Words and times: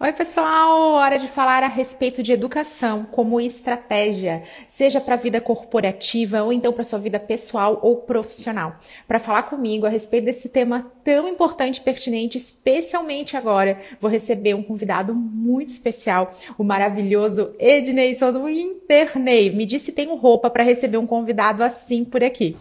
Oi, 0.00 0.12
pessoal! 0.12 0.92
Hora 0.92 1.18
de 1.18 1.26
falar 1.26 1.64
a 1.64 1.66
respeito 1.66 2.22
de 2.22 2.30
educação 2.30 3.04
como 3.10 3.40
estratégia, 3.40 4.44
seja 4.68 5.00
para 5.00 5.14
a 5.14 5.18
vida 5.18 5.40
corporativa 5.40 6.40
ou 6.40 6.52
então 6.52 6.72
para 6.72 6.84
sua 6.84 7.00
vida 7.00 7.18
pessoal 7.18 7.80
ou 7.82 7.96
profissional. 7.96 8.76
Para 9.08 9.18
falar 9.18 9.42
comigo 9.42 9.86
a 9.86 9.88
respeito 9.88 10.26
desse 10.26 10.50
tema 10.50 10.88
tão 11.02 11.26
importante 11.26 11.78
e 11.78 11.80
pertinente, 11.80 12.38
especialmente 12.38 13.36
agora, 13.36 13.76
vou 14.00 14.08
receber 14.08 14.54
um 14.54 14.62
convidado 14.62 15.12
muito 15.12 15.72
especial, 15.72 16.32
o 16.56 16.62
maravilhoso 16.62 17.52
Ednei 17.58 18.14
Souza, 18.14 18.38
o 18.38 18.48
Internei. 18.48 19.50
Me 19.50 19.66
disse 19.66 19.86
se 19.86 19.92
tenho 19.92 20.14
roupa 20.14 20.48
para 20.48 20.62
receber 20.62 20.98
um 20.98 21.08
convidado 21.08 21.60
assim 21.60 22.04
por 22.04 22.22
aqui. 22.22 22.56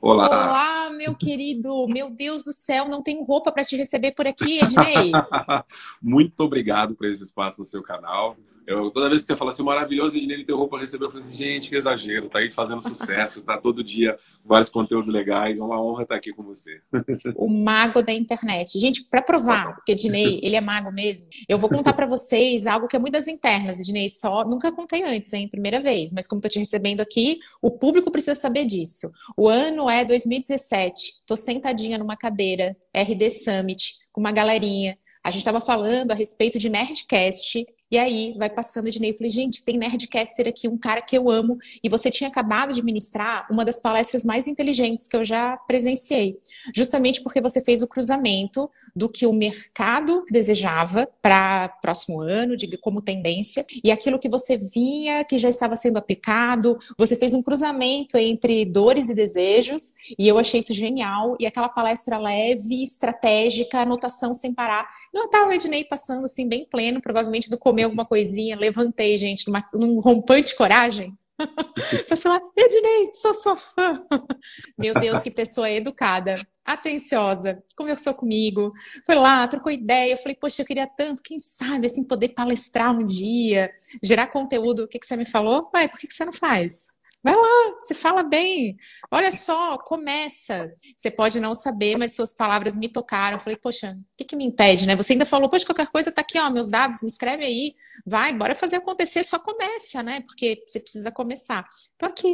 Olá! 0.00 0.28
Olá! 0.28 0.55
Querido. 1.16 1.86
Meu 1.88 2.10
Deus 2.10 2.42
do 2.42 2.52
céu, 2.52 2.88
não 2.88 3.02
tenho 3.02 3.22
roupa 3.24 3.50
para 3.50 3.64
te 3.64 3.76
receber 3.76 4.12
por 4.12 4.26
aqui, 4.26 4.58
Ednei. 4.60 5.12
Muito 6.00 6.40
obrigado 6.40 6.94
por 6.94 7.06
esse 7.06 7.24
espaço 7.24 7.60
no 7.60 7.64
seu 7.64 7.82
canal. 7.82 8.36
Eu, 8.66 8.90
toda 8.90 9.08
vez 9.08 9.20
que 9.20 9.28
você 9.28 9.36
fala 9.36 9.52
assim, 9.52 9.62
maravilhoso, 9.62 10.16
Ednei 10.16 10.44
ter 10.44 10.52
roupa 10.52 10.78
receber, 10.78 11.06
eu 11.06 11.10
falei 11.10 11.24
assim, 11.24 11.36
gente, 11.36 11.68
que 11.68 11.76
exagero, 11.76 12.28
tá 12.28 12.40
aí 12.40 12.50
fazendo 12.50 12.80
sucesso, 12.80 13.40
tá 13.42 13.56
todo 13.56 13.84
dia 13.84 14.18
vários 14.44 14.68
conteúdos 14.68 15.08
legais, 15.08 15.58
é 15.58 15.62
uma 15.62 15.80
honra 15.80 16.02
estar 16.02 16.16
aqui 16.16 16.32
com 16.32 16.42
você. 16.42 16.80
O 17.36 17.48
mago 17.48 18.02
da 18.02 18.12
internet. 18.12 18.78
Gente, 18.78 19.04
para 19.04 19.22
provar 19.22 19.76
que 19.84 19.92
Ednei, 19.92 20.40
ele 20.42 20.56
é 20.56 20.60
mago 20.60 20.90
mesmo, 20.90 21.28
eu 21.48 21.58
vou 21.58 21.70
contar 21.70 21.92
para 21.92 22.06
vocês 22.06 22.66
algo 22.66 22.88
que 22.88 22.96
é 22.96 22.98
muito 22.98 23.12
das 23.12 23.28
internas, 23.28 23.78
Ednei, 23.78 24.10
só 24.10 24.44
nunca 24.44 24.72
contei 24.72 25.04
antes, 25.04 25.32
hein, 25.32 25.48
primeira 25.48 25.80
vez, 25.80 26.12
mas 26.12 26.26
como 26.26 26.40
tô 26.40 26.48
te 26.48 26.58
recebendo 26.58 27.00
aqui, 27.00 27.38
o 27.62 27.70
público 27.70 28.10
precisa 28.10 28.34
saber 28.34 28.64
disso. 28.64 29.08
O 29.36 29.48
ano 29.48 29.88
é 29.88 30.04
2017, 30.04 31.20
tô 31.24 31.36
sentadinha 31.36 31.98
numa 31.98 32.16
cadeira, 32.16 32.76
RD 32.92 33.30
Summit, 33.30 33.94
com 34.10 34.20
uma 34.20 34.32
galerinha, 34.32 34.98
a 35.22 35.30
gente 35.32 35.40
estava 35.40 35.60
falando 35.60 36.12
a 36.12 36.14
respeito 36.14 36.56
de 36.56 36.68
Nerdcast 36.68 37.66
e 37.90 37.98
aí 37.98 38.34
vai 38.36 38.50
passando 38.50 38.90
de 38.90 39.00
Ney. 39.00 39.10
Eu 39.10 39.14
falei, 39.14 39.30
gente, 39.30 39.64
tem 39.64 39.78
Nerdcaster 39.78 40.48
aqui, 40.48 40.66
um 40.66 40.76
cara 40.76 41.00
que 41.00 41.16
eu 41.16 41.30
amo. 41.30 41.56
E 41.82 41.88
você 41.88 42.10
tinha 42.10 42.28
acabado 42.28 42.74
de 42.74 42.82
ministrar 42.82 43.46
uma 43.50 43.64
das 43.64 43.78
palestras 43.78 44.24
mais 44.24 44.48
inteligentes 44.48 45.06
que 45.06 45.16
eu 45.16 45.24
já 45.24 45.56
presenciei. 45.56 46.38
Justamente 46.74 47.22
porque 47.22 47.40
você 47.40 47.62
fez 47.62 47.82
o 47.82 47.86
cruzamento 47.86 48.68
do 48.96 49.10
que 49.10 49.26
o 49.26 49.32
mercado 49.32 50.24
desejava 50.30 51.06
para 51.20 51.68
próximo 51.82 52.22
ano, 52.22 52.56
de 52.56 52.78
como 52.78 53.02
tendência, 53.02 53.64
e 53.84 53.90
aquilo 53.90 54.18
que 54.18 54.28
você 54.28 54.56
via 54.56 55.22
que 55.24 55.38
já 55.38 55.50
estava 55.50 55.76
sendo 55.76 55.98
aplicado. 55.98 56.78
Você 56.96 57.14
fez 57.14 57.34
um 57.34 57.42
cruzamento 57.42 58.16
entre 58.16 58.64
dores 58.64 59.10
e 59.10 59.14
desejos, 59.14 59.92
e 60.18 60.26
eu 60.26 60.38
achei 60.38 60.60
isso 60.60 60.72
genial. 60.72 61.36
E 61.38 61.46
aquela 61.46 61.68
palestra 61.68 62.16
leve, 62.16 62.82
estratégica, 62.82 63.80
anotação 63.80 64.32
sem 64.32 64.54
parar. 64.54 64.88
Eu 65.12 65.26
estava 65.26 65.50
o 65.50 65.52
Ednei 65.52 65.84
passando 65.84 66.24
assim, 66.24 66.48
bem 66.48 66.64
pleno, 66.64 67.00
provavelmente 67.00 67.50
do 67.50 67.58
comer 67.58 67.84
alguma 67.84 68.06
coisinha. 68.06 68.56
Levantei, 68.56 69.18
gente, 69.18 69.46
numa, 69.46 69.68
num 69.74 70.00
rompante 70.00 70.56
coragem. 70.56 71.14
Só 72.06 72.16
fui 72.16 72.30
lá, 72.30 72.40
Ednei, 72.56 73.10
sou 73.12 73.34
sua 73.34 73.56
fã. 73.56 74.02
Meu 74.78 74.92
Deus, 74.94 75.22
que 75.22 75.30
pessoa 75.30 75.70
educada, 75.70 76.34
atenciosa, 76.64 77.62
conversou 77.74 78.12
comigo, 78.12 78.72
foi 79.06 79.14
lá, 79.14 79.46
trocou 79.48 79.72
ideia. 79.72 80.12
Eu 80.12 80.18
falei, 80.18 80.36
poxa, 80.38 80.62
eu 80.62 80.66
queria 80.66 80.86
tanto, 80.86 81.22
quem 81.22 81.40
sabe, 81.40 81.86
assim, 81.86 82.04
poder 82.04 82.30
palestrar 82.30 82.94
um 82.94 83.04
dia, 83.04 83.72
gerar 84.02 84.26
conteúdo. 84.26 84.84
O 84.84 84.88
que, 84.88 84.98
que 84.98 85.06
você 85.06 85.16
me 85.16 85.24
falou? 85.24 85.70
Ué, 85.74 85.88
por 85.88 85.98
que, 85.98 86.06
que 86.06 86.14
você 86.14 86.24
não 86.24 86.32
faz? 86.32 86.86
Vai 87.26 87.34
lá, 87.34 87.74
você 87.80 87.92
fala 87.92 88.22
bem. 88.22 88.76
Olha 89.10 89.32
só, 89.32 89.76
começa. 89.78 90.72
Você 90.94 91.10
pode 91.10 91.40
não 91.40 91.56
saber, 91.56 91.98
mas 91.98 92.14
suas 92.14 92.32
palavras 92.32 92.76
me 92.76 92.88
tocaram. 92.88 93.36
Eu 93.36 93.40
falei, 93.40 93.58
poxa, 93.60 93.98
o 93.98 94.16
que, 94.16 94.24
que 94.24 94.36
me 94.36 94.44
impede, 94.44 94.86
né? 94.86 94.94
Você 94.94 95.14
ainda 95.14 95.26
falou, 95.26 95.48
poxa, 95.48 95.66
qualquer 95.66 95.88
coisa 95.88 96.12
tá 96.12 96.20
aqui, 96.20 96.38
ó, 96.38 96.48
meus 96.50 96.68
dados, 96.68 97.02
me 97.02 97.08
escreve 97.08 97.44
aí. 97.44 97.74
Vai, 98.06 98.32
bora 98.32 98.54
fazer 98.54 98.76
acontecer, 98.76 99.24
só 99.24 99.40
começa, 99.40 100.04
né? 100.04 100.20
Porque 100.20 100.62
você 100.64 100.78
precisa 100.78 101.10
começar. 101.10 101.68
Tô 101.98 102.06
aqui. 102.06 102.30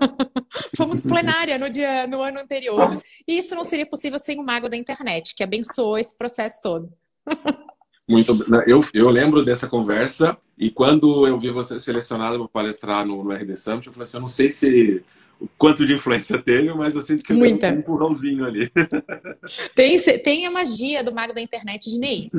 Fomos 0.78 1.02
plenária 1.02 1.58
no 1.58 1.68
dia, 1.68 2.06
no 2.06 2.22
ano 2.22 2.40
anterior. 2.40 3.02
E 3.28 3.36
isso 3.36 3.54
não 3.54 3.64
seria 3.64 3.84
possível 3.84 4.18
sem 4.18 4.40
o 4.40 4.42
mago 4.42 4.66
da 4.66 4.78
internet, 4.78 5.34
que 5.34 5.42
abençoou 5.42 5.98
esse 5.98 6.16
processo 6.16 6.58
todo. 6.62 6.90
Muito, 8.08 8.44
eu, 8.66 8.84
eu 8.92 9.08
lembro 9.10 9.44
dessa 9.44 9.68
conversa 9.68 10.36
e 10.58 10.70
quando 10.70 11.26
eu 11.26 11.38
vi 11.38 11.50
você 11.50 11.78
selecionada 11.78 12.36
para 12.38 12.48
palestrar 12.48 13.06
no, 13.06 13.22
no 13.22 13.32
RD 13.32 13.56
Summit, 13.56 13.86
eu 13.86 13.92
falei 13.92 14.04
assim, 14.04 14.16
eu 14.16 14.20
não 14.20 14.28
sei 14.28 14.48
se 14.48 15.02
o 15.40 15.48
quanto 15.58 15.84
de 15.84 15.94
influência 15.94 16.40
teve, 16.40 16.72
mas 16.72 16.94
eu 16.94 17.02
sinto 17.02 17.24
que 17.24 17.32
Muita. 17.32 17.66
tem 17.66 17.76
um 17.76 17.78
empurrãozinho 17.78 18.44
ali. 18.44 18.70
Tem, 19.74 19.98
tem 20.22 20.46
a 20.46 20.50
magia 20.50 21.02
do 21.02 21.12
mago 21.12 21.34
da 21.34 21.40
internet 21.40 21.90
de 21.90 21.98
Ney. 21.98 22.30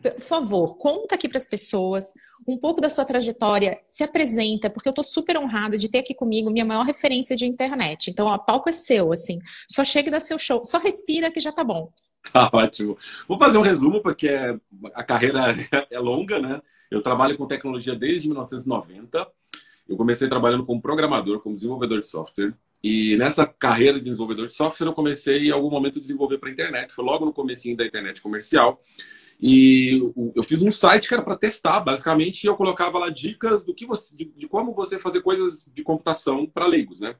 Por 0.00 0.22
favor, 0.22 0.76
conta 0.78 1.14
aqui 1.14 1.28
para 1.28 1.36
as 1.36 1.44
pessoas 1.44 2.14
um 2.46 2.56
pouco 2.56 2.80
da 2.80 2.88
sua 2.88 3.04
trajetória, 3.04 3.78
se 3.86 4.02
apresenta, 4.02 4.70
porque 4.70 4.88
eu 4.88 4.92
estou 4.92 5.04
super 5.04 5.36
honrada 5.36 5.76
de 5.76 5.90
ter 5.90 5.98
aqui 5.98 6.14
comigo 6.14 6.50
minha 6.50 6.64
maior 6.64 6.84
referência 6.84 7.36
de 7.36 7.44
internet. 7.44 8.10
Então, 8.10 8.26
o 8.26 8.38
palco 8.38 8.70
é 8.70 8.72
seu, 8.72 9.12
assim. 9.12 9.38
Só 9.70 9.84
chega 9.84 10.08
e 10.08 10.12
dá 10.12 10.20
seu 10.20 10.38
show. 10.38 10.64
Só 10.64 10.78
respira 10.78 11.30
que 11.30 11.40
já 11.40 11.52
tá 11.52 11.62
bom. 11.62 11.92
Tá 12.32 12.50
ótimo. 12.52 12.96
Vou 13.26 13.38
fazer 13.38 13.58
um 13.58 13.62
resumo, 13.62 14.02
porque 14.02 14.28
a 14.94 15.02
carreira 15.02 15.54
é 15.90 15.98
longa, 15.98 16.38
né? 16.38 16.60
Eu 16.90 17.00
trabalho 17.02 17.36
com 17.36 17.46
tecnologia 17.46 17.94
desde 17.94 18.28
1990. 18.28 19.26
Eu 19.88 19.96
comecei 19.96 20.28
trabalhando 20.28 20.66
como 20.66 20.82
programador, 20.82 21.40
como 21.40 21.54
desenvolvedor 21.54 22.00
de 22.00 22.06
software. 22.06 22.54
E 22.82 23.16
nessa 23.16 23.46
carreira 23.46 23.98
de 23.98 24.04
desenvolvedor 24.04 24.46
de 24.46 24.52
software, 24.52 24.86
eu 24.86 24.92
comecei 24.92 25.48
em 25.48 25.50
algum 25.50 25.70
momento 25.70 25.98
a 25.98 26.02
desenvolver 26.02 26.38
para 26.38 26.48
a 26.48 26.52
internet. 26.52 26.92
Foi 26.92 27.04
logo 27.04 27.24
no 27.24 27.32
comecinho 27.32 27.76
da 27.76 27.86
internet 27.86 28.20
comercial. 28.20 28.82
E 29.40 30.12
eu 30.34 30.42
fiz 30.42 30.62
um 30.62 30.70
site 30.70 31.06
que 31.06 31.14
era 31.14 31.22
para 31.22 31.36
testar, 31.36 31.80
basicamente, 31.80 32.42
e 32.42 32.46
eu 32.48 32.56
colocava 32.56 32.98
lá 32.98 33.08
dicas 33.08 33.62
do 33.62 33.72
que 33.72 33.86
você, 33.86 34.16
de, 34.16 34.24
de 34.24 34.48
como 34.48 34.72
você 34.72 34.98
fazer 34.98 35.22
coisas 35.22 35.64
de 35.72 35.82
computação 35.82 36.44
para 36.44 36.66
leigos, 36.66 36.98
né? 36.98 37.14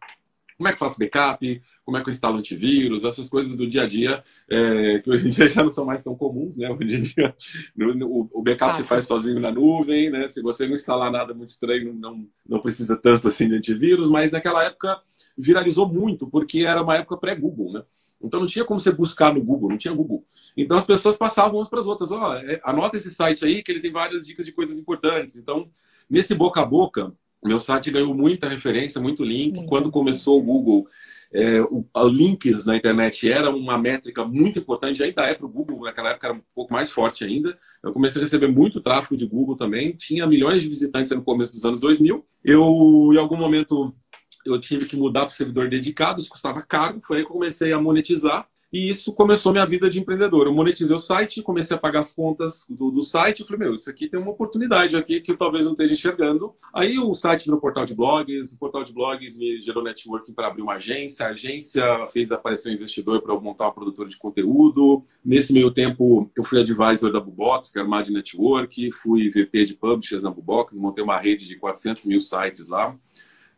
Como 0.59 0.69
é 0.69 0.73
que 0.73 0.75
eu 0.75 0.89
faço 0.89 0.99
backup? 0.99 1.63
Como 1.85 1.97
é 1.97 2.03
que 2.03 2.09
eu 2.09 2.11
instalo 2.11 2.37
antivírus? 2.37 3.05
Essas 3.05 3.31
coisas 3.31 3.57
do 3.57 3.65
dia 3.65 3.85
a 3.85 3.87
dia, 3.87 4.25
é, 4.51 4.99
que 4.99 5.09
hoje 5.09 5.29
em 5.29 5.31
dia 5.31 5.47
já 5.49 5.63
não 5.63 5.71
são 5.71 5.87
mais 5.87 6.03
tão 6.03 6.17
comuns, 6.17 6.57
né? 6.57 6.69
Hoje 6.69 6.97
em 6.97 7.03
dia, 7.03 7.35
no, 7.77 7.95
no, 7.95 8.29
o 8.33 8.43
backup 8.43 8.73
ah, 8.73 8.77
se 8.77 8.83
faz 8.83 9.07
sozinho 9.07 9.39
na 9.39 9.53
nuvem, 9.53 10.11
né? 10.11 10.27
Se 10.27 10.43
você 10.43 10.67
não 10.67 10.73
instalar 10.75 11.13
nada 11.13 11.33
muito 11.33 11.51
estranho, 11.51 11.95
não, 11.95 12.27
não 12.47 12.59
precisa 12.59 12.97
tanto 12.97 13.29
assim 13.29 13.49
de 13.49 13.55
antivírus, 13.55 14.11
mas 14.11 14.33
naquela 14.33 14.65
época 14.65 15.01
viralizou 15.37 15.89
muito, 15.89 16.27
porque 16.27 16.65
era 16.67 16.83
uma 16.83 16.97
época 16.97 17.17
pré-Google, 17.17 17.75
né? 17.75 17.85
Então 18.21 18.41
não 18.41 18.49
tinha 18.49 18.65
como 18.65 18.81
você 18.81 18.91
buscar 18.91 19.33
no 19.33 19.41
Google, 19.41 19.71
não 19.71 19.79
tinha 19.79 19.95
Google. 19.95 20.25
Então 20.57 20.77
as 20.77 20.85
pessoas 20.85 21.17
passavam 21.17 21.59
umas 21.59 21.69
para 21.69 21.79
as 21.79 21.87
outras. 21.87 22.11
Ó, 22.11 22.35
oh, 22.35 22.69
anota 22.69 22.97
esse 22.97 23.13
site 23.13 23.45
aí 23.45 23.63
que 23.63 23.71
ele 23.71 23.81
tem 23.81 23.93
várias 23.93 24.27
dicas 24.27 24.45
de 24.45 24.51
coisas 24.51 24.77
importantes. 24.77 25.37
Então, 25.37 25.71
nesse 26.11 26.35
boca 26.35 26.61
a 26.61 26.67
boca, 26.67 27.15
meu 27.45 27.61
site 27.61 27.91
ganhou 27.91 28.15
muita 28.15 28.49
referência, 28.49 29.01
muito 29.01 29.25
link. 29.25 29.65
Quando 29.67 29.91
começou 29.91 30.39
o 30.39 30.43
Google, 30.43 30.89
é, 31.33 31.61
o, 31.61 31.85
links 32.09 32.65
na 32.65 32.77
internet 32.77 33.31
era 33.31 33.51
uma 33.51 33.77
métrica 33.77 34.25
muito 34.25 34.59
importante, 34.59 35.03
ainda 35.03 35.23
é 35.25 35.35
para 35.35 35.47
o 35.47 35.49
Google, 35.49 35.83
naquela 35.83 36.11
época 36.11 36.27
era 36.29 36.37
um 36.37 36.43
pouco 36.55 36.73
mais 36.73 36.91
forte 36.91 37.25
ainda. 37.25 37.59
Eu 37.83 37.93
comecei 37.93 38.21
a 38.21 38.25
receber 38.25 38.49
muito 38.49 38.81
tráfego 38.81 39.17
de 39.17 39.27
Google 39.27 39.57
também, 39.57 39.93
tinha 39.93 40.27
milhões 40.27 40.63
de 40.63 40.69
visitantes 40.69 41.13
no 41.13 41.23
começo 41.23 41.53
dos 41.53 41.65
anos 41.65 41.79
2000. 41.81 42.25
Eu, 42.45 43.11
em 43.13 43.19
algum 43.19 43.37
momento, 43.37 43.95
eu 44.45 44.59
tive 44.59 44.87
que 44.87 44.97
mudar 44.97 45.21
para 45.21 45.29
o 45.29 45.37
servidor 45.37 45.69
dedicado, 45.69 46.21
isso 46.21 46.31
custava 46.31 46.63
caro, 46.63 47.01
foi 47.01 47.19
aí 47.19 47.23
que 47.25 47.31
eu 47.31 47.35
comecei 47.35 47.73
a 47.73 47.81
monetizar. 47.81 48.49
E 48.71 48.91
isso 48.91 49.15
começou 49.15 49.51
minha 49.51 49.65
vida 49.65 49.89
de 49.89 49.99
empreendedor. 49.99 50.47
Eu 50.47 50.53
monetizei 50.53 50.95
o 50.95 50.99
site, 50.99 51.43
comecei 51.43 51.75
a 51.75 51.81
pagar 51.81 52.01
as 52.01 52.15
contas 52.15 52.67
do, 52.69 52.91
do 52.91 53.01
site. 53.01 53.41
Eu 53.41 53.47
falei, 53.47 53.61
meu, 53.61 53.75
isso 53.75 53.89
aqui 53.89 54.09
tem 54.09 54.21
uma 54.21 54.31
oportunidade 54.31 54.95
aqui 54.95 55.23
que 55.23 55.33
eu 55.33 55.39
talvez 55.39 55.65
não 55.65 55.73
esteja 55.73 55.95
enxergando. 55.95 56.53
Aí 56.75 56.99
o 56.99 57.15
site 57.15 57.47
virou 57.47 57.59
portal 57.59 57.87
de 57.87 57.95
blogs. 57.95 58.53
O 58.53 58.59
portal 58.59 58.85
de 58.85 58.93
blogs 58.93 59.39
me 59.39 59.63
gerou 59.63 59.83
networking 59.83 60.35
para 60.35 60.49
abrir 60.49 60.61
uma 60.61 60.75
agência. 60.75 61.25
A 61.25 61.31
agência 61.31 61.83
fez 62.13 62.31
aparecer 62.31 62.71
um 62.71 62.75
investidor 62.75 63.23
para 63.23 63.33
eu 63.33 63.41
montar 63.41 63.65
uma 63.65 63.75
produtora 63.75 64.09
de 64.09 64.19
conteúdo. 64.19 65.03
Nesse 65.25 65.51
meio 65.53 65.71
tempo, 65.71 66.31
eu 66.37 66.45
fui 66.45 66.61
advisor 66.61 67.11
da 67.11 67.21
Bubox, 67.21 67.73
que 67.73 67.79
era 67.79 67.89
uma 67.89 68.03
de 68.03 68.13
network. 68.13 68.93
Fui 68.93 69.31
VP 69.31 69.65
de 69.65 69.75
publishers 69.75 70.23
na 70.23 70.31
Bubox. 70.31 70.75
Montei 70.75 71.03
uma 71.03 71.19
rede 71.19 71.47
de 71.47 71.57
400 71.57 72.05
mil 72.05 72.21
sites 72.21 72.69
lá. 72.69 72.95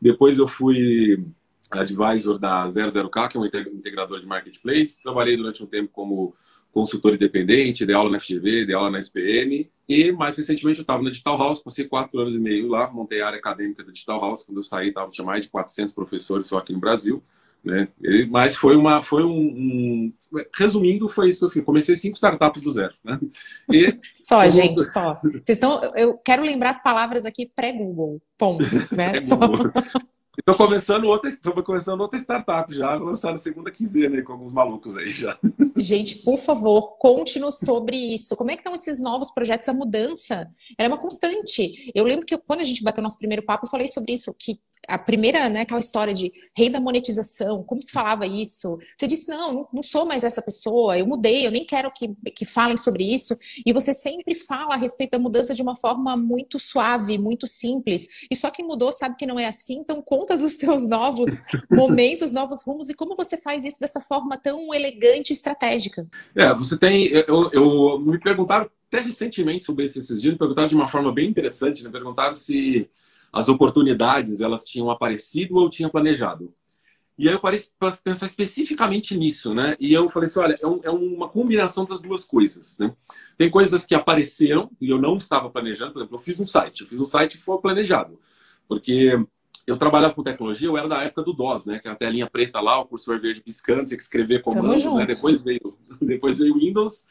Depois 0.01 0.39
eu 0.39 0.47
fui 0.47 1.25
advisor 1.71 2.39
da 2.39 2.67
00K, 2.67 3.29
que 3.29 3.37
é 3.37 3.41
um 3.41 3.47
integrador 3.47 4.21
de 4.21 4.27
marketplace. 4.27 5.03
Trabalhei 5.03 5.37
durante 5.37 5.63
um 5.63 5.67
tempo 5.67 5.91
como 5.93 6.35
consultor 6.73 7.15
independente, 7.15 7.85
dei 7.85 7.95
aula 7.95 8.11
na 8.11 8.21
FGV, 8.21 8.67
dei 8.67 8.75
aula 8.75 8.91
na 8.91 9.01
SPM. 9.01 9.71
E 9.89 10.13
mais 10.13 10.37
recentemente 10.37 10.79
eu 10.79 10.83
estava 10.83 11.03
na 11.03 11.11
Digital 11.11 11.37
House, 11.37 11.63
passei 11.63 11.85
quatro 11.85 12.21
anos 12.21 12.35
e 12.35 12.41
meio 12.41 12.69
lá, 12.69 12.91
montei 12.91 13.21
a 13.21 13.27
área 13.27 13.39
acadêmica 13.39 13.85
da 13.85 13.93
Digital 13.93 14.21
House. 14.21 14.45
Quando 14.45 14.59
eu 14.59 14.63
saí, 14.63 14.93
tava, 14.93 15.11
tinha 15.11 15.25
mais 15.25 15.43
de 15.43 15.51
400 15.51 15.95
professores 15.95 16.47
só 16.47 16.59
aqui 16.59 16.73
no 16.73 16.81
Brasil. 16.81 17.23
Né? 17.63 17.89
E, 18.03 18.27
mas 18.27 18.57
foi 18.57 18.75
uma, 18.75 19.03
foi 19.03 19.23
um, 19.23 19.29
um, 19.31 20.13
resumindo, 20.57 21.09
foi 21.09 21.29
isso 21.29 21.41
que 21.41 21.45
eu 21.45 21.51
fiz. 21.51 21.65
Comecei 21.65 21.95
cinco 21.95 22.15
startups 22.15 22.63
do 22.63 22.73
zero, 22.73 22.95
né? 23.05 23.21
E, 23.71 23.99
só, 24.15 24.49
gente, 24.49 24.83
só. 24.83 25.15
Vocês 25.15 25.59
estão, 25.59 25.79
eu 25.95 26.17
quero 26.17 26.43
lembrar 26.43 26.71
as 26.71 26.83
palavras 26.83 27.27
aqui 27.27 27.51
pré-Google, 27.55 28.21
ponto, 28.39 28.65
né? 28.93 29.11
Pré 29.21 29.21
-Google. 29.21 29.73
Estou 30.39 30.55
começando 30.55 31.05
outra, 31.05 31.31
tô 31.37 31.53
começando 31.63 32.01
outra 32.01 32.19
startup 32.19 32.73
já, 32.73 32.97
vou 32.97 33.09
lançar 33.09 33.33
na 33.33 33.37
segunda 33.37 33.71
quinzena 33.71 34.17
aí 34.17 34.23
com 34.23 34.33
alguns 34.33 34.53
malucos 34.53 34.97
aí 34.97 35.11
já. 35.11 35.37
Gente, 35.77 36.19
por 36.19 36.39
favor, 36.39 36.97
conte-nos 36.99 37.59
sobre 37.59 37.97
isso. 37.97 38.37
Como 38.37 38.51
é 38.51 38.55
que 38.55 38.61
estão 38.61 38.75
esses 38.75 39.01
novos 39.01 39.31
projetos? 39.31 39.69
A 39.69 39.75
mudança, 39.75 40.49
é 40.79 40.87
uma 40.87 40.99
constante. 40.99 41.91
Eu 41.95 42.05
lembro 42.05 42.25
que 42.25 42.37
quando 42.39 42.61
a 42.61 42.65
gente 42.65 42.83
bateu 42.83 43.03
nosso 43.03 43.19
primeiro 43.19 43.45
papo, 43.45 43.67
eu 43.67 43.71
falei 43.71 43.89
sobre 43.89 44.13
isso, 44.13 44.35
que 44.39 44.61
a 44.89 44.99
primeira, 44.99 45.49
né, 45.49 45.61
aquela 45.61 45.81
história 45.81 46.13
de 46.13 46.33
rei 46.57 46.69
da 46.69 46.81
monetização, 46.81 47.63
como 47.63 47.81
se 47.83 47.93
falava 47.93 48.27
isso? 48.27 48.79
Você 48.97 49.07
disse, 49.07 49.29
não, 49.29 49.69
não 49.73 49.83
sou 49.83 50.07
mais 50.07 50.25
essa 50.25 50.43
pessoa, 50.43 50.99
eu 50.99 51.07
mudei, 51.07 51.47
eu 51.47 51.51
nem 51.51 51.65
quero 51.65 51.91
que, 51.93 52.09
que 52.35 52.45
falem 52.45 52.77
sobre 52.77 53.05
isso. 53.05 53.37
E 53.65 53.73
você 53.73 53.95
sempre 53.95 54.35
fala 54.35 54.75
a 54.75 54.77
respeito 54.77 55.13
da 55.13 55.19
mudança 55.19 55.55
de 55.55 55.63
uma 55.63 55.77
forma 55.77 56.17
muito 56.17 56.59
suave, 56.59 57.19
muito 57.19 57.47
simples. 57.47 58.09
E 58.31 58.37
só 58.37 58.51
quem 58.51 58.67
mudou 58.67 58.93
sabe 58.93 59.17
que 59.17 59.27
não 59.27 59.39
é 59.39 59.47
assim, 59.47 59.79
então 59.79 60.03
conta 60.03 60.37
dos 60.37 60.57
teus 60.57 60.89
novos 60.89 61.43
momentos, 61.71 62.33
novos 62.33 62.63
rumos 62.65 62.91
e 62.91 62.95
como 62.95 63.15
você 63.17 63.37
faz 63.37 63.65
isso 63.65 63.81
dessa 63.81 64.01
forma 64.01 64.37
tão 64.37 64.75
elegante 64.75 65.31
e 65.31 65.33
estratégica. 65.33 66.07
É, 66.35 66.53
você 66.55 66.77
tem. 66.77 67.07
Eu, 67.07 67.51
eu 67.53 67.99
me 67.99 68.19
perguntaram 68.19 68.69
até 68.89 69.01
recentemente 69.01 69.63
sobre 69.63 69.85
isso 69.85 69.99
esses 69.99 70.21
dias, 70.21 70.33
me 70.33 70.39
perguntaram 70.39 70.69
de 70.69 70.75
uma 70.75 70.89
forma 70.89 71.13
bem 71.13 71.29
interessante, 71.29 71.85
me 71.85 71.91
perguntaram 71.91 72.35
se 72.35 72.91
as 73.33 73.49
oportunidades 73.49 74.41
elas 74.41 74.65
tinham 74.65 74.91
aparecido 74.91 75.57
ou 75.57 75.65
eu 75.65 75.71
tinha 75.71 75.89
planejado. 75.89 76.53
E 77.19 77.29
aí 77.29 77.35
eu 77.35 77.41
parei 77.41 77.63
para 77.79 77.93
pensar 77.93 78.27
especificamente 78.27 79.15
nisso, 79.15 79.55
né? 79.55 79.77
E 79.79 79.93
eu 79.93 80.09
falei 80.09 80.27
assim, 80.27 80.39
olha, 80.39 80.57
é, 80.59 80.67
um, 80.67 80.81
é, 80.83 80.91
uma 80.91 81.29
combinação 81.29 81.85
das 81.85 82.01
duas 82.01 82.25
coisas, 82.25 82.79
né? 82.79 82.95
Tem 83.37 83.51
coisas 83.51 83.85
que 83.85 83.95
apareceram 83.95 84.71
e 84.81 84.89
eu 84.89 84.99
não 84.99 85.19
estava 85.19 85.51
planejando. 85.51 85.93
Por 85.93 85.99
exemplo, 85.99 86.17
eu 86.17 86.21
fiz 86.23 86.41
um 86.41 86.47
site. 86.47 86.81
Eu 86.81 86.87
fiz 86.87 86.99
um 86.99 87.05
site 87.05 87.37
que 87.37 87.45
foi 87.45 87.59
planejado. 87.59 88.19
Porque 88.67 89.23
eu 89.67 89.77
trabalhava 89.77 90.15
com 90.15 90.23
tecnologia, 90.23 90.67
eu 90.69 90.79
era 90.79 90.89
da 90.89 91.03
época 91.03 91.23
do 91.23 91.35
DOS, 91.35 91.67
né? 91.67 91.79
Que 91.79 91.89
era 91.89 91.95
a 91.95 91.99
telinha 91.99 92.27
preta 92.27 92.59
lá, 92.59 92.81
o 92.81 92.87
cursor 92.87 93.21
verde 93.21 93.43
piscando, 93.43 93.85
tinha 93.85 93.99
que 93.99 94.03
escrever 94.03 94.41
comandos, 94.41 94.91
né? 94.95 95.05
Depois 95.05 95.43
veio, 95.43 95.77
depois 96.01 96.39
veio 96.39 96.55
o 96.55 96.59
Windows. 96.59 97.07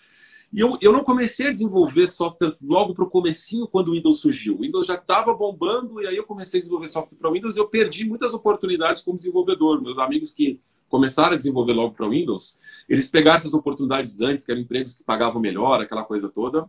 E 0.51 0.61
eu, 0.61 0.77
eu 0.81 0.91
não 0.91 1.03
comecei 1.03 1.47
a 1.47 1.51
desenvolver 1.51 2.07
softwares 2.07 2.61
logo 2.61 2.95
para 2.95 3.05
o 3.05 3.09
comecinho 3.09 3.67
quando 3.67 3.89
o 3.89 3.91
Windows 3.91 4.19
surgiu. 4.19 4.55
O 4.55 4.61
Windows 4.61 4.87
já 4.87 4.95
estava 4.95 5.33
bombando 5.33 6.01
e 6.01 6.07
aí 6.07 6.15
eu 6.15 6.23
comecei 6.23 6.59
a 6.59 6.61
desenvolver 6.61 6.87
software 6.87 7.17
para 7.17 7.29
o 7.29 7.33
Windows 7.33 7.55
e 7.55 7.59
eu 7.59 7.67
perdi 7.67 8.03
muitas 8.03 8.33
oportunidades 8.33 9.01
como 9.01 9.17
desenvolvedor. 9.17 9.79
Meus 9.81 9.99
amigos 9.99 10.31
que 10.31 10.59
começaram 10.87 11.33
a 11.33 11.37
desenvolver 11.37 11.73
logo 11.73 11.93
para 11.93 12.07
o 12.07 12.09
Windows, 12.09 12.59
eles 12.89 13.07
pegaram 13.07 13.37
essas 13.37 13.53
oportunidades 13.53 14.21
antes, 14.21 14.43
que 14.43 14.51
eram 14.51 14.61
empregos 14.61 14.95
que 14.95 15.03
pagavam 15.03 15.39
melhor, 15.39 15.81
aquela 15.81 16.03
coisa 16.03 16.27
toda. 16.27 16.67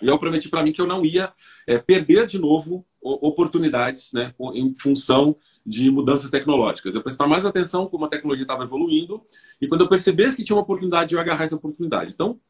E 0.00 0.06
eu 0.06 0.16
prometi 0.16 0.48
para 0.48 0.62
mim 0.62 0.70
que 0.70 0.80
eu 0.80 0.86
não 0.86 1.04
ia 1.04 1.32
é, 1.66 1.76
perder 1.76 2.26
de 2.26 2.38
novo 2.38 2.86
oportunidades 3.00 4.12
né, 4.12 4.34
em 4.54 4.74
função 4.74 5.36
de 5.64 5.90
mudanças 5.90 6.30
tecnológicas. 6.30 6.94
Eu 6.94 7.02
prestar 7.02 7.26
mais 7.26 7.46
atenção 7.46 7.86
como 7.86 8.04
a 8.04 8.08
tecnologia 8.08 8.44
estava 8.44 8.64
evoluindo 8.64 9.22
e 9.60 9.68
quando 9.68 9.82
eu 9.82 9.88
percebesse 9.88 10.36
que 10.36 10.44
tinha 10.44 10.56
uma 10.56 10.62
oportunidade, 10.62 11.14
eu 11.14 11.20
agarrar 11.20 11.44
essa 11.44 11.56
oportunidade. 11.56 12.12
Então, 12.12 12.40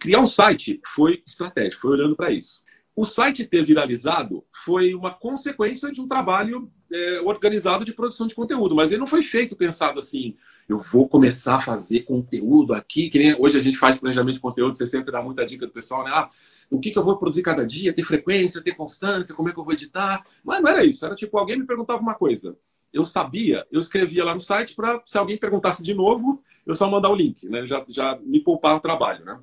criar 0.00 0.20
um 0.20 0.26
site 0.26 0.80
foi 0.86 1.22
estratégico, 1.26 1.82
foi 1.82 1.92
olhando 1.92 2.16
para 2.16 2.30
isso. 2.32 2.62
O 2.96 3.04
site 3.04 3.44
ter 3.44 3.62
viralizado 3.62 4.42
foi 4.64 4.94
uma 4.94 5.10
consequência 5.10 5.92
de 5.92 6.00
um 6.00 6.08
trabalho 6.08 6.72
é, 6.90 7.20
organizado 7.20 7.84
de 7.84 7.92
produção 7.92 8.26
de 8.26 8.34
conteúdo, 8.34 8.74
mas 8.74 8.90
ele 8.90 9.00
não 9.00 9.06
foi 9.06 9.22
feito 9.22 9.54
pensado 9.54 10.00
assim, 10.00 10.34
eu 10.68 10.80
vou 10.80 11.08
começar 11.08 11.56
a 11.56 11.60
fazer 11.60 12.00
conteúdo 12.00 12.72
aqui, 12.72 13.08
que 13.08 13.18
nem 13.18 13.36
hoje 13.38 13.58
a 13.58 13.60
gente 13.60 13.78
faz 13.78 13.98
planejamento 13.98 14.36
de 14.36 14.40
conteúdo, 14.40 14.74
você 14.74 14.86
sempre 14.86 15.12
dá 15.12 15.22
muita 15.22 15.44
dica 15.44 15.66
do 15.66 15.72
pessoal, 15.72 16.04
né? 16.04 16.10
Ah, 16.12 16.28
o 16.70 16.80
que, 16.80 16.90
que 16.90 16.98
eu 16.98 17.04
vou 17.04 17.16
produzir 17.16 17.42
cada 17.42 17.66
dia, 17.66 17.92
ter 17.92 18.02
frequência, 18.02 18.62
ter 18.62 18.74
constância, 18.74 19.34
como 19.34 19.48
é 19.48 19.52
que 19.52 19.58
eu 19.58 19.64
vou 19.64 19.72
editar. 19.72 20.24
Mas 20.44 20.60
não 20.60 20.68
era 20.68 20.84
isso, 20.84 21.04
era 21.04 21.14
tipo, 21.14 21.38
alguém 21.38 21.58
me 21.58 21.66
perguntava 21.66 22.00
uma 22.00 22.14
coisa. 22.14 22.56
Eu 22.92 23.04
sabia, 23.04 23.66
eu 23.70 23.78
escrevia 23.78 24.24
lá 24.24 24.34
no 24.34 24.40
site 24.40 24.74
para, 24.74 25.02
se 25.04 25.18
alguém 25.18 25.36
perguntasse 25.36 25.82
de 25.82 25.94
novo, 25.94 26.42
eu 26.64 26.74
só 26.74 26.90
mandar 26.90 27.10
o 27.10 27.14
link, 27.14 27.48
né? 27.48 27.66
Já, 27.66 27.84
já 27.88 28.18
me 28.22 28.40
poupava 28.40 28.78
o 28.78 28.80
trabalho, 28.80 29.24
né? 29.24 29.38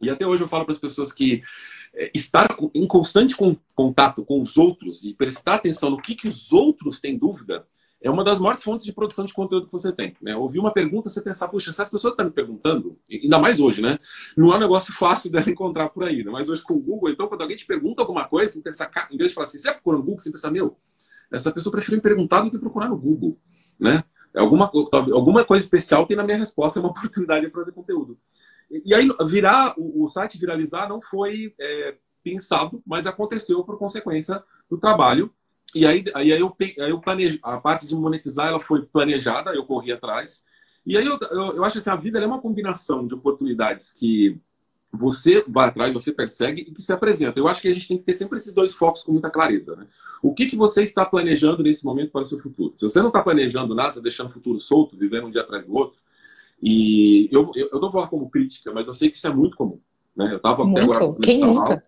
E 0.00 0.10
até 0.10 0.26
hoje 0.26 0.42
eu 0.42 0.48
falo 0.48 0.64
para 0.64 0.74
as 0.74 0.80
pessoas 0.80 1.12
que 1.12 1.40
é, 1.94 2.10
estar 2.14 2.56
em 2.74 2.86
constante 2.86 3.34
contato 3.74 4.24
com 4.24 4.40
os 4.40 4.56
outros 4.56 5.04
e 5.04 5.14
prestar 5.14 5.54
atenção 5.54 5.90
no 5.90 6.00
que, 6.00 6.14
que 6.14 6.28
os 6.28 6.52
outros 6.52 7.00
têm 7.00 7.16
dúvida 7.16 7.66
é 8.02 8.10
uma 8.10 8.22
das 8.22 8.38
maiores 8.38 8.62
fontes 8.62 8.84
de 8.84 8.92
produção 8.92 9.24
de 9.24 9.32
conteúdo 9.32 9.66
que 9.66 9.72
você 9.72 9.90
tem. 9.90 10.14
Né? 10.20 10.36
Ouvir 10.36 10.58
uma 10.58 10.72
pergunta, 10.72 11.08
você 11.08 11.22
pensar, 11.22 11.48
puxa, 11.48 11.72
se 11.72 11.80
as 11.80 11.88
pessoas 11.88 12.12
estão 12.12 12.26
me 12.26 12.32
perguntando, 12.32 12.98
ainda 13.10 13.38
mais 13.38 13.58
hoje, 13.58 13.80
né? 13.80 13.98
Não 14.36 14.52
é 14.52 14.56
um 14.56 14.60
negócio 14.60 14.92
fácil 14.92 15.30
dela 15.32 15.48
encontrar 15.48 15.88
por 15.90 16.04
aí, 16.04 16.22
né? 16.22 16.30
Mas 16.30 16.48
hoje 16.48 16.62
com 16.62 16.74
o 16.74 16.80
Google, 16.80 17.10
então, 17.10 17.26
quando 17.26 17.42
alguém 17.42 17.56
te 17.56 17.66
pergunta 17.66 18.02
alguma 18.02 18.28
coisa, 18.28 18.52
você 18.52 18.62
pensar, 18.62 18.90
em 19.10 19.16
vez 19.16 19.30
de 19.30 19.34
falar 19.34 19.46
assim, 19.46 19.58
você 19.58 19.70
é 19.70 19.72
procurando 19.72 20.00
no 20.00 20.04
Google, 20.06 20.20
você 20.20 20.30
pensa, 20.30 20.50
meu, 20.50 20.76
essa 21.32 21.50
pessoa 21.50 21.72
prefere 21.72 21.96
me 21.96 22.02
perguntar 22.02 22.42
do 22.42 22.50
que 22.50 22.58
procurar 22.58 22.88
no 22.88 22.96
Google, 22.96 23.38
né? 23.80 24.04
Alguma, 24.34 24.70
alguma 24.92 25.44
coisa 25.44 25.64
especial 25.64 26.06
tem 26.06 26.16
na 26.16 26.22
minha 26.22 26.36
resposta, 26.36 26.78
é 26.78 26.82
uma 26.82 26.90
oportunidade 26.92 27.46
de 27.46 27.52
fazer 27.52 27.72
conteúdo. 27.72 28.18
E, 28.70 28.94
aí, 28.94 29.08
virar, 29.26 29.74
o, 29.78 30.04
o 30.04 30.08
site 30.08 30.38
viralizar 30.38 30.88
não 30.88 31.00
foi 31.00 31.54
é, 31.58 31.96
pensado, 32.22 32.82
mas 32.86 33.06
aconteceu 33.06 33.64
por 33.64 33.78
consequência 33.78 34.42
do 34.68 34.76
trabalho 34.76 35.32
e 35.74 35.86
aí, 35.86 36.04
aí, 36.14 36.30
eu, 36.30 36.54
aí 36.58 36.90
eu 36.90 37.00
planejo, 37.00 37.38
a 37.42 37.58
parte 37.58 37.86
de 37.86 37.94
monetizar 37.94 38.48
ela 38.48 38.60
foi 38.60 38.82
planejada, 38.82 39.52
eu 39.54 39.64
corri 39.64 39.92
atrás. 39.92 40.44
E 40.84 40.96
aí 40.96 41.04
eu, 41.04 41.18
eu, 41.30 41.56
eu 41.56 41.64
acho 41.64 41.78
assim, 41.78 41.90
a 41.90 41.96
vida 41.96 42.18
é 42.18 42.26
uma 42.26 42.40
combinação 42.40 43.06
de 43.06 43.14
oportunidades 43.14 43.92
que 43.92 44.40
você 44.92 45.44
vai 45.46 45.68
atrás, 45.68 45.92
você 45.92 46.12
persegue 46.12 46.62
e 46.62 46.72
que 46.72 46.80
se 46.80 46.92
apresenta. 46.92 47.38
Eu 47.38 47.48
acho 47.48 47.60
que 47.60 47.68
a 47.68 47.74
gente 47.74 47.88
tem 47.88 47.98
que 47.98 48.04
ter 48.04 48.14
sempre 48.14 48.38
esses 48.38 48.54
dois 48.54 48.74
focos 48.74 49.02
com 49.02 49.12
muita 49.12 49.28
clareza. 49.28 49.76
Né? 49.76 49.86
O 50.22 50.32
que, 50.32 50.46
que 50.46 50.56
você 50.56 50.82
está 50.82 51.04
planejando 51.04 51.62
nesse 51.62 51.84
momento 51.84 52.12
para 52.12 52.22
o 52.22 52.26
seu 52.26 52.38
futuro? 52.38 52.72
Se 52.74 52.84
você 52.84 53.00
não 53.00 53.08
está 53.08 53.22
planejando 53.22 53.74
nada, 53.74 53.90
você 53.90 53.98
está 53.98 54.02
deixando 54.02 54.28
o 54.28 54.32
futuro 54.32 54.58
solto, 54.58 54.96
vivendo 54.96 55.26
um 55.26 55.30
dia 55.30 55.42
atrás 55.42 55.66
do 55.66 55.74
outro, 55.74 56.00
e 56.62 57.28
eu, 57.30 57.50
eu, 57.54 57.68
eu 57.72 57.80
não 57.80 57.82
vou 57.82 57.92
falar 57.92 58.08
como 58.08 58.30
crítica, 58.30 58.72
mas 58.72 58.86
eu 58.86 58.94
sei 58.94 59.10
que 59.10 59.16
isso 59.16 59.26
é 59.26 59.34
muito 59.34 59.56
comum. 59.56 59.78
Né? 60.16 60.32
Eu 60.32 60.38
estava 60.38 60.68
até 60.68 60.80
agora. 60.80 61.14
Quem 61.20 61.40
nunca? 61.40 61.84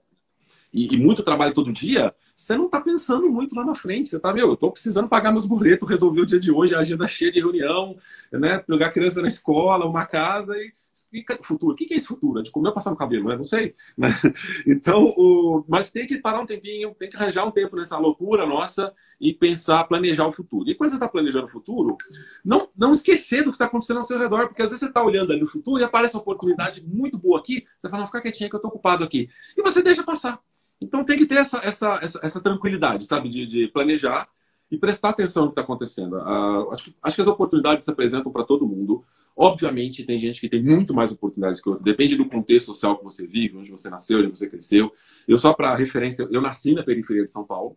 E, 0.73 0.95
e, 0.95 0.99
muito 0.99 1.23
trabalho 1.23 1.55
todo 1.55 1.73
dia, 1.73 2.15
você 2.39 2.57
não 2.57 2.67
está 2.67 2.81
pensando 2.81 3.29
muito 3.29 3.53
lá 3.57 3.65
na 3.65 3.75
frente. 3.75 4.09
Você 4.09 4.17
está, 4.17 4.33
meu, 4.33 4.47
eu 4.47 4.55
estou 4.55 4.71
precisando 4.71 5.09
pagar 5.09 5.33
meus 5.33 5.45
boletos, 5.45 5.89
resolver 5.89 6.21
o 6.21 6.27
dia 6.27 6.39
de 6.39 6.53
hoje, 6.53 6.73
a 6.73 6.79
agenda 6.79 7.09
cheia 7.09 7.33
de 7.33 7.41
reunião, 7.41 7.97
né? 8.31 8.59
Pegar 8.59 8.93
criança 8.93 9.21
na 9.21 9.27
escola, 9.27 9.85
uma 9.87 10.07
casa 10.07 10.57
e. 10.57 10.73
futuro. 11.43 11.73
O 11.73 11.77
que 11.77 11.93
é 11.93 11.97
esse 11.97 12.07
futuro? 12.07 12.39
É 12.39 12.43
de 12.45 12.53
comer 12.53 12.69
ou 12.69 12.75
passar 12.75 12.91
no 12.91 12.97
cabelo? 12.97 13.29
Né? 13.29 13.37
Não 13.37 13.43
sei. 13.43 13.75
Né? 13.97 14.09
Então, 14.69 15.13
o... 15.17 15.65
mas 15.67 15.91
tem 15.91 16.07
que 16.07 16.19
parar 16.19 16.41
um 16.41 16.47
tempinho, 16.47 16.95
tem 16.97 17.11
que 17.11 17.17
arranjar 17.17 17.45
um 17.45 17.51
tempo 17.51 17.75
nessa 17.75 17.99
loucura 17.99 18.47
nossa 18.47 18.95
e 19.21 19.35
pensar, 19.35 19.83
planejar 19.85 20.29
o 20.29 20.33
futuro. 20.33 20.71
E 20.71 20.77
quando 20.77 20.91
você 20.91 20.97
está 20.97 21.09
planejando 21.09 21.47
o 21.47 21.51
futuro, 21.51 21.97
não, 22.45 22.69
não 22.77 22.93
esquecer 22.93 23.39
do 23.39 23.51
que 23.51 23.57
está 23.57 23.65
acontecendo 23.65 23.97
ao 23.97 24.05
seu 24.05 24.17
redor, 24.17 24.47
porque 24.47 24.63
às 24.63 24.71
vezes 24.71 24.79
você 24.79 24.87
está 24.87 25.03
olhando 25.03 25.33
ali 25.33 25.41
no 25.41 25.49
futuro 25.49 25.81
e 25.81 25.85
aparece 25.85 26.15
uma 26.15 26.23
oportunidade 26.23 26.87
muito 26.87 27.19
boa 27.19 27.41
aqui, 27.41 27.67
você 27.77 27.89
fala, 27.89 28.03
não, 28.03 28.07
fica 28.07 28.23
quietinha 28.23 28.49
que 28.49 28.55
eu 28.55 28.59
estou 28.59 28.71
ocupado 28.71 29.03
aqui. 29.03 29.29
E 29.57 29.63
você 29.63 29.83
deixa 29.83 30.05
passar. 30.05 30.41
Então 30.81 31.05
tem 31.05 31.19
que 31.19 31.27
ter 31.27 31.37
essa, 31.37 31.59
essa, 31.59 31.99
essa, 32.03 32.21
essa 32.23 32.41
tranquilidade, 32.41 33.05
sabe, 33.05 33.29
de, 33.29 33.47
de, 33.47 33.69
planejar 33.69 34.29
e 34.71 34.77
prestar 34.77 35.11
atenção 35.11 35.45
no 35.45 35.49
que 35.49 35.53
está 35.53 35.63
acontecendo. 35.63 36.17
Uh, 36.17 36.73
acho, 36.73 36.95
acho, 37.03 37.17
que 37.17 37.23
as 37.23 37.29
oportunidades 37.29 37.85
se 37.85 37.91
apresentam 37.91 38.31
para 38.31 38.45
todo 38.45 38.67
mundo. 38.67 39.05
Obviamente, 39.37 40.05
tem 40.05 40.19
gente 40.19 40.41
que 40.41 40.49
tem 40.49 40.63
muito 40.63 40.93
mais 40.93 41.13
oportunidades 41.13 41.61
que 41.61 41.69
outros. 41.69 41.85
Depende 41.85 42.17
do 42.17 42.29
contexto 42.29 42.67
social 42.67 42.99
que 42.99 43.05
você 43.05 43.27
vive, 43.27 43.57
onde 43.57 43.71
você 43.71 43.89
nasceu, 43.89 44.19
onde 44.19 44.37
você 44.37 44.49
cresceu. 44.49 44.93
Eu, 45.27 45.39
só 45.39 45.53
para 45.53 45.75
referência, 45.77 46.29
eu 46.31 46.41
nasci 46.41 46.75
na 46.75 46.83
periferia 46.83 47.25
de 47.25 47.31
São 47.31 47.45
Paulo. 47.45 47.77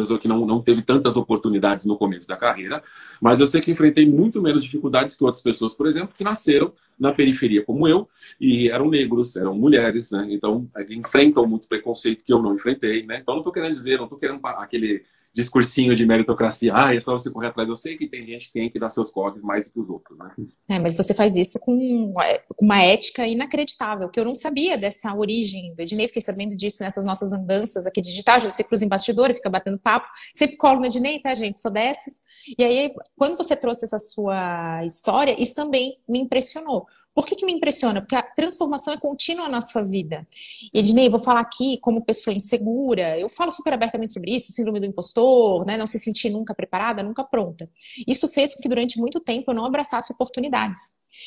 Eu 0.00 0.06
sou 0.06 0.18
que 0.18 0.28
não, 0.28 0.46
não 0.46 0.62
teve 0.62 0.82
tantas 0.82 1.16
oportunidades 1.16 1.84
no 1.86 1.96
começo 1.96 2.26
da 2.28 2.36
carreira, 2.36 2.82
mas 3.20 3.40
eu 3.40 3.46
sei 3.46 3.60
que 3.60 3.70
enfrentei 3.70 4.08
muito 4.08 4.40
menos 4.42 4.62
dificuldades 4.62 5.14
que 5.14 5.24
outras 5.24 5.42
pessoas, 5.42 5.74
por 5.74 5.86
exemplo, 5.86 6.10
que 6.14 6.24
nasceram 6.24 6.72
na 6.98 7.12
periferia 7.12 7.64
como 7.64 7.86
eu 7.86 8.08
e 8.40 8.68
eram 8.68 8.90
negros, 8.90 9.36
eram 9.36 9.54
mulheres, 9.54 10.10
né? 10.10 10.26
Então, 10.30 10.68
enfrentam 10.90 11.46
muito 11.46 11.68
preconceito 11.68 12.24
que 12.24 12.32
eu 12.32 12.42
não 12.42 12.54
enfrentei, 12.54 13.06
né? 13.06 13.18
Então, 13.22 13.34
não 13.34 13.40
estou 13.40 13.52
querendo 13.52 13.74
dizer, 13.74 13.96
não 13.96 14.04
estou 14.04 14.18
querendo 14.18 14.40
aquele 14.44 15.04
discursinho 15.38 15.94
de 15.94 16.04
meritocracia, 16.04 16.72
ah, 16.74 16.94
é 16.94 16.98
só 16.98 17.12
você 17.12 17.30
correr 17.30 17.46
atrás. 17.46 17.68
Eu 17.68 17.76
sei 17.76 17.96
que 17.96 18.08
tem 18.08 18.26
gente 18.26 18.48
que 18.48 18.52
tem 18.54 18.68
que 18.68 18.78
dar 18.78 18.90
seus 18.90 19.10
corres 19.10 19.40
mais 19.40 19.66
do 19.66 19.72
que 19.72 19.80
os 19.80 19.88
outros, 19.88 20.18
né? 20.18 20.32
É, 20.68 20.80
mas 20.80 20.96
você 20.96 21.14
faz 21.14 21.36
isso 21.36 21.60
com, 21.60 22.12
é, 22.20 22.38
com 22.56 22.64
uma 22.64 22.82
ética 22.82 23.24
inacreditável, 23.24 24.08
que 24.08 24.18
eu 24.18 24.24
não 24.24 24.34
sabia 24.34 24.76
dessa 24.76 25.14
origem 25.14 25.72
do 25.74 25.80
Ednei, 25.80 26.08
fiquei 26.08 26.22
sabendo 26.22 26.56
disso 26.56 26.78
nessas 26.80 27.04
nossas 27.04 27.32
andanças 27.32 27.86
aqui 27.86 28.02
digitais, 28.02 28.42
já 28.42 28.50
você 28.50 28.64
cruza 28.64 28.84
em 28.84 28.88
bastidor 28.88 29.30
e 29.30 29.34
fica 29.34 29.48
batendo 29.48 29.78
papo, 29.78 30.08
sempre 30.34 30.56
colo 30.56 30.80
no 30.80 30.86
Ednei, 30.86 31.20
tá, 31.20 31.32
gente? 31.34 31.60
Sou 31.60 31.70
dessas. 31.70 32.22
E 32.58 32.64
aí, 32.64 32.92
quando 33.16 33.36
você 33.36 33.54
trouxe 33.54 33.84
essa 33.84 33.98
sua 34.00 34.84
história, 34.84 35.40
isso 35.40 35.54
também 35.54 35.98
me 36.08 36.18
impressionou. 36.18 36.86
Por 37.18 37.26
que, 37.26 37.34
que 37.34 37.44
me 37.44 37.52
impressiona? 37.52 38.00
Porque 38.00 38.14
a 38.14 38.22
transformação 38.22 38.94
é 38.94 38.96
contínua 38.96 39.48
na 39.48 39.60
sua 39.60 39.82
vida. 39.82 40.24
Ednei, 40.72 41.08
vou 41.08 41.18
falar 41.18 41.40
aqui 41.40 41.76
como 41.80 42.04
pessoa 42.04 42.32
insegura, 42.32 43.18
eu 43.18 43.28
falo 43.28 43.50
super 43.50 43.72
abertamente 43.72 44.12
sobre 44.12 44.36
isso, 44.36 44.52
síndrome 44.52 44.78
do 44.78 44.86
impostor, 44.86 45.66
né, 45.66 45.76
não 45.76 45.84
se 45.84 45.98
sentir 45.98 46.30
nunca 46.30 46.54
preparada, 46.54 47.02
nunca 47.02 47.24
pronta. 47.24 47.68
Isso 48.06 48.28
fez 48.28 48.54
com 48.54 48.62
que 48.62 48.68
durante 48.68 49.00
muito 49.00 49.18
tempo 49.18 49.50
eu 49.50 49.54
não 49.56 49.64
abraçasse 49.64 50.12
oportunidades. 50.12 50.78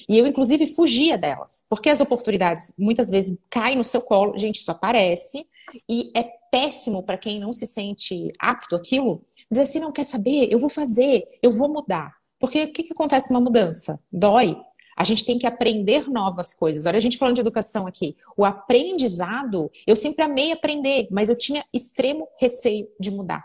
E 0.07 0.17
eu, 0.17 0.25
inclusive, 0.25 0.65
fugia 0.65 1.17
delas. 1.17 1.65
Porque 1.69 1.89
as 1.89 1.99
oportunidades 1.99 2.73
muitas 2.79 3.09
vezes 3.09 3.37
caem 3.49 3.75
no 3.75 3.83
seu 3.83 4.01
colo, 4.01 4.37
gente, 4.37 4.61
isso 4.61 4.71
aparece, 4.71 5.45
e 5.89 6.09
é 6.15 6.23
péssimo 6.49 7.05
para 7.05 7.17
quem 7.17 7.37
não 7.37 7.51
se 7.51 7.67
sente 7.67 8.29
apto 8.39 8.77
aquilo, 8.77 9.25
dizer 9.49 9.63
assim, 9.63 9.81
não 9.81 9.91
quer 9.91 10.05
saber, 10.05 10.47
eu 10.49 10.57
vou 10.57 10.69
fazer, 10.69 11.25
eu 11.43 11.51
vou 11.51 11.67
mudar. 11.67 12.15
Porque 12.41 12.63
o 12.63 12.73
que, 12.73 12.83
que 12.83 12.93
acontece 12.93 13.31
numa 13.31 13.43
mudança? 13.43 13.99
Dói. 14.11 14.57
A 15.01 15.03
gente 15.03 15.25
tem 15.25 15.39
que 15.39 15.47
aprender 15.47 16.07
novas 16.07 16.53
coisas. 16.53 16.85
Olha, 16.85 16.97
a 16.97 17.01
gente 17.01 17.17
falando 17.17 17.33
de 17.33 17.41
educação 17.41 17.87
aqui. 17.87 18.15
O 18.37 18.45
aprendizado, 18.45 19.71
eu 19.87 19.95
sempre 19.95 20.23
amei 20.23 20.51
aprender, 20.51 21.07
mas 21.09 21.27
eu 21.27 21.35
tinha 21.35 21.65
extremo 21.73 22.27
receio 22.39 22.87
de 22.99 23.09
mudar. 23.09 23.43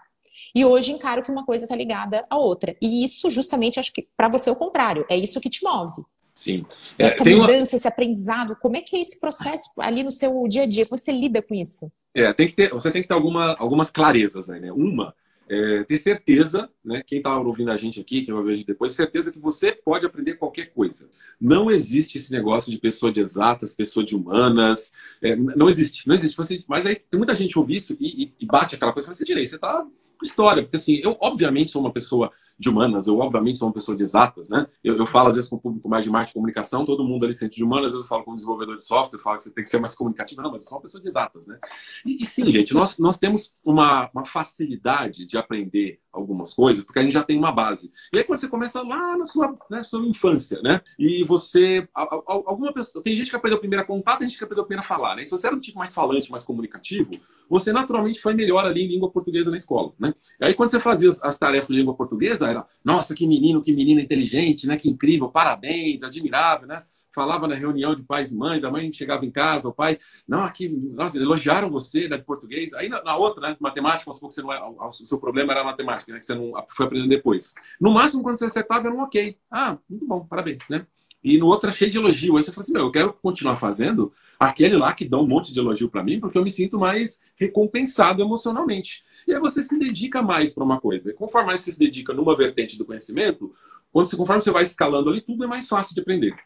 E 0.55 0.67
hoje 0.67 0.93
encaro 0.93 1.23
que 1.23 1.31
uma 1.31 1.47
coisa 1.47 1.65
está 1.65 1.75
ligada 1.75 2.23
à 2.29 2.37
outra. 2.37 2.77
E 2.79 3.03
isso, 3.03 3.31
justamente, 3.31 3.81
acho 3.81 3.91
que 3.91 4.07
para 4.15 4.29
você 4.29 4.51
é 4.51 4.53
o 4.53 4.57
contrário. 4.57 5.07
É 5.11 5.17
isso 5.17 5.41
que 5.41 5.49
te 5.49 5.65
move. 5.65 6.03
Sim. 6.35 6.67
É, 6.99 7.07
Essa 7.07 7.25
mudança, 7.25 7.73
uma... 7.73 7.79
esse 7.79 7.89
aprendizado, 7.89 8.55
como 8.61 8.77
é 8.77 8.83
que 8.83 8.95
é 8.95 9.01
esse 9.01 9.19
processo 9.19 9.71
ali 9.79 10.03
no 10.03 10.13
seu 10.13 10.47
dia 10.47 10.65
a 10.65 10.67
dia? 10.67 10.85
Como 10.85 10.99
você 10.99 11.11
lida 11.11 11.41
com 11.41 11.55
isso? 11.55 11.91
É, 12.13 12.35
tem 12.35 12.49
que 12.49 12.55
ter, 12.55 12.69
você 12.69 12.91
tem 12.91 13.01
que 13.01 13.09
ter 13.09 13.15
alguma, 13.15 13.57
algumas 13.59 13.89
clarezas 13.89 14.51
aí, 14.51 14.61
né? 14.61 14.71
Uma, 14.71 15.15
é, 15.49 15.85
ter 15.85 15.97
certeza, 15.97 16.69
né? 16.85 17.03
Quem 17.07 17.19
está 17.19 17.39
ouvindo 17.39 17.71
a 17.71 17.77
gente 17.77 18.01
aqui, 18.01 18.23
quem 18.23 18.35
vai 18.35 18.43
ver 18.43 18.53
a 18.53 18.57
gente 18.57 18.67
depois, 18.67 18.93
certeza 18.93 19.31
que 19.33 19.39
você 19.39 19.73
pode 19.73 20.05
aprender 20.05 20.35
qualquer 20.35 20.67
coisa. 20.67 21.09
Não 21.41 21.71
existe 21.71 22.19
esse 22.19 22.33
negócio 22.33 22.71
de 22.71 22.79
pessoa 22.79 23.13
de 23.13 23.21
exatas, 23.21 23.75
pessoa 23.75 24.05
de 24.05 24.17
humanas. 24.17 24.93
É, 25.23 25.37
não 25.37 25.69
existe, 25.69 26.07
não 26.09 26.15
existe. 26.15 26.37
Você, 26.37 26.65
mas 26.67 26.87
aí 26.87 26.97
tem 26.97 27.19
muita 27.19 27.35
gente 27.35 27.59
ouve 27.59 27.77
isso 27.77 27.97
e, 28.01 28.25
e, 28.25 28.35
e 28.41 28.47
bate 28.47 28.75
aquela 28.75 28.93
coisa, 28.93 29.13
você 29.13 29.25
direito, 29.25 29.51
você 29.51 29.57
está 29.57 29.87
história, 30.23 30.63
porque 30.63 30.77
assim, 30.77 31.01
eu 31.03 31.17
obviamente 31.21 31.71
sou 31.71 31.83
uma 31.83 31.93
pessoa 31.93 32.33
de 32.59 32.69
humanas, 32.69 33.07
eu 33.07 33.19
obviamente 33.19 33.59
sou 33.59 33.69
uma 33.69 33.75
pessoa 33.75 33.97
de 33.97 34.03
exatas, 34.03 34.49
né? 34.49 34.67
Eu, 34.83 34.97
eu 34.97 35.07
falo 35.07 35.29
às 35.29 35.35
vezes 35.35 35.49
com 35.49 35.57
o 35.57 35.61
público 35.61 35.89
mais 35.89 36.05
de 36.05 36.11
marketing 36.11 36.33
e 36.33 36.35
comunicação, 36.35 36.87
todo 36.87 37.05
mundo 37.05 37.25
ali 37.25 37.35
sente 37.35 37.57
de 37.57 37.65
humanas, 37.65 37.87
às 37.87 37.93
vezes 37.93 38.05
eu 38.05 38.09
falo 38.09 38.25
com 38.25 38.35
desenvolvedor 38.35 38.77
de 38.77 38.85
software, 38.85 39.19
falo 39.19 39.37
que 39.37 39.43
você 39.43 39.51
tem 39.51 39.63
que 39.63 39.71
ser 39.71 39.79
mais 39.79 39.95
comunicativo, 39.95 40.43
não, 40.43 40.51
mas 40.51 40.65
eu 40.65 40.69
sou 40.69 40.79
uma 40.79 40.83
pessoa 40.83 41.03
de 41.03 41.09
exatas, 41.09 41.47
né? 41.47 41.59
E, 42.05 42.23
e 42.23 42.27
sim, 42.27 42.51
gente, 42.51 42.73
nós, 42.73 42.99
nós 42.99 43.19
temos 43.19 43.55
uma, 43.65 44.11
uma 44.15 44.25
facilidade 44.25 45.27
de 45.27 45.37
aprender 45.37 46.01
algumas 46.17 46.55
coisas, 46.55 46.83
porque 46.83 46.99
a 46.99 47.03
gente 47.03 47.13
já 47.13 47.23
tem 47.23 47.39
uma 47.39 47.53
base. 47.53 47.91
E 48.13 48.19
aí 48.19 48.25
quando 48.25 48.39
você 48.41 48.49
começa 48.49 48.83
lá 48.83 49.17
na 49.17 49.25
sua, 49.25 49.57
na 49.71 49.85
sua 49.85 50.05
infância, 50.07 50.61
né? 50.63 50.81
E 50.99 51.23
você. 51.25 51.87
Alguma 51.95 52.73
pessoa. 52.73 53.03
Tem 53.03 53.15
gente 53.15 53.31
que 53.31 53.37
aprendeu 53.37 53.59
primeiro 53.59 53.83
a 53.83 53.87
contar, 53.87 54.17
tem 54.17 54.29
gente 54.29 54.39
que 54.39 54.45
aprendeu 54.45 54.65
primeiro 54.65 54.85
a 54.85 54.89
falar, 54.89 55.17
né? 55.17 55.23
E 55.23 55.27
se 55.27 55.31
você 55.31 55.47
era 55.47 55.57
um 55.57 55.61
tipo 55.61 55.79
mais 55.79 55.95
falante, 55.95 56.31
mais 56.31 56.43
comunicativo, 56.43 57.11
você 57.49 57.73
naturalmente 57.73 58.21
foi 58.21 58.35
melhor 58.35 58.65
ali 58.65 58.85
em 58.85 58.89
língua 58.89 59.11
portuguesa 59.11 59.51
na 59.51 59.57
escola, 59.57 59.93
né? 59.99 60.15
E 60.41 60.47
aí 60.47 60.55
quando 60.55 60.71
você 60.71 60.81
fazia 60.81 61.11
as 61.23 61.39
tarefas 61.39 61.69
de 61.69 61.77
língua 61.77 61.95
portuguesa, 61.95 62.49
era, 62.49 62.67
nossa, 62.85 63.15
que 63.15 63.27
menino, 63.27 63.63
que 63.63 63.73
menina 63.73 64.01
inteligente, 64.01 64.67
né? 64.67 64.77
Que 64.77 64.89
incrível, 64.89 65.29
parabéns, 65.29 66.03
admirável, 66.03 66.67
né? 66.67 66.83
Falava 67.17 67.49
na 67.49 67.55
reunião 67.55 67.95
de 67.95 68.03
pais 68.03 68.31
e 68.31 68.37
mães, 68.37 68.63
a 68.63 68.71
mãe 68.71 68.93
chegava 68.93 69.25
em 69.25 69.31
casa, 69.31 69.67
o 69.67 69.73
pai, 69.73 69.99
não, 70.29 70.45
aqui, 70.45 70.67
elogiaram 71.15 71.71
você, 71.71 72.07
né, 72.09 72.19
de 72.19 72.25
português. 72.25 72.75
Aí 72.75 72.91
na, 72.91 73.03
na 73.03 73.17
outra, 73.17 73.49
né, 73.49 73.57
matemática, 73.59 74.05
vamos 74.05 74.19
que 74.19 74.41
você 74.41 74.43
não 74.43 74.53
é, 74.53 74.61
o 74.63 74.93
seu 74.93 75.19
problema 75.19 75.55
era 75.55 75.65
matemática, 75.65 76.13
né, 76.13 76.19
que 76.19 76.27
você 76.27 76.35
não 76.35 76.53
foi 76.69 76.85
aprendendo 76.85 77.09
depois. 77.09 77.55
No 77.81 77.91
máximo, 77.91 78.23
quando 78.23 78.37
você 78.37 78.45
acertava, 78.45 78.89
era 78.89 78.95
um 78.95 79.01
ok. 79.01 79.39
Ah, 79.51 79.79
muito 79.89 80.07
bom, 80.07 80.27
parabéns, 80.27 80.69
né? 80.69 80.87
E 81.25 81.39
no 81.39 81.47
outro, 81.47 81.73
cheio 81.73 81.91
de 81.91 81.99
elogio. 81.99 82.37
Aí 82.37 82.43
você 82.43 82.53
fala 82.53 82.63
assim, 82.63 82.77
eu 82.77 82.93
quero 82.93 83.13
continuar 83.15 83.57
fazendo 83.57 84.13
aquele 84.39 84.77
lá 84.77 84.93
que 84.93 85.09
dá 85.09 85.19
um 85.19 85.27
monte 85.27 85.53
de 85.53 85.59
elogio 85.59 85.91
para 85.91 86.05
mim, 86.05 86.21
porque 86.21 86.37
eu 86.37 86.45
me 86.45 86.51
sinto 86.51 86.79
mais 86.79 87.23
recompensado 87.35 88.23
emocionalmente. 88.23 89.03
E 89.27 89.35
aí 89.35 89.41
você 89.41 89.65
se 89.65 89.77
dedica 89.79 90.23
mais 90.23 90.55
para 90.55 90.63
uma 90.63 90.79
coisa. 90.79 91.11
E 91.11 91.15
conforme 91.15 91.49
mais 91.49 91.63
você 91.63 91.73
se 91.73 91.79
dedica 91.79 92.13
numa 92.13 92.37
vertente 92.37 92.79
do 92.79 92.85
conhecimento, 92.85 93.53
quando 93.91 94.07
você, 94.07 94.17
conforme 94.17 94.43
você 94.43 94.51
vai 94.51 94.63
escalando 94.63 95.09
ali, 95.09 95.21
tudo 95.21 95.43
é 95.43 95.47
mais 95.47 95.67
fácil 95.67 95.95
de 95.95 96.01
aprender. 96.03 96.37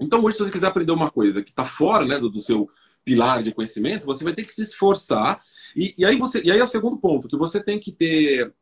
Então, 0.00 0.22
hoje, 0.22 0.36
se 0.36 0.42
você 0.42 0.50
quiser 0.50 0.66
aprender 0.66 0.92
uma 0.92 1.10
coisa 1.10 1.42
que 1.42 1.50
está 1.50 1.64
fora 1.64 2.04
né, 2.04 2.18
do, 2.18 2.30
do, 2.30 2.40
seu 2.40 2.68
pilar 3.04 3.42
de 3.42 3.52
conhecimento, 3.52 4.06
você 4.06 4.24
vai 4.24 4.32
ter 4.32 4.44
que 4.44 4.52
se 4.52 4.62
esforçar. 4.62 5.38
E, 5.76 5.94
e, 5.98 6.04
aí 6.04 6.16
você, 6.16 6.42
e 6.42 6.50
aí 6.50 6.58
é 6.58 6.64
o 6.64 6.68
segundo 6.68 6.96
ponto, 6.96 7.28
que 7.28 7.36
você 7.36 7.62
tem 7.62 7.78
que 7.78 7.92
ter. 7.92 8.52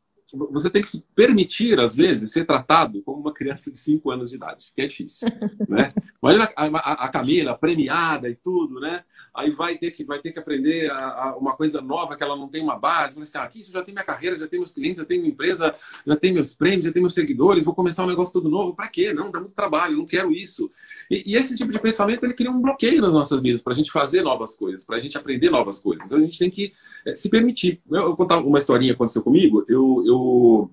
Você 0.51 0.69
tem 0.69 0.83
que 0.83 0.89
se 0.89 1.03
permitir, 1.15 1.79
às 1.79 1.95
vezes, 1.95 2.31
ser 2.31 2.45
tratado 2.45 3.01
como 3.01 3.19
uma 3.19 3.33
criança 3.33 3.71
de 3.71 3.77
5 3.79 4.11
anos 4.11 4.29
de 4.29 4.35
idade, 4.35 4.71
que 4.75 4.81
é 4.81 4.87
difícil. 4.87 5.27
né? 5.67 5.89
Imagina 6.21 6.49
a, 6.55 6.65
a, 6.65 7.05
a 7.05 7.09
Camila, 7.09 7.57
premiada 7.57 8.29
e 8.29 8.35
tudo, 8.35 8.79
né? 8.79 9.03
Aí 9.33 9.51
vai 9.51 9.77
ter 9.77 9.91
que, 9.91 10.03
vai 10.03 10.19
ter 10.19 10.31
que 10.31 10.39
aprender 10.39 10.91
a, 10.91 11.29
a 11.29 11.37
uma 11.37 11.55
coisa 11.55 11.81
nova 11.81 12.15
que 12.15 12.23
ela 12.23 12.35
não 12.35 12.47
tem 12.47 12.61
uma 12.61 12.77
base. 12.77 13.15
Vai 13.15 13.23
assim, 13.23 13.37
ah, 13.37 13.43
aqui 13.43 13.61
isso 13.61 13.71
já 13.71 13.83
tem 13.83 13.93
minha 13.93 14.05
carreira, 14.05 14.37
já 14.37 14.47
tem 14.47 14.59
meus 14.59 14.73
clientes, 14.73 14.99
já 14.99 15.05
tem 15.05 15.19
minha 15.19 15.31
empresa, 15.31 15.73
já 16.05 16.15
tem 16.15 16.33
meus 16.33 16.53
prêmios, 16.53 16.85
já 16.85 16.91
tem 16.91 17.01
meus 17.01 17.13
seguidores, 17.13 17.63
vou 17.63 17.73
começar 17.73 18.03
um 18.03 18.07
negócio 18.07 18.33
todo 18.33 18.49
novo. 18.49 18.75
Para 18.75 18.87
quê? 18.87 19.13
Não, 19.13 19.31
dá 19.31 19.39
muito 19.39 19.53
trabalho, 19.53 19.97
não 19.97 20.05
quero 20.05 20.31
isso. 20.31 20.71
E, 21.09 21.31
e, 21.31 21.35
esse 21.35 21.55
tipo 21.55 21.71
de 21.71 21.79
pensamento 21.79 22.23
ele 22.23 22.33
cria 22.33 22.51
um 22.51 22.61
bloqueio 22.61 23.01
nas 23.01 23.13
nossas 23.13 23.41
vidas 23.41 23.61
para 23.61 23.73
a 23.73 23.75
gente 23.75 23.91
fazer 23.91 24.21
novas 24.21 24.55
coisas, 24.55 24.83
para 24.83 24.97
a 24.97 24.99
gente 24.99 25.17
aprender 25.17 25.49
novas 25.49 25.79
coisas. 25.79 26.05
Então 26.05 26.17
a 26.17 26.21
gente 26.21 26.37
tem 26.37 26.49
que 26.49 26.73
é, 27.05 27.13
se 27.13 27.29
permitir. 27.29 27.81
Eu, 27.89 28.01
eu 28.03 28.15
contar 28.15 28.37
uma 28.37 28.59
historinha 28.59 28.91
que 28.91 28.95
aconteceu 28.95 29.21
comigo. 29.21 29.63
Eu, 29.67 30.03
eu, 30.05 30.71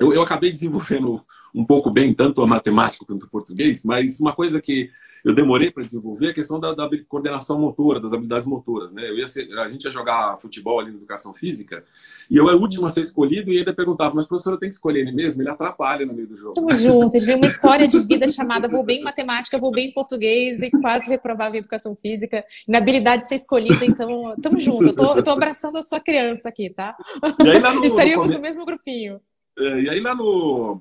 eu, 0.00 0.12
eu 0.12 0.22
acabei 0.22 0.52
desenvolvendo 0.52 1.20
um 1.54 1.64
pouco 1.64 1.90
bem 1.90 2.12
tanto 2.14 2.42
a 2.42 2.46
matemática 2.46 3.04
quanto 3.04 3.24
o 3.24 3.30
português, 3.30 3.84
mas 3.84 4.20
uma 4.20 4.34
coisa 4.34 4.60
que 4.60 4.90
eu 5.24 5.34
demorei 5.34 5.70
para 5.70 5.84
desenvolver 5.84 6.28
a 6.28 6.34
questão 6.34 6.58
da, 6.60 6.74
da, 6.74 6.88
coordenação 7.08 7.58
motora, 7.58 8.00
das 8.00 8.12
habilidades 8.12 8.46
motoras. 8.46 8.92
Né? 8.92 9.08
Eu 9.08 9.18
ia 9.18 9.28
ser, 9.28 9.52
a 9.58 9.68
gente 9.68 9.84
ia 9.84 9.90
jogar 9.90 10.38
futebol 10.38 10.80
ali 10.80 10.90
na 10.90 10.96
educação 10.96 11.34
física 11.34 11.84
e 12.30 12.36
eu 12.36 12.48
era 12.48 12.56
o 12.56 12.60
último 12.60 12.86
a 12.86 12.90
ser 12.90 13.00
escolhido 13.00 13.52
e 13.52 13.58
ainda 13.58 13.72
perguntava, 13.72 14.14
mas 14.14 14.26
professor, 14.26 14.52
eu 14.52 14.58
tenho 14.58 14.70
que 14.70 14.76
escolher 14.76 15.00
ele 15.00 15.12
mesmo? 15.12 15.42
Ele 15.42 15.48
atrapalha 15.48 16.04
no 16.04 16.12
meio 16.12 16.28
do 16.28 16.36
jogo. 16.36 16.54
Tamo 16.54 16.72
junto, 16.74 17.16
a 17.16 17.20
gente 17.20 17.34
uma 17.34 17.46
história 17.46 17.88
de 17.88 17.98
vida 18.00 18.28
chamada 18.28 18.68
vou 18.68 18.84
bem 18.84 19.00
em 19.00 19.04
matemática, 19.04 19.58
vou 19.58 19.70
bem 19.70 19.88
em 19.88 19.92
português 19.92 20.60
e 20.60 20.70
quase 20.70 21.08
reprovava 21.08 21.56
em 21.56 21.58
educação 21.58 21.96
física, 21.96 22.44
na 22.66 22.78
habilidade 22.78 23.22
de 23.22 23.28
ser 23.28 23.36
escolhida, 23.36 23.84
então 23.84 24.34
tamo 24.42 24.58
junto, 24.58 24.86
eu 24.86 24.94
tô, 24.94 25.16
eu 25.16 25.22
tô 25.22 25.30
abraçando 25.30 25.78
a 25.78 25.82
sua 25.82 26.00
criança 26.00 26.48
aqui, 26.48 26.70
tá? 26.70 26.96
E 27.44 27.48
aí, 27.48 27.58
no, 27.60 27.84
Estaríamos 27.84 28.28
no, 28.28 28.34
no 28.34 28.42
mesmo 28.42 28.64
grupinho. 28.64 29.20
É, 29.58 29.80
e 29.80 29.90
aí 29.90 30.00
lá 30.00 30.14
no, 30.14 30.80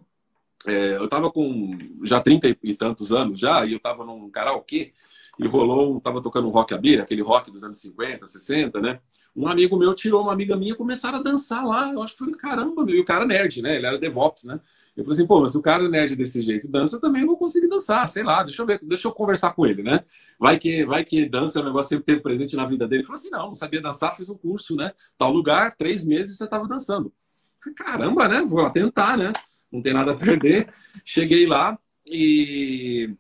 é, 0.66 0.96
eu 0.96 1.06
estava 1.06 1.32
com 1.32 1.78
já 2.04 2.20
30 2.20 2.58
e 2.64 2.74
tantos 2.74 3.12
anos 3.12 3.38
já, 3.40 3.66
e 3.66 3.74
eu 3.74 3.78
estava 3.78 4.04
num 4.06 4.30
karaokê, 4.30 4.94
e 5.40 5.48
rolou, 5.48 6.02
tava 6.02 6.22
tocando 6.22 6.50
rockabilly, 6.50 7.00
aquele 7.00 7.22
rock 7.22 7.52
dos 7.52 7.64
anos 7.64 7.80
50, 7.80 8.26
60, 8.26 8.82
né? 8.82 9.00
Um 9.36 9.48
amigo 9.48 9.78
meu 9.78 9.94
tirou 9.94 10.22
uma 10.22 10.34
amiga 10.34 10.56
minha 10.56 10.74
e 10.74 10.76
começaram 10.76 11.20
a 11.20 11.22
dançar 11.22 11.64
lá. 11.64 11.92
Eu 11.94 12.02
acho 12.02 12.14
que 12.14 12.20
falei, 12.20 12.34
caramba, 12.34 12.84
meu. 12.84 12.96
E 12.96 13.00
o 13.00 13.06
cara 13.06 13.24
nerd, 13.24 13.62
né? 13.62 13.76
Ele 13.76 13.86
era 13.86 14.00
DevOps, 14.00 14.46
né? 14.46 14.60
Eu 14.96 15.04
falei 15.04 15.20
assim, 15.20 15.28
pô, 15.28 15.40
mas 15.40 15.52
se 15.52 15.58
o 15.60 15.62
cara 15.62 15.86
é 15.86 15.88
nerd 15.88 16.16
desse 16.16 16.42
jeito 16.42 16.68
dança, 16.68 16.96
eu 16.96 17.00
também 17.00 17.24
vou 17.24 17.38
conseguir 17.38 17.68
dançar, 17.68 18.10
sei 18.10 18.24
lá, 18.24 18.42
deixa 18.42 18.64
eu 18.64 18.66
ver, 18.66 18.80
deixa 18.82 19.08
eu 19.08 19.12
conversar 19.12 19.54
com 19.54 19.64
ele, 19.64 19.84
né? 19.84 20.04
Vai 20.40 20.58
que, 20.58 20.84
vai 20.88 21.04
que 21.04 21.30
dança 21.30 21.60
é 21.60 21.62
um 21.62 21.66
negócio 21.66 21.90
sempre 21.90 22.06
teve 22.06 22.22
presente 22.22 22.56
na 22.56 22.66
vida 22.66 22.88
dele. 22.88 23.02
Ele 23.02 23.06
falou 23.06 23.20
assim, 23.20 23.30
não, 23.30 23.48
não 23.48 23.56
sabia 23.56 23.80
dançar, 23.80 24.18
fiz 24.18 24.28
um 24.28 24.36
curso, 24.36 24.76
né? 24.76 24.92
Tal 25.16 25.32
lugar, 25.32 25.76
três 25.76 26.04
meses 26.04 26.36
você 26.36 26.48
tava 26.48 26.68
dançando. 26.68 27.10
Eu 27.10 27.14
falei, 27.62 27.76
caramba, 27.76 28.28
né? 28.28 28.42
Vou 28.42 28.60
lá 28.60 28.72
tentar, 28.72 29.16
né? 29.16 29.32
Não 29.72 29.82
tem 29.82 29.94
nada 29.94 30.12
a 30.12 30.16
perder. 30.16 30.68
Cheguei 31.04 31.46
lá 31.46 31.78
e, 32.06 33.14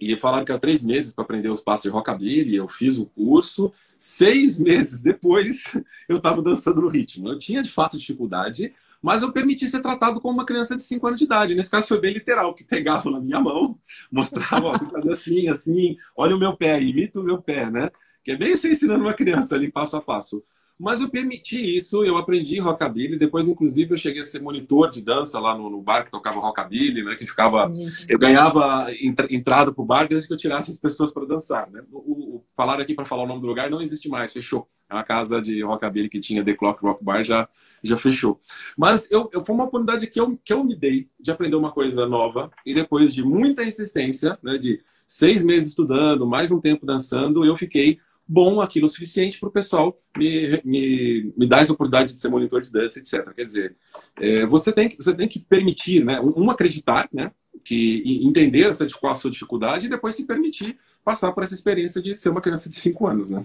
e 0.00 0.16
falaram 0.16 0.44
que 0.44 0.52
era 0.52 0.60
três 0.60 0.82
meses 0.82 1.12
para 1.12 1.24
aprender 1.24 1.48
os 1.48 1.60
passos 1.60 1.84
de 1.84 1.88
rockabilly. 1.88 2.56
Eu 2.56 2.68
fiz 2.68 2.98
o 2.98 3.06
curso. 3.06 3.72
Seis 3.98 4.58
meses 4.58 5.02
depois, 5.02 5.64
eu 6.08 6.16
estava 6.16 6.40
dançando 6.40 6.80
no 6.80 6.88
ritmo. 6.88 7.28
Eu 7.28 7.38
tinha, 7.38 7.62
de 7.62 7.70
fato, 7.70 7.98
dificuldade, 7.98 8.72
mas 9.02 9.22
eu 9.22 9.32
permiti 9.32 9.68
ser 9.68 9.80
tratado 9.80 10.20
como 10.20 10.34
uma 10.34 10.46
criança 10.46 10.76
de 10.76 10.82
5 10.82 11.06
anos 11.06 11.18
de 11.18 11.26
idade. 11.26 11.54
Nesse 11.54 11.70
caso 11.70 11.86
foi 11.88 12.00
bem 12.00 12.14
literal, 12.14 12.54
que 12.54 12.64
pegava 12.64 13.10
na 13.10 13.20
minha 13.20 13.40
mão, 13.40 13.78
mostrava, 14.10 14.68
ó, 14.68 15.10
assim, 15.10 15.48
assim, 15.48 15.96
olha 16.16 16.34
o 16.34 16.38
meu 16.38 16.56
pé, 16.56 16.80
imita 16.80 17.20
o 17.20 17.22
meu 17.22 17.42
pé, 17.42 17.70
né? 17.70 17.90
Que 18.24 18.32
é 18.32 18.36
bem 18.36 18.56
você 18.56 18.70
ensinando 18.70 19.02
uma 19.02 19.14
criança 19.14 19.54
ali 19.54 19.70
passo 19.70 19.96
a 19.96 20.00
passo. 20.00 20.42
Mas 20.80 20.98
eu 21.02 21.10
permiti 21.10 21.76
isso, 21.76 22.02
eu 22.02 22.16
aprendi 22.16 22.58
rockabilly. 22.58 23.18
Depois, 23.18 23.46
inclusive, 23.46 23.92
eu 23.92 23.98
cheguei 23.98 24.22
a 24.22 24.24
ser 24.24 24.40
monitor 24.40 24.90
de 24.90 25.02
dança 25.02 25.38
lá 25.38 25.54
no, 25.54 25.68
no 25.68 25.82
bar 25.82 26.04
que 26.04 26.10
tocava 26.10 26.40
rockabilly, 26.40 27.04
né? 27.04 27.14
Que 27.16 27.26
ficava. 27.26 27.70
Eu 28.08 28.18
ganhava 28.18 28.86
entra, 28.98 29.26
entrada 29.30 29.74
pro 29.74 29.84
bar 29.84 30.08
desde 30.08 30.26
que 30.26 30.32
eu 30.32 30.38
tirasse 30.38 30.70
as 30.70 30.78
pessoas 30.78 31.12
para 31.12 31.26
dançar. 31.26 31.70
Né? 31.70 31.82
O, 31.92 31.98
o, 31.98 32.44
falaram 32.56 32.80
aqui 32.80 32.94
para 32.94 33.04
falar 33.04 33.24
o 33.24 33.26
nome 33.26 33.42
do 33.42 33.46
lugar, 33.46 33.68
não 33.68 33.82
existe 33.82 34.08
mais, 34.08 34.32
fechou. 34.32 34.66
É 34.88 34.94
uma 34.94 35.04
casa 35.04 35.38
de 35.42 35.62
rockabilly 35.62 36.08
que 36.08 36.18
tinha 36.18 36.42
The 36.42 36.54
Clock 36.54 36.82
Rock 36.82 37.04
Bar, 37.04 37.24
já, 37.24 37.46
já 37.84 37.98
fechou. 37.98 38.40
Mas 38.74 39.06
eu, 39.10 39.28
eu, 39.34 39.44
foi 39.44 39.54
uma 39.54 39.64
oportunidade 39.64 40.06
que 40.06 40.18
eu, 40.18 40.38
que 40.42 40.50
eu 40.50 40.64
me 40.64 40.74
dei 40.74 41.10
de 41.20 41.30
aprender 41.30 41.56
uma 41.56 41.72
coisa 41.72 42.06
nova. 42.06 42.50
E 42.64 42.72
depois 42.72 43.12
de 43.12 43.22
muita 43.22 43.62
insistência, 43.62 44.38
né, 44.42 44.56
de 44.56 44.80
seis 45.06 45.44
meses 45.44 45.68
estudando, 45.68 46.26
mais 46.26 46.50
um 46.50 46.58
tempo 46.58 46.86
dançando, 46.86 47.44
eu 47.44 47.54
fiquei 47.54 47.98
bom 48.30 48.60
aquilo 48.60 48.86
o 48.86 48.88
suficiente 48.88 49.40
para 49.40 49.48
o 49.48 49.52
pessoal 49.52 49.98
me, 50.16 50.62
me, 50.64 51.32
me 51.36 51.46
dar 51.46 51.62
essa 51.62 51.72
oportunidade 51.72 52.12
de 52.12 52.18
ser 52.18 52.28
monitor 52.28 52.62
de 52.62 52.70
dança, 52.70 53.00
etc. 53.00 53.34
Quer 53.34 53.44
dizer, 53.44 53.76
é, 54.20 54.46
você, 54.46 54.72
tem 54.72 54.88
você 54.96 55.12
tem 55.12 55.26
que 55.26 55.40
permitir, 55.40 56.04
né? 56.04 56.20
Um, 56.20 56.48
acreditar, 56.48 57.08
né? 57.12 57.32
Que 57.64 58.24
entender 58.24 58.68
essa, 58.68 58.86
qual 59.00 59.12
a 59.12 59.16
sua 59.16 59.32
dificuldade 59.32 59.86
e 59.86 59.90
depois 59.90 60.14
se 60.14 60.26
permitir 60.26 60.78
passar 61.04 61.32
por 61.32 61.42
essa 61.42 61.54
experiência 61.54 62.00
de 62.00 62.14
ser 62.14 62.28
uma 62.28 62.40
criança 62.40 62.68
de 62.68 62.76
5 62.76 63.06
anos, 63.08 63.30
né? 63.30 63.44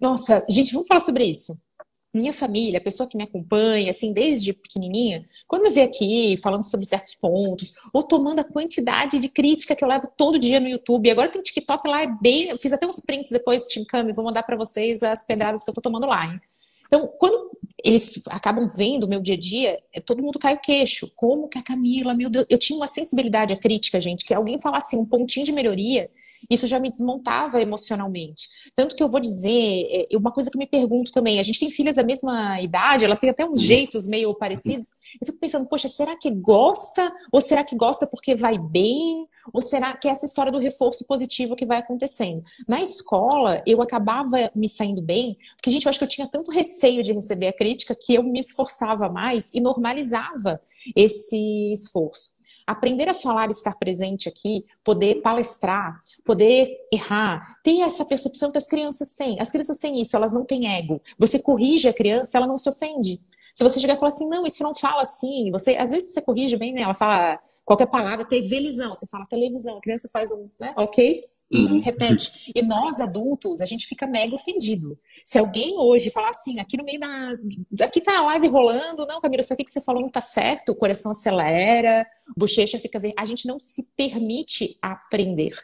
Nossa, 0.00 0.44
gente, 0.50 0.72
vamos 0.72 0.88
falar 0.88 1.00
sobre 1.00 1.24
isso 1.24 1.56
minha 2.12 2.32
família, 2.32 2.78
a 2.78 2.82
pessoa 2.82 3.08
que 3.08 3.16
me 3.16 3.24
acompanha, 3.24 3.90
assim, 3.90 4.12
desde 4.12 4.52
pequenininha, 4.52 5.24
quando 5.48 5.62
me 5.62 5.70
vê 5.70 5.82
aqui 5.82 6.38
falando 6.42 6.64
sobre 6.64 6.86
certos 6.86 7.14
pontos, 7.14 7.72
ou 7.92 8.02
tomando 8.02 8.40
a 8.40 8.44
quantidade 8.44 9.18
de 9.18 9.28
crítica 9.28 9.74
que 9.74 9.82
eu 9.82 9.88
levo 9.88 10.08
todo 10.16 10.38
dia 10.38 10.60
no 10.60 10.68
YouTube, 10.68 11.10
agora 11.10 11.28
tem 11.28 11.42
TikTok 11.42 11.88
lá, 11.88 12.02
é 12.02 12.06
bem, 12.06 12.48
eu 12.48 12.58
fiz 12.58 12.72
até 12.72 12.86
uns 12.86 13.00
prints 13.00 13.30
depois, 13.30 13.66
Tim 13.66 13.84
Cami, 13.84 14.12
vou 14.12 14.24
mandar 14.24 14.42
para 14.42 14.56
vocês 14.56 15.02
as 15.02 15.24
pedradas 15.24 15.64
que 15.64 15.70
eu 15.70 15.74
tô 15.74 15.80
tomando 15.80 16.06
lá, 16.06 16.26
hein? 16.26 16.40
Então, 16.92 17.10
quando 17.18 17.50
eles 17.82 18.22
acabam 18.26 18.68
vendo 18.68 19.04
o 19.04 19.08
meu 19.08 19.18
dia 19.18 19.34
a 19.34 19.38
dia, 19.38 19.78
é, 19.94 19.98
todo 19.98 20.22
mundo 20.22 20.38
cai 20.38 20.54
o 20.54 20.60
queixo. 20.60 21.10
Como 21.16 21.48
que 21.48 21.58
a 21.58 21.62
Camila, 21.62 22.12
meu 22.12 22.28
Deus, 22.28 22.44
eu 22.50 22.58
tinha 22.58 22.76
uma 22.76 22.86
sensibilidade 22.86 23.50
à 23.50 23.56
crítica, 23.56 23.98
gente, 23.98 24.26
que 24.26 24.34
alguém 24.34 24.60
falasse 24.60 24.94
um 24.94 25.06
pontinho 25.06 25.46
de 25.46 25.52
melhoria, 25.52 26.10
isso 26.50 26.66
já 26.66 26.78
me 26.78 26.90
desmontava 26.90 27.60
emocionalmente. 27.60 28.48
Tanto 28.74 28.94
que 28.94 29.02
eu 29.02 29.08
vou 29.08 29.20
dizer, 29.20 30.08
é, 30.10 30.16
uma 30.16 30.32
coisa 30.32 30.50
que 30.50 30.56
eu 30.56 30.58
me 30.58 30.66
pergunto 30.66 31.12
também, 31.12 31.38
a 31.38 31.42
gente 31.42 31.60
tem 31.60 31.70
filhas 31.70 31.96
da 31.96 32.02
mesma 32.02 32.60
idade, 32.60 33.04
elas 33.04 33.20
têm 33.20 33.30
até 33.30 33.44
uns 33.44 33.60
jeitos 33.60 34.06
meio 34.06 34.34
parecidos. 34.38 34.90
Eu 35.20 35.26
fico 35.26 35.38
pensando, 35.38 35.68
poxa, 35.68 35.88
será 35.88 36.16
que 36.16 36.30
gosta? 36.30 37.12
Ou 37.32 37.40
será 37.40 37.64
que 37.64 37.76
gosta 37.76 38.06
porque 38.06 38.34
vai 38.34 38.58
bem? 38.58 39.26
Ou 39.52 39.60
será 39.60 39.96
que 39.96 40.08
é 40.08 40.10
essa 40.10 40.24
história 40.24 40.52
do 40.52 40.58
reforço 40.58 41.04
positivo 41.04 41.56
que 41.56 41.66
vai 41.66 41.78
acontecendo? 41.78 42.42
Na 42.68 42.80
escola, 42.80 43.62
eu 43.66 43.82
acabava 43.82 44.50
me 44.54 44.68
saindo 44.68 45.02
bem, 45.02 45.36
porque, 45.56 45.70
gente, 45.70 45.86
eu 45.86 45.90
acho 45.90 45.98
que 45.98 46.04
eu 46.04 46.08
tinha 46.08 46.28
tanto 46.28 46.50
receio 46.50 47.02
de 47.02 47.12
receber 47.12 47.48
a 47.48 47.52
crítica 47.52 47.94
que 47.94 48.14
eu 48.14 48.22
me 48.22 48.40
esforçava 48.40 49.08
mais 49.08 49.50
e 49.52 49.60
normalizava 49.60 50.60
esse 50.96 51.72
esforço. 51.72 52.41
Aprender 52.72 53.08
a 53.08 53.14
falar 53.14 53.48
e 53.48 53.52
estar 53.52 53.74
presente 53.78 54.28
aqui, 54.28 54.64
poder 54.82 55.22
palestrar, 55.22 56.02
poder 56.24 56.76
errar, 56.92 57.58
ter 57.62 57.80
essa 57.80 58.04
percepção 58.04 58.50
que 58.50 58.58
as 58.58 58.66
crianças 58.66 59.14
têm. 59.14 59.36
As 59.40 59.50
crianças 59.50 59.78
têm 59.78 60.00
isso, 60.00 60.16
elas 60.16 60.32
não 60.32 60.44
têm 60.44 60.74
ego. 60.74 61.00
Você 61.18 61.38
corrige 61.38 61.88
a 61.88 61.92
criança, 61.92 62.38
ela 62.38 62.46
não 62.46 62.58
se 62.58 62.68
ofende. 62.68 63.20
Se 63.54 63.62
você 63.62 63.78
chegar 63.78 63.94
e 63.94 63.98
falar 63.98 64.08
assim, 64.08 64.28
não, 64.28 64.46
isso 64.46 64.62
não 64.62 64.74
fala 64.74 65.02
assim, 65.02 65.50
você 65.50 65.76
às 65.76 65.90
vezes 65.90 66.12
você 66.12 66.22
corrige 66.22 66.56
bem, 66.56 66.72
né? 66.72 66.82
Ela 66.82 66.94
fala 66.94 67.38
qualquer 67.64 67.86
palavra, 67.86 68.24
televisão, 68.24 68.94
você 68.94 69.06
fala 69.06 69.26
televisão, 69.26 69.78
a 69.78 69.80
criança 69.80 70.08
faz 70.12 70.32
um, 70.32 70.48
né, 70.58 70.72
ok? 70.76 71.24
E 71.50 71.66
uhum. 71.66 71.80
repete. 71.80 72.50
E 72.54 72.62
nós, 72.62 72.98
adultos, 72.98 73.60
a 73.60 73.66
gente 73.66 73.86
fica 73.86 74.06
mega 74.06 74.34
ofendido. 74.34 74.98
Se 75.24 75.38
alguém 75.38 75.78
hoje 75.78 76.10
falar 76.10 76.30
assim, 76.30 76.58
aqui 76.60 76.76
no 76.76 76.84
meio 76.84 77.00
da. 77.00 77.36
Aqui 77.84 78.00
tá 78.00 78.18
a 78.18 78.22
live 78.22 78.48
rolando, 78.48 79.06
não, 79.06 79.20
Camila, 79.20 79.40
isso 79.40 79.52
aqui 79.52 79.64
que 79.64 79.70
você 79.70 79.80
falou 79.80 80.02
não 80.02 80.08
tá 80.08 80.20
certo, 80.20 80.72
o 80.72 80.74
coração 80.74 81.12
acelera, 81.12 82.06
bochecha 82.36 82.78
fica. 82.78 83.00
A 83.16 83.24
gente 83.24 83.46
não 83.46 83.58
se 83.58 83.84
permite 83.96 84.76
aprender. 84.80 85.54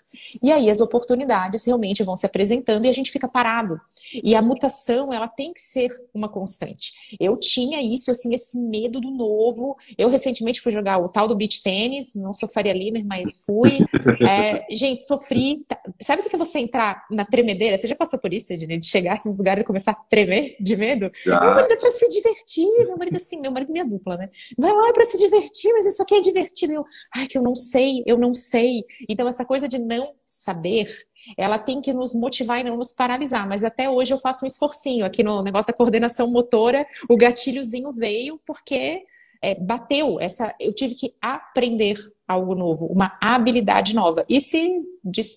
E 0.43 0.53
aí 0.53 0.71
as 0.71 0.81
oportunidades 0.81 1.65
realmente 1.65 2.03
vão 2.03 2.17
se 2.17 2.27
apresentando 2.27 2.85
e 2.87 2.89
a 2.89 2.93
gente 2.93 3.11
fica 3.11 3.29
parado. 3.29 3.81
E 4.23 4.35
a 4.35 4.43
mutação, 4.43 5.13
ela 5.13 5.29
tem 5.29 5.53
que 5.53 5.61
ser 5.61 5.91
uma 6.13 6.29
constante. 6.29 6.93
Eu 7.19 7.37
tinha 7.37 7.83
isso, 7.83 8.11
assim, 8.11 8.35
esse 8.35 8.59
medo 8.59 9.01
do 9.01 9.11
novo. 9.11 9.77
Eu 9.97 10.09
recentemente 10.09 10.61
fui 10.61 10.73
jogar 10.73 10.99
o 10.99 11.09
tal 11.09 11.29
do 11.29 11.37
beach 11.37 11.63
tênis, 11.63 12.15
não 12.15 12.33
sou 12.33 12.49
Faria 12.49 12.73
Limer, 12.73 13.05
mas 13.05 13.45
fui. 13.45 13.79
É, 14.21 14.67
gente, 14.75 15.03
sofri. 15.05 15.65
Sabe 16.01 16.23
o 16.23 16.29
que 16.29 16.35
é 16.35 16.39
você 16.39 16.59
entrar 16.59 17.07
na 17.11 17.25
tremedeira? 17.25 17.77
Você 17.77 17.87
já 17.87 17.95
passou 17.95 18.19
por 18.19 18.33
isso, 18.33 18.53
Ednei? 18.53 18.79
De 18.79 18.87
chegar 18.87 19.15
assim 19.15 19.33
lugares 19.49 19.63
e 19.63 19.67
começar 19.67 19.93
a 19.93 19.95
tremer 19.95 20.57
de 20.61 20.77
medo? 20.77 21.11
Já. 21.25 21.41
Meu 21.41 21.55
marido 21.55 21.73
é 21.73 21.77
pra 21.77 21.91
se 21.91 22.09
divertir. 22.09 22.67
Meu 22.79 22.97
marido, 22.97 23.17
assim, 23.17 23.41
meu 23.41 23.51
marido 23.51 23.71
é 23.71 23.73
minha 23.73 23.85
dupla, 23.85 24.17
né? 24.17 24.31
Vai 24.57 24.73
lá 24.73 24.89
é 24.89 24.93
pra 24.93 25.05
se 25.05 25.19
divertir, 25.19 25.73
mas 25.73 25.87
isso 25.87 26.03
aqui 26.03 26.15
é 26.15 26.21
divertido. 26.21 26.75
Eu, 26.75 26.85
ai, 27.15 27.27
que 27.27 27.39
eu 27.39 27.43
não 27.43 27.55
sei, 27.55 28.03
eu 28.07 28.19
não 28.19 28.35
sei. 28.35 28.85
Então, 29.09 29.27
essa 29.27 29.45
coisa 29.45 29.69
de 29.69 29.79
não 29.79 30.13
saber, 30.27 30.89
ela 31.37 31.59
tem 31.59 31.81
que 31.81 31.93
nos 31.93 32.15
motivar 32.15 32.61
e 32.61 32.65
não 32.65 32.77
nos 32.77 32.93
paralisar. 32.93 33.49
Mas 33.49 33.65
até 33.65 33.89
hoje 33.89 34.13
eu 34.13 34.19
faço 34.19 34.45
um 34.45 34.49
esforcinho 34.49 35.05
aqui 35.05 35.23
no 35.23 35.43
negócio 35.43 35.67
da 35.69 35.73
coordenação 35.73 36.31
motora. 36.31 36.87
O 37.09 37.17
gatilhozinho 37.17 37.93
veio 37.93 38.41
porque 38.47 39.05
é, 39.43 39.55
bateu 39.55 40.21
essa. 40.21 40.55
Eu 40.61 40.73
tive 40.75 40.95
que 40.95 41.15
aprender 41.21 41.99
algo 42.27 42.55
novo, 42.55 42.87
uma 42.87 43.17
habilidade 43.21 43.95
nova. 43.95 44.25
E 44.29 44.41
se, 44.41 44.83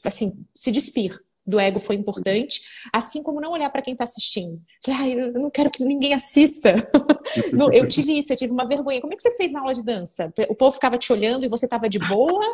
assim, 0.05 0.45
se 0.53 0.71
despir 0.71 1.17
do 1.45 1.59
ego 1.59 1.79
foi 1.79 1.95
importante, 1.95 2.61
assim 2.93 3.23
como 3.23 3.41
não 3.41 3.51
olhar 3.51 3.69
para 3.69 3.81
quem 3.81 3.93
está 3.93 4.03
assistindo. 4.03 4.61
Falei, 4.83 4.99
ah, 4.99 5.09
eu 5.09 5.33
não 5.33 5.49
quero 5.49 5.69
que 5.69 5.83
ninguém 5.83 6.13
assista. 6.13 6.75
eu 7.73 7.87
tive 7.87 8.17
isso, 8.17 8.31
eu 8.31 8.37
tive 8.37 8.51
uma 8.51 8.67
vergonha. 8.67 9.01
Como 9.01 9.13
é 9.13 9.15
que 9.15 9.21
você 9.21 9.35
fez 9.35 9.51
na 9.51 9.59
aula 9.59 9.73
de 9.73 9.83
dança? 9.83 10.33
O 10.49 10.55
povo 10.55 10.73
ficava 10.73 10.97
te 10.97 11.11
olhando 11.11 11.45
e 11.45 11.49
você 11.49 11.65
estava 11.65 11.89
de 11.89 11.99
boa? 11.99 12.51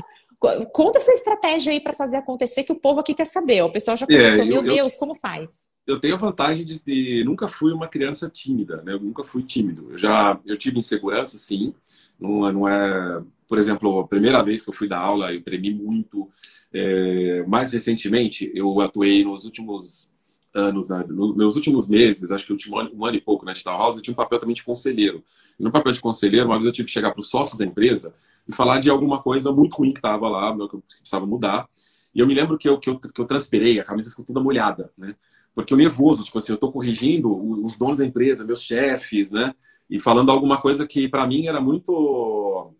Conta 0.72 1.00
essa 1.00 1.12
estratégia 1.12 1.74
aí 1.74 1.80
para 1.80 1.94
fazer 1.94 2.18
acontecer 2.18 2.64
que 2.64 2.72
o 2.72 2.80
povo 2.80 3.00
aqui 3.00 3.14
quer 3.14 3.26
saber. 3.26 3.62
O 3.64 3.72
pessoal 3.72 3.98
já 3.98 4.06
é, 4.10 4.16
começou, 4.16 4.44
é, 4.44 4.48
eu, 4.48 4.48
meu 4.48 4.64
Deus, 4.64 4.94
eu, 4.94 5.00
como 5.00 5.16
faz? 5.16 5.72
Eu 5.86 6.00
tenho 6.00 6.16
a 6.16 6.18
vantagem 6.18 6.66
de 6.66 7.24
nunca 7.26 7.48
fui 7.48 7.74
uma 7.74 7.88
criança 7.88 8.30
tímida, 8.30 8.82
né? 8.84 8.94
Eu 8.94 9.00
nunca 9.00 9.24
fui 9.24 9.44
tímido. 9.44 9.92
Eu 9.92 9.98
já 9.98 10.40
eu 10.46 10.58
tive 10.58 10.80
insegurança, 10.80 11.38
sim. 11.38 11.74
Não, 12.20 12.52
não 12.52 12.68
é, 12.68 13.22
por 13.48 13.58
exemplo, 13.58 14.00
a 14.00 14.08
primeira 14.08 14.44
vez 14.44 14.62
que 14.62 14.70
eu 14.70 14.74
fui 14.74 14.88
dar 14.88 15.00
aula, 15.00 15.34
eu 15.34 15.42
tremi 15.42 15.74
muito. 15.74 16.30
É, 16.74 17.46
mais 17.48 17.72
recentemente, 17.72 18.52
eu 18.54 18.80
atuei 18.82 19.24
nos 19.24 19.46
últimos 19.46 20.12
anos, 20.54 20.90
né, 20.90 21.06
nos 21.08 21.36
meus 21.36 21.56
últimos 21.56 21.88
meses, 21.88 22.32
acho 22.32 22.46
que 22.46 22.52
último 22.52 22.78
ano, 22.78 22.92
um 22.94 23.06
ano 23.06 23.18
e 23.18 23.22
pouco 23.22 23.46
na 23.46 23.54
Digital 23.54 23.78
House, 23.78 23.96
eu 23.96 24.02
tinha 24.02 24.12
um 24.12 24.16
papel 24.16 24.40
também 24.40 24.56
de 24.56 24.64
conselheiro. 24.64 25.24
E 25.60 25.64
no 25.64 25.72
papel 25.72 25.92
de 25.92 26.00
conselheiro, 26.00 26.48
uma 26.48 26.56
vez 26.56 26.68
eu 26.68 26.74
tive 26.74 26.88
que 26.88 26.94
chegar 26.94 27.12
para 27.12 27.22
os 27.22 27.30
sócios 27.30 27.58
da 27.58 27.66
empresa 27.66 28.14
e 28.48 28.54
falar 28.54 28.80
de 28.80 28.90
alguma 28.90 29.22
coisa 29.22 29.52
muito 29.52 29.76
ruim 29.76 29.92
que 29.92 30.00
estava 30.00 30.28
lá, 30.28 30.56
que 30.56 30.76
eu 30.76 30.84
precisava 30.88 31.26
mudar. 31.26 31.68
E 32.14 32.20
eu 32.20 32.28
me 32.28 32.34
lembro 32.34 32.58
que 32.58 32.68
eu, 32.68 32.80
que 32.80 32.90
eu, 32.90 33.00
que 33.00 33.22
eu 33.22 33.26
transpirei, 33.26 33.80
a 33.80 33.84
camisa 33.84 34.10
ficou 34.10 34.26
toda 34.26 34.40
molhada, 34.40 34.92
né? 34.98 35.16
Porque 35.54 35.74
eu 35.74 35.78
nervoso, 35.78 36.24
tipo 36.24 36.38
assim, 36.38 36.52
eu 36.52 36.56
estou 36.56 36.72
corrigindo 36.72 37.36
os 37.66 37.76
donos 37.76 37.98
da 37.98 38.06
empresa, 38.06 38.46
meus 38.46 38.62
chefes, 38.62 39.32
né? 39.32 39.54
E 39.90 40.00
falando 40.00 40.32
alguma 40.32 40.58
coisa 40.58 40.86
que 40.88 41.08
para 41.08 41.26
mim 41.26 41.48
era 41.48 41.62
muito. 41.62 42.74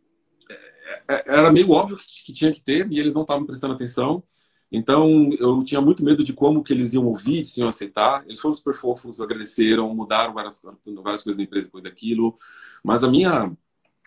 É, 1.10 1.24
era 1.40 1.52
meio 1.52 1.72
óbvio 1.72 1.98
que 1.98 2.34
tinha 2.34 2.52
que 2.52 2.62
ter 2.62 2.92
e 2.92 3.00
eles 3.00 3.14
não 3.14 3.22
estavam 3.24 3.46
prestando 3.46 3.74
atenção. 3.74 4.24
Então, 4.72 5.30
eu 5.40 5.64
tinha 5.64 5.80
muito 5.80 6.04
medo 6.04 6.24
de 6.24 6.34
como 6.34 6.62
que 6.64 6.74
eles 6.74 6.94
iam 6.94 7.06
ouvir, 7.06 7.46
se 7.46 7.62
iam 7.62 7.70
aceitar. 7.70 8.24
Eles 8.26 8.40
foram 8.40 8.54
super 8.54 8.74
fofos, 8.74 9.22
agradeceram, 9.22 9.94
mudaram 9.96 10.34
várias, 10.34 10.62
várias 10.62 11.24
coisas 11.24 11.38
da 11.38 11.44
empresa 11.44 11.68
depois 11.68 11.84
daquilo. 11.84 12.38
Mas 12.84 13.04
a 13.04 13.10
minha, 13.10 13.52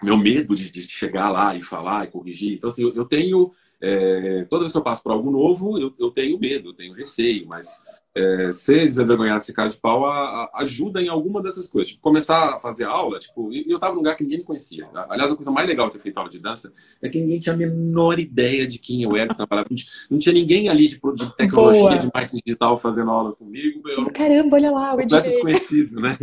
meu 0.02 0.18
medo 0.18 0.54
de, 0.54 0.70
de 0.70 0.82
chegar 0.82 1.30
lá 1.30 1.54
e 1.56 1.62
falar 1.62 2.04
e 2.04 2.10
corrigir. 2.10 2.54
Então, 2.54 2.70
assim, 2.70 2.82
eu, 2.82 2.94
eu 2.94 3.04
tenho... 3.04 3.52
É, 3.82 4.44
toda 4.44 4.60
vez 4.60 4.72
que 4.72 4.76
eu 4.76 4.82
passo 4.82 5.02
por 5.02 5.10
algo 5.10 5.30
novo, 5.30 5.78
eu, 5.78 5.94
eu 5.98 6.10
tenho 6.10 6.38
medo, 6.38 6.68
eu 6.68 6.74
tenho 6.74 6.92
receio, 6.92 7.46
mas 7.48 7.82
é, 8.14 8.52
ser 8.52 8.86
desenvergonhado, 8.86 9.42
se 9.42 9.52
cara 9.52 9.68
de 9.68 9.76
pau, 9.76 10.04
a, 10.04 10.44
a, 10.44 10.50
ajuda 10.62 11.00
em 11.00 11.08
alguma 11.08 11.40
dessas 11.40 11.68
coisas. 11.68 11.92
Tipo, 11.92 12.02
começar 12.02 12.56
a 12.56 12.60
fazer 12.60 12.84
aula, 12.84 13.18
tipo, 13.20 13.52
e 13.52 13.64
eu 13.68 13.78
tava 13.78 13.92
num 13.92 14.00
lugar 14.00 14.16
que 14.16 14.24
ninguém 14.24 14.38
me 14.38 14.44
conhecia. 14.44 14.88
Aliás, 15.08 15.30
a 15.30 15.36
coisa 15.36 15.50
mais 15.50 15.68
legal 15.68 15.86
de 15.86 15.94
ter 15.94 16.00
feito 16.00 16.18
aula 16.18 16.28
de 16.28 16.38
dança 16.38 16.72
é 17.00 17.08
que 17.08 17.20
ninguém 17.20 17.38
tinha 17.38 17.54
a 17.54 17.58
menor 17.58 18.18
ideia 18.18 18.66
de 18.66 18.78
quem 18.78 19.02
eu 19.02 19.16
era, 19.16 19.28
que 19.28 19.36
trabalhava. 19.36 19.68
Não 20.10 20.18
tinha 20.18 20.32
ninguém 20.32 20.68
ali 20.68 20.88
de, 20.88 21.00
de 21.14 21.36
tecnologia, 21.36 21.82
Boa. 21.82 21.98
de 21.98 22.10
marketing 22.12 22.42
digital 22.44 22.78
fazendo 22.78 23.10
aula 23.10 23.32
comigo. 23.32 23.88
Eu, 23.88 24.04
Caramba, 24.12 24.56
olha 24.56 24.70
lá, 24.72 24.94
o 24.94 25.06
desconhecido, 25.06 26.00
né? 26.00 26.18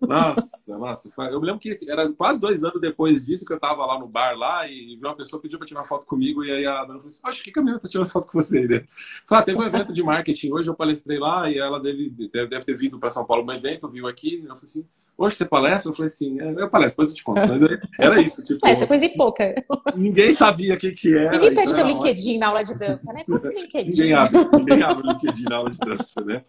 Nossa, 0.00 0.78
nossa. 0.78 1.10
Eu 1.30 1.40
me 1.40 1.46
lembro 1.46 1.60
que 1.60 1.76
era 1.88 2.08
quase 2.12 2.40
dois 2.40 2.62
anos 2.62 2.80
depois 2.80 3.24
disso 3.24 3.44
que 3.44 3.52
eu 3.52 3.58
tava 3.58 3.84
lá 3.84 3.98
no 3.98 4.06
bar 4.06 4.36
lá 4.36 4.68
e 4.68 4.96
uma 5.02 5.16
pessoa 5.16 5.42
pediu 5.42 5.58
pra 5.58 5.66
tirar 5.66 5.84
foto 5.84 6.06
comigo 6.06 6.44
e 6.44 6.52
aí 6.52 6.66
a 6.66 6.84
dona 6.84 6.98
falou 6.98 7.06
assim, 7.06 7.20
acho 7.24 7.42
que 7.42 7.50
caminho 7.50 7.80
tá 7.80 7.88
tirando 7.88 8.08
foto 8.08 8.26
com 8.26 8.40
você, 8.40 8.66
né? 8.66 8.84
Falei, 9.26 9.42
ah, 9.42 9.44
teve 9.44 9.58
um 9.58 9.64
evento 9.64 9.92
de 9.92 10.02
marketing 10.02 10.52
hoje, 10.52 10.68
eu 10.68 10.74
palestrei 10.74 11.18
lá 11.18 11.31
lá 11.32 11.50
e 11.50 11.58
ela 11.58 11.80
deve, 11.80 12.10
deve 12.10 12.64
ter 12.64 12.76
vindo 12.76 12.98
para 12.98 13.10
São 13.10 13.24
Paulo 13.24 13.44
no 13.44 13.52
evento, 13.52 13.88
viu 13.88 14.06
aqui. 14.06 14.36
Eu 14.36 14.48
falei 14.48 14.62
assim: 14.62 14.86
Hoje 15.16 15.36
você 15.36 15.44
palestra? 15.44 15.90
Eu 15.90 15.94
falei 15.94 16.10
assim: 16.10 16.40
é, 16.40 16.50
Eu 16.50 16.70
palestro, 16.70 16.92
depois 16.92 17.08
eu 17.10 17.14
te 17.14 17.22
conto. 17.22 17.40
Mas 17.40 17.62
era 17.98 18.20
isso. 18.20 18.42
Tipo, 18.42 18.66
Essa 18.66 18.86
coisa 18.86 19.04
e 19.04 19.10
pouca. 19.10 19.54
Ninguém 19.94 20.32
sabia 20.34 20.74
o 20.74 20.78
que, 20.78 20.92
que 20.92 21.16
era. 21.16 21.30
Ninguém 21.32 21.54
pede 21.54 21.74
teu 21.74 21.86
LinkedIn 21.86 22.38
na 22.38 22.48
aula 22.48 22.64
de 22.64 22.76
dança, 22.78 23.12
né? 23.12 23.24
Passa 23.28 23.48
o 23.50 23.52
LinkedIn. 23.52 23.90
Ninguém 23.90 24.12
abre, 24.14 24.38
ninguém 24.52 24.82
abre 24.82 25.06
o 25.06 25.10
LinkedIn 25.12 25.44
na 25.44 25.56
aula 25.56 25.70
de 25.70 25.78
dança, 25.78 26.20
né? 26.22 26.44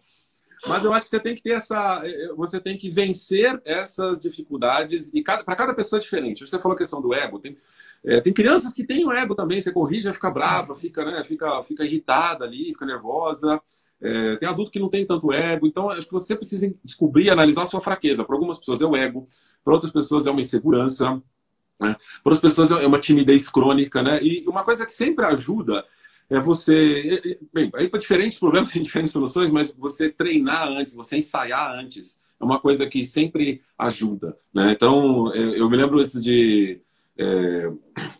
Mas 0.65 0.85
eu 0.85 0.93
acho 0.93 1.03
que 1.05 1.09
você 1.09 1.19
tem 1.19 1.35
que 1.35 1.43
ter 1.43 1.51
essa. 1.51 2.01
Você 2.37 2.59
tem 2.59 2.77
que 2.77 2.89
vencer 2.89 3.61
essas 3.65 4.21
dificuldades. 4.21 5.11
E 5.13 5.21
para 5.21 5.55
cada 5.55 5.73
pessoa 5.73 5.99
é 5.99 6.01
diferente. 6.01 6.47
Você 6.47 6.57
falou 6.57 6.75
a 6.75 6.77
questão 6.77 7.01
do 7.01 7.13
ego. 7.13 7.39
Tem, 7.39 7.57
é, 8.05 8.21
tem 8.21 8.31
crianças 8.31 8.73
que 8.73 8.85
têm 8.85 9.05
o 9.05 9.11
ego 9.11 9.35
também. 9.35 9.61
Você 9.61 9.73
corrige, 9.73 10.11
fica 10.13 10.31
brava, 10.31 10.73
fica, 10.75 11.03
né, 11.03 11.23
fica, 11.25 11.61
fica 11.63 11.83
irritada 11.83 12.45
ali, 12.45 12.67
fica 12.67 12.85
nervosa. 12.85 13.61
É, 14.03 14.35
tem 14.35 14.49
adulto 14.49 14.69
que 14.69 14.79
não 14.79 14.89
tem 14.89 15.05
tanto 15.05 15.31
ego, 15.31 15.65
então 15.65 15.89
acho 15.89 16.05
que 16.05 16.11
você 16.11 16.35
precisa 16.35 16.75
descobrir 16.83 17.25
e 17.25 17.29
analisar 17.29 17.63
a 17.63 17.65
sua 17.65 17.79
fraqueza. 17.79 18.25
Para 18.25 18.35
algumas 18.35 18.59
pessoas 18.59 18.81
é 18.81 18.85
o 18.85 18.95
ego, 18.97 19.29
para 19.63 19.73
outras 19.73 19.93
pessoas 19.93 20.27
é 20.27 20.31
uma 20.31 20.41
insegurança, 20.41 21.21
né? 21.79 21.95
para 22.21 22.33
outras 22.33 22.41
pessoas 22.41 22.69
é 22.71 22.85
uma 22.85 22.99
timidez 22.99 23.47
crônica, 23.47 24.03
né? 24.03 24.21
E 24.21 24.45
uma 24.45 24.65
coisa 24.65 24.85
que 24.85 24.93
sempre 24.93 25.25
ajuda 25.25 25.85
é 26.29 26.37
você. 26.37 27.39
Bem, 27.53 27.71
aí 27.75 27.87
para 27.87 27.99
diferentes 27.99 28.37
problemas 28.37 28.71
tem 28.73 28.83
diferentes 28.83 29.13
soluções, 29.13 29.49
mas 29.49 29.71
você 29.71 30.09
treinar 30.09 30.67
antes, 30.67 30.93
você 30.93 31.17
ensaiar 31.17 31.71
antes, 31.71 32.21
é 32.41 32.43
uma 32.43 32.59
coisa 32.59 32.85
que 32.85 33.05
sempre 33.05 33.61
ajuda, 33.77 34.37
né? 34.53 34.73
Então, 34.73 35.33
eu 35.33 35.69
me 35.69 35.77
lembro 35.77 35.99
antes 35.99 36.21
de. 36.21 36.81
É, 37.17 37.71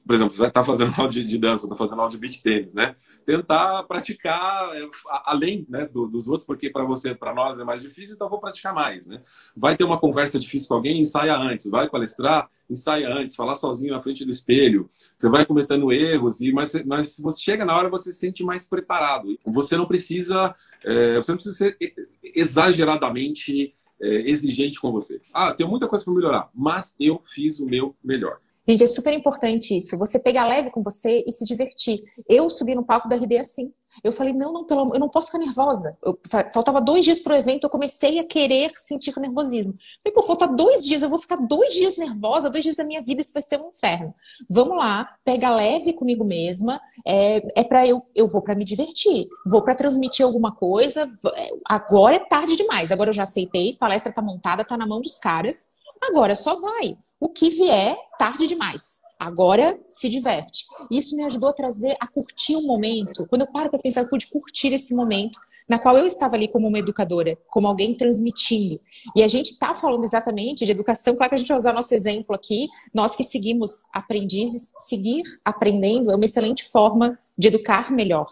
por 0.06 0.16
exemplo, 0.16 0.32
você 0.32 0.40
vai 0.40 0.48
estar 0.48 0.62
tá 0.62 0.66
fazendo 0.66 0.94
aula 0.96 1.10
de, 1.10 1.26
de 1.26 1.38
dança, 1.38 1.66
está 1.66 1.76
fazendo 1.76 2.00
aula 2.00 2.12
de 2.12 2.18
beach 2.18 2.42
tênis, 2.42 2.74
né? 2.74 2.96
Tentar 3.26 3.84
praticar 3.84 4.76
é, 4.76 4.90
além 5.26 5.66
né, 5.70 5.88
dos 5.88 6.28
outros, 6.28 6.46
porque 6.46 6.70
para 6.70 6.84
você, 6.84 7.16
para 7.16 7.34
nós 7.34 7.60
é 7.60 7.64
mais 7.64 7.82
difícil, 7.82 8.16
então 8.16 8.30
vou 8.30 8.40
praticar 8.40 8.74
mais. 8.74 9.08
Né? 9.08 9.22
Vai 9.56 9.76
ter 9.76 9.84
uma 9.84 10.00
conversa 10.00 10.40
difícil 10.40 10.68
com 10.68 10.76
alguém, 10.76 11.02
ensaia 11.02 11.36
antes. 11.36 11.70
Vai 11.70 11.90
palestrar, 11.90 12.50
ensaia 12.70 13.10
antes. 13.10 13.36
Falar 13.36 13.56
sozinho 13.56 13.94
na 13.94 14.02
frente 14.02 14.26
do 14.26 14.32
espelho. 14.32 14.90
Você 15.16 15.30
vai 15.30 15.46
cometendo 15.46 15.92
erros, 15.92 16.42
e 16.42 16.52
mas, 16.52 16.74
mas 16.86 17.16
se 17.16 17.22
você 17.22 17.40
chega 17.40 17.66
na 17.66 17.76
hora, 17.76 17.90
você 17.90 18.12
se 18.12 18.20
sente 18.20 18.44
mais 18.44 18.68
preparado. 18.68 19.36
Você 19.46 19.78
não 19.78 19.86
precisa, 19.86 20.56
é, 20.84 21.18
você 21.18 21.32
não 21.32 21.38
precisa 21.38 21.56
ser 21.56 21.78
exageradamente 22.24 23.74
é, 24.02 24.30
exigente 24.30 24.80
com 24.80 24.92
você. 24.92 25.22
Ah, 25.34 25.54
tem 25.54 25.68
muita 25.68 25.88
coisa 25.88 26.04
para 26.04 26.14
melhorar, 26.14 26.50
mas 26.54 26.96
eu 27.00 27.22
fiz 27.34 27.60
o 27.60 27.66
meu 27.66 27.96
melhor. 28.04 28.40
Gente, 28.68 28.84
é 28.84 28.88
super 28.88 29.14
importante 29.14 29.76
isso. 29.76 29.98
Você 29.98 30.20
pegar 30.20 30.48
leve 30.48 30.72
com 30.72 30.82
você 30.82 31.24
e 31.28 31.32
se 31.32 31.46
divertir. 31.46 32.02
Eu 32.28 32.50
subi 32.50 32.74
no 32.74 32.86
palco 32.86 33.10
da 33.10 33.16
RD 33.16 33.38
assim. 33.38 33.74
Eu 34.02 34.12
falei, 34.12 34.34
não, 34.34 34.52
não, 34.52 34.66
pelo, 34.66 34.92
eu 34.94 35.00
não 35.00 35.10
posso 35.10 35.28
ficar 35.28 35.40
nervosa. 35.40 35.98
Eu, 36.02 36.18
faltava 36.54 36.82
dois 36.82 37.04
dias 37.04 37.20
pro 37.20 37.36
evento, 37.36 37.66
eu 37.66 37.70
comecei 37.70 38.18
a 38.20 38.24
querer 38.24 38.72
sentir 38.76 39.14
nervosismo. 39.20 39.74
Falei, 40.02 40.14
pô, 40.14 40.24
falta 40.24 40.48
dois 40.48 40.84
dias, 40.84 41.02
eu 41.02 41.10
vou 41.10 41.20
ficar 41.20 41.36
dois 41.36 41.74
dias 41.74 41.98
nervosa, 41.98 42.50
dois 42.50 42.64
dias 42.64 42.76
da 42.76 42.84
minha 42.84 43.02
vida, 43.02 43.22
isso 43.22 43.34
vai 43.34 43.44
ser 43.44 43.62
um 43.62 43.70
inferno. 43.70 44.14
Vamos 44.50 44.78
lá, 44.78 45.10
pega 45.24 45.54
leve 45.54 45.94
comigo 45.94 46.24
mesma, 46.24 46.82
é, 47.06 47.46
é 47.56 47.64
para 47.64 47.86
eu, 47.86 48.04
eu 48.16 48.28
vou 48.28 48.42
para 48.42 48.56
me 48.56 48.66
divertir, 48.66 49.28
vou 49.46 49.62
para 49.62 49.76
transmitir 49.76 50.26
alguma 50.26 50.56
coisa. 50.56 51.08
É, 51.36 51.50
agora 51.66 52.16
é 52.16 52.20
tarde 52.20 52.56
demais, 52.56 52.92
agora 52.92 53.10
eu 53.10 53.14
já 53.14 53.24
aceitei, 53.24 53.78
palestra 53.78 54.12
tá 54.12 54.22
montada, 54.22 54.66
tá 54.66 54.76
na 54.76 54.88
mão 54.88 55.02
dos 55.02 55.20
caras, 55.20 55.74
agora 56.04 56.36
só 56.36 56.60
vai. 56.60 56.98
O 57.20 57.30
que 57.30 57.50
vier, 57.50 57.96
tarde 58.18 58.48
demais. 58.48 59.00
Agora 59.18 59.80
se 59.88 60.10
diverte. 60.10 60.66
Isso 60.92 61.16
me 61.16 61.24
ajudou 61.24 61.50
a 61.50 61.54
trazer, 61.54 61.96
a 62.00 62.06
curtir 62.06 62.56
o 62.58 62.62
momento. 62.62 63.26
Quando 63.28 63.44
eu 63.44 63.52
paro 63.52 63.70
para 63.70 63.80
pensar, 63.80 64.02
eu 64.02 64.10
pude 64.10 64.28
curtir 64.28 64.74
esse 64.74 64.94
momento 64.94 65.40
na 65.68 65.80
qual 65.80 65.98
eu 65.98 66.06
estava 66.06 66.36
ali 66.36 66.50
como 66.50 66.68
uma 66.68 66.80
educadora, 66.80 67.38
como 67.50 67.68
alguém 67.68 67.96
transmitindo. 67.96 68.82
E 69.16 69.24
a 69.24 69.28
gente 69.28 69.52
está 69.52 69.74
falando 69.74 70.04
exatamente 70.04 70.66
de 70.66 70.72
educação. 70.72 71.16
Claro 71.16 71.30
que 71.30 71.36
a 71.36 71.38
gente 71.38 71.48
vai 71.48 71.58
usar 71.58 71.72
nosso 71.72 71.94
exemplo 71.94 72.36
aqui. 72.36 72.68
Nós 72.94 73.16
que 73.16 73.24
seguimos 73.24 73.84
aprendizes, 73.94 74.74
seguir 74.80 75.24
aprendendo 75.46 76.12
é 76.12 76.16
uma 76.16 76.26
excelente 76.26 76.66
forma 76.66 77.18
de 77.38 77.48
educar 77.48 77.92
melhor. 77.92 78.28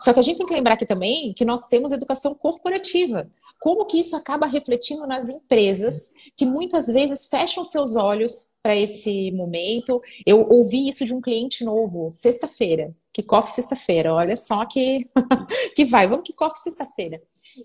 Só 0.00 0.12
que 0.12 0.20
a 0.20 0.22
gente 0.22 0.38
tem 0.38 0.46
que 0.46 0.54
lembrar 0.54 0.74
aqui 0.74 0.86
também 0.86 1.32
que 1.32 1.44
nós 1.44 1.68
temos 1.68 1.92
educação 1.92 2.34
corporativa. 2.34 3.30
Como 3.60 3.86
que 3.86 3.98
isso 3.98 4.16
acaba 4.16 4.46
refletindo 4.46 5.06
nas 5.06 5.28
empresas 5.28 6.12
que 6.36 6.44
muitas 6.44 6.86
vezes 6.86 7.26
fecham 7.26 7.64
seus 7.64 7.96
olhos 7.96 8.54
para 8.62 8.76
esse 8.76 9.30
momento? 9.32 10.00
Eu 10.26 10.46
ouvi 10.48 10.88
isso 10.88 11.04
de 11.04 11.14
um 11.14 11.20
cliente 11.20 11.64
novo, 11.64 12.10
sexta-feira, 12.12 12.94
que 13.12 13.22
coffee 13.22 13.52
sexta-feira. 13.52 14.12
Olha 14.12 14.36
só 14.36 14.66
que 14.66 15.08
que 15.74 15.84
vai, 15.84 16.06
vamos 16.06 16.26
que 16.26 16.34
coffee 16.34 16.60
sexta-feira. 16.60 17.22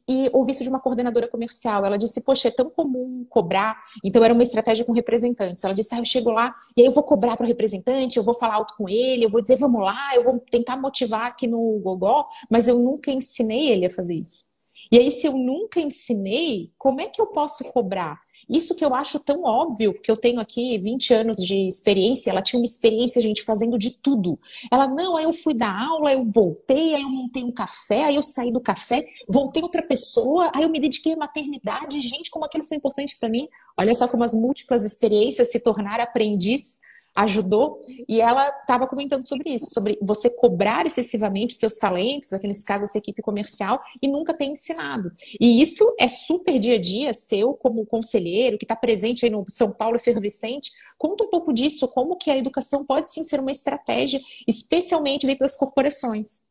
E 0.07 0.29
ouvi 0.33 0.51
isso 0.51 0.63
de 0.63 0.69
uma 0.69 0.79
coordenadora 0.79 1.27
comercial. 1.27 1.85
Ela 1.85 1.97
disse: 1.97 2.23
Poxa, 2.23 2.47
é 2.47 2.51
tão 2.51 2.69
comum 2.69 3.25
cobrar. 3.29 3.77
Então, 4.03 4.23
era 4.23 4.33
uma 4.33 4.43
estratégia 4.43 4.85
com 4.85 4.91
representantes. 4.91 5.63
Ela 5.63 5.73
disse: 5.73 5.93
Ah, 5.93 5.99
eu 5.99 6.05
chego 6.05 6.31
lá 6.31 6.53
e 6.75 6.81
aí 6.81 6.87
eu 6.87 6.91
vou 6.91 7.03
cobrar 7.03 7.35
para 7.35 7.43
o 7.43 7.47
representante, 7.47 8.17
eu 8.17 8.23
vou 8.23 8.33
falar 8.33 8.55
alto 8.55 8.75
com 8.75 8.87
ele, 8.87 9.25
eu 9.25 9.29
vou 9.29 9.41
dizer, 9.41 9.57
vamos 9.57 9.81
lá, 9.81 10.15
eu 10.15 10.23
vou 10.23 10.39
tentar 10.39 10.77
motivar 10.77 11.25
aqui 11.27 11.47
no 11.47 11.79
Gogó, 11.79 12.27
mas 12.49 12.67
eu 12.67 12.79
nunca 12.79 13.11
ensinei 13.11 13.69
ele 13.69 13.85
a 13.85 13.89
fazer 13.89 14.15
isso. 14.15 14.51
E 14.91 14.97
aí, 14.97 15.09
se 15.09 15.25
eu 15.25 15.33
nunca 15.37 15.79
ensinei, 15.79 16.71
como 16.77 16.99
é 16.99 17.07
que 17.07 17.21
eu 17.21 17.27
posso 17.27 17.63
cobrar? 17.71 18.19
Isso 18.51 18.75
que 18.75 18.83
eu 18.83 18.93
acho 18.93 19.17
tão 19.17 19.43
óbvio, 19.43 19.93
porque 19.93 20.11
eu 20.11 20.17
tenho 20.17 20.41
aqui 20.41 20.77
20 20.77 21.13
anos 21.13 21.37
de 21.37 21.67
experiência, 21.67 22.29
ela 22.29 22.41
tinha 22.41 22.59
uma 22.59 22.65
experiência, 22.65 23.21
gente, 23.21 23.43
fazendo 23.43 23.77
de 23.77 23.91
tudo. 23.91 24.37
Ela, 24.69 24.87
não, 24.87 25.15
aí 25.15 25.23
eu 25.23 25.31
fui 25.31 25.53
dar 25.53 25.73
aula, 25.73 26.11
eu 26.11 26.25
voltei, 26.25 26.93
aí 26.93 27.01
eu 27.01 27.09
montei 27.09 27.45
um 27.45 27.51
café, 27.51 28.03
aí 28.03 28.15
eu 28.15 28.23
saí 28.23 28.51
do 28.51 28.59
café, 28.59 29.05
voltei 29.27 29.63
outra 29.63 29.81
pessoa, 29.81 30.51
aí 30.53 30.63
eu 30.63 30.69
me 30.69 30.81
dediquei 30.81 31.13
à 31.13 31.17
maternidade. 31.17 32.01
Gente, 32.01 32.29
como 32.29 32.43
aquilo 32.43 32.65
foi 32.65 32.75
importante 32.75 33.17
para 33.17 33.29
mim. 33.29 33.47
Olha 33.79 33.95
só 33.95 34.05
como 34.05 34.23
as 34.25 34.33
múltiplas 34.33 34.83
experiências 34.83 35.49
se 35.49 35.59
tornar 35.61 36.01
aprendiz 36.01 36.79
ajudou 37.15 37.79
e 38.07 38.21
ela 38.21 38.47
estava 38.59 38.87
comentando 38.87 39.27
sobre 39.27 39.53
isso, 39.53 39.71
sobre 39.73 39.97
você 40.01 40.29
cobrar 40.29 40.85
excessivamente 40.85 41.55
seus 41.55 41.77
talentos, 41.77 42.33
aqui 42.33 42.47
nesse 42.47 42.65
caso 42.65 42.85
essa 42.85 42.97
equipe 42.97 43.21
comercial, 43.21 43.81
e 44.01 44.07
nunca 44.07 44.33
ter 44.33 44.45
ensinado. 44.45 45.11
E 45.39 45.61
isso 45.61 45.93
é 45.99 46.07
super 46.07 46.57
dia 46.59 46.75
a 46.75 46.79
dia 46.79 47.13
seu 47.13 47.53
como 47.53 47.85
conselheiro 47.85 48.57
que 48.57 48.65
está 48.65 48.75
presente 48.75 49.25
aí 49.25 49.31
no 49.31 49.43
São 49.47 49.71
Paulo 49.71 49.95
Efervescente. 49.95 50.71
Conta 50.97 51.23
um 51.25 51.29
pouco 51.29 51.53
disso, 51.53 51.87
como 51.89 52.15
que 52.15 52.29
a 52.29 52.37
educação 52.37 52.85
pode 52.85 53.09
sim 53.09 53.23
ser 53.23 53.39
uma 53.39 53.51
estratégia, 53.51 54.21
especialmente 54.47 55.25
dentro 55.25 55.41
das 55.41 55.57
corporações. 55.57 56.50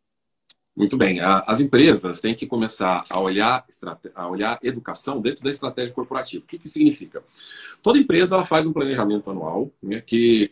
Muito 0.81 0.97
bem. 0.97 1.21
As 1.21 1.61
empresas 1.61 2.23
têm 2.23 2.35
que 2.35 2.47
começar 2.47 3.05
a 3.11 3.21
olhar, 3.21 3.67
a 4.15 4.27
olhar 4.27 4.59
educação 4.63 5.21
dentro 5.21 5.45
da 5.45 5.51
estratégia 5.51 5.95
corporativa. 5.95 6.43
O 6.43 6.47
que, 6.47 6.59
que 6.59 6.71
significa? 6.71 7.23
Toda 7.83 7.99
empresa 7.99 8.35
ela 8.35 8.47
faz 8.47 8.67
um 8.67 8.73
planejamento 8.73 9.31
anual, 9.31 9.71
né, 9.83 10.01
que 10.01 10.51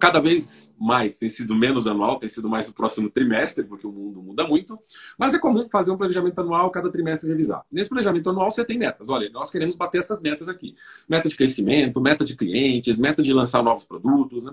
cada 0.00 0.18
vez 0.18 0.72
mais 0.76 1.18
tem 1.18 1.28
sido 1.28 1.54
menos 1.54 1.86
anual, 1.86 2.18
tem 2.18 2.28
sido 2.28 2.48
mais 2.48 2.66
no 2.66 2.74
próximo 2.74 3.08
trimestre, 3.08 3.62
porque 3.62 3.86
o 3.86 3.92
mundo 3.92 4.20
muda 4.20 4.44
muito, 4.44 4.76
mas 5.16 5.34
é 5.34 5.38
comum 5.38 5.68
fazer 5.70 5.92
um 5.92 5.96
planejamento 5.96 6.40
anual 6.40 6.68
cada 6.72 6.90
trimestre 6.90 7.30
revisar. 7.30 7.64
Nesse 7.70 7.88
planejamento 7.88 8.28
anual 8.28 8.50
você 8.50 8.64
tem 8.64 8.76
metas. 8.76 9.08
Olha, 9.08 9.30
nós 9.30 9.52
queremos 9.52 9.76
bater 9.76 10.00
essas 10.00 10.20
metas 10.20 10.48
aqui. 10.48 10.74
Meta 11.08 11.28
de 11.28 11.36
crescimento, 11.36 12.00
meta 12.00 12.24
de 12.24 12.34
clientes, 12.34 12.98
meta 12.98 13.22
de 13.22 13.32
lançar 13.32 13.62
novos 13.62 13.84
produtos. 13.84 14.46
Né? 14.46 14.52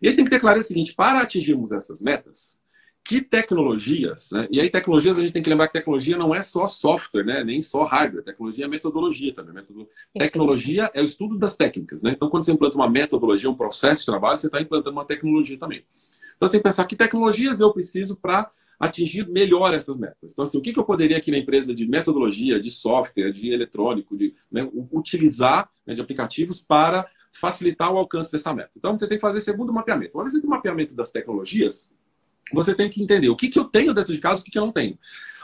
E 0.00 0.06
aí 0.06 0.14
tem 0.14 0.24
que 0.24 0.30
ter 0.30 0.38
claro 0.38 0.60
o 0.60 0.62
seguinte, 0.62 0.94
para 0.94 1.20
atingirmos 1.20 1.72
essas 1.72 2.00
metas, 2.00 2.60
que 3.06 3.20
tecnologias, 3.20 4.30
né? 4.32 4.48
E 4.50 4.60
aí 4.60 4.68
tecnologias 4.68 5.16
a 5.16 5.20
gente 5.20 5.32
tem 5.32 5.42
que 5.42 5.48
lembrar 5.48 5.68
que 5.68 5.74
tecnologia 5.74 6.16
não 6.16 6.34
é 6.34 6.42
só 6.42 6.66
software, 6.66 7.24
né? 7.24 7.44
Nem 7.44 7.62
só 7.62 7.84
hardware. 7.84 8.24
Tecnologia 8.24 8.64
é 8.64 8.68
metodologia 8.68 9.32
também. 9.32 9.54
Metodologia. 9.54 9.92
Tecnologia 10.12 10.90
é 10.92 11.00
o 11.00 11.04
estudo 11.04 11.38
das 11.38 11.56
técnicas, 11.56 12.02
né? 12.02 12.10
Então 12.10 12.28
quando 12.28 12.44
você 12.44 12.52
implanta 12.52 12.74
uma 12.74 12.90
metodologia, 12.90 13.48
um 13.48 13.54
processo 13.54 14.00
de 14.00 14.06
trabalho, 14.06 14.36
você 14.36 14.46
está 14.46 14.60
implantando 14.60 14.96
uma 14.96 15.04
tecnologia 15.04 15.56
também. 15.56 15.84
Então 16.36 16.48
você 16.48 16.52
tem 16.52 16.60
que 16.60 16.64
pensar 16.64 16.84
que 16.84 16.96
tecnologias 16.96 17.60
eu 17.60 17.72
preciso 17.72 18.16
para 18.16 18.50
atingir 18.78 19.26
melhor 19.28 19.72
essas 19.72 19.96
metas. 19.96 20.32
Então 20.32 20.44
assim, 20.44 20.58
o 20.58 20.60
que, 20.60 20.72
que 20.72 20.78
eu 20.78 20.84
poderia 20.84 21.16
aqui 21.16 21.30
na 21.30 21.38
empresa 21.38 21.72
de 21.72 21.86
metodologia, 21.86 22.60
de 22.60 22.70
software, 22.70 23.32
de 23.32 23.50
eletrônico, 23.50 24.16
de 24.16 24.34
né, 24.50 24.68
utilizar 24.92 25.70
né, 25.86 25.94
de 25.94 26.00
aplicativos 26.00 26.60
para 26.60 27.06
facilitar 27.32 27.92
o 27.92 27.98
alcance 27.98 28.32
dessa 28.32 28.52
meta. 28.52 28.70
Então 28.76 28.96
você 28.96 29.06
tem 29.06 29.16
que 29.16 29.22
fazer 29.22 29.40
segundo 29.40 29.72
mapeamento. 29.72 30.16
Uma 30.16 30.24
vez 30.24 30.38
que 30.38 30.46
o 30.46 30.50
mapeamento 30.50 30.94
das 30.94 31.10
tecnologias, 31.10 31.92
você 32.52 32.74
tem 32.74 32.88
que 32.88 33.02
entender 33.02 33.28
o 33.28 33.36
que, 33.36 33.48
que 33.48 33.58
eu 33.58 33.64
tenho 33.64 33.94
dentro 33.94 34.12
de 34.12 34.20
casa 34.20 34.38
e 34.38 34.40
o 34.40 34.44
que, 34.44 34.50
que 34.50 34.58
eu 34.58 34.64
não 34.64 34.72
tenho. 34.72 34.98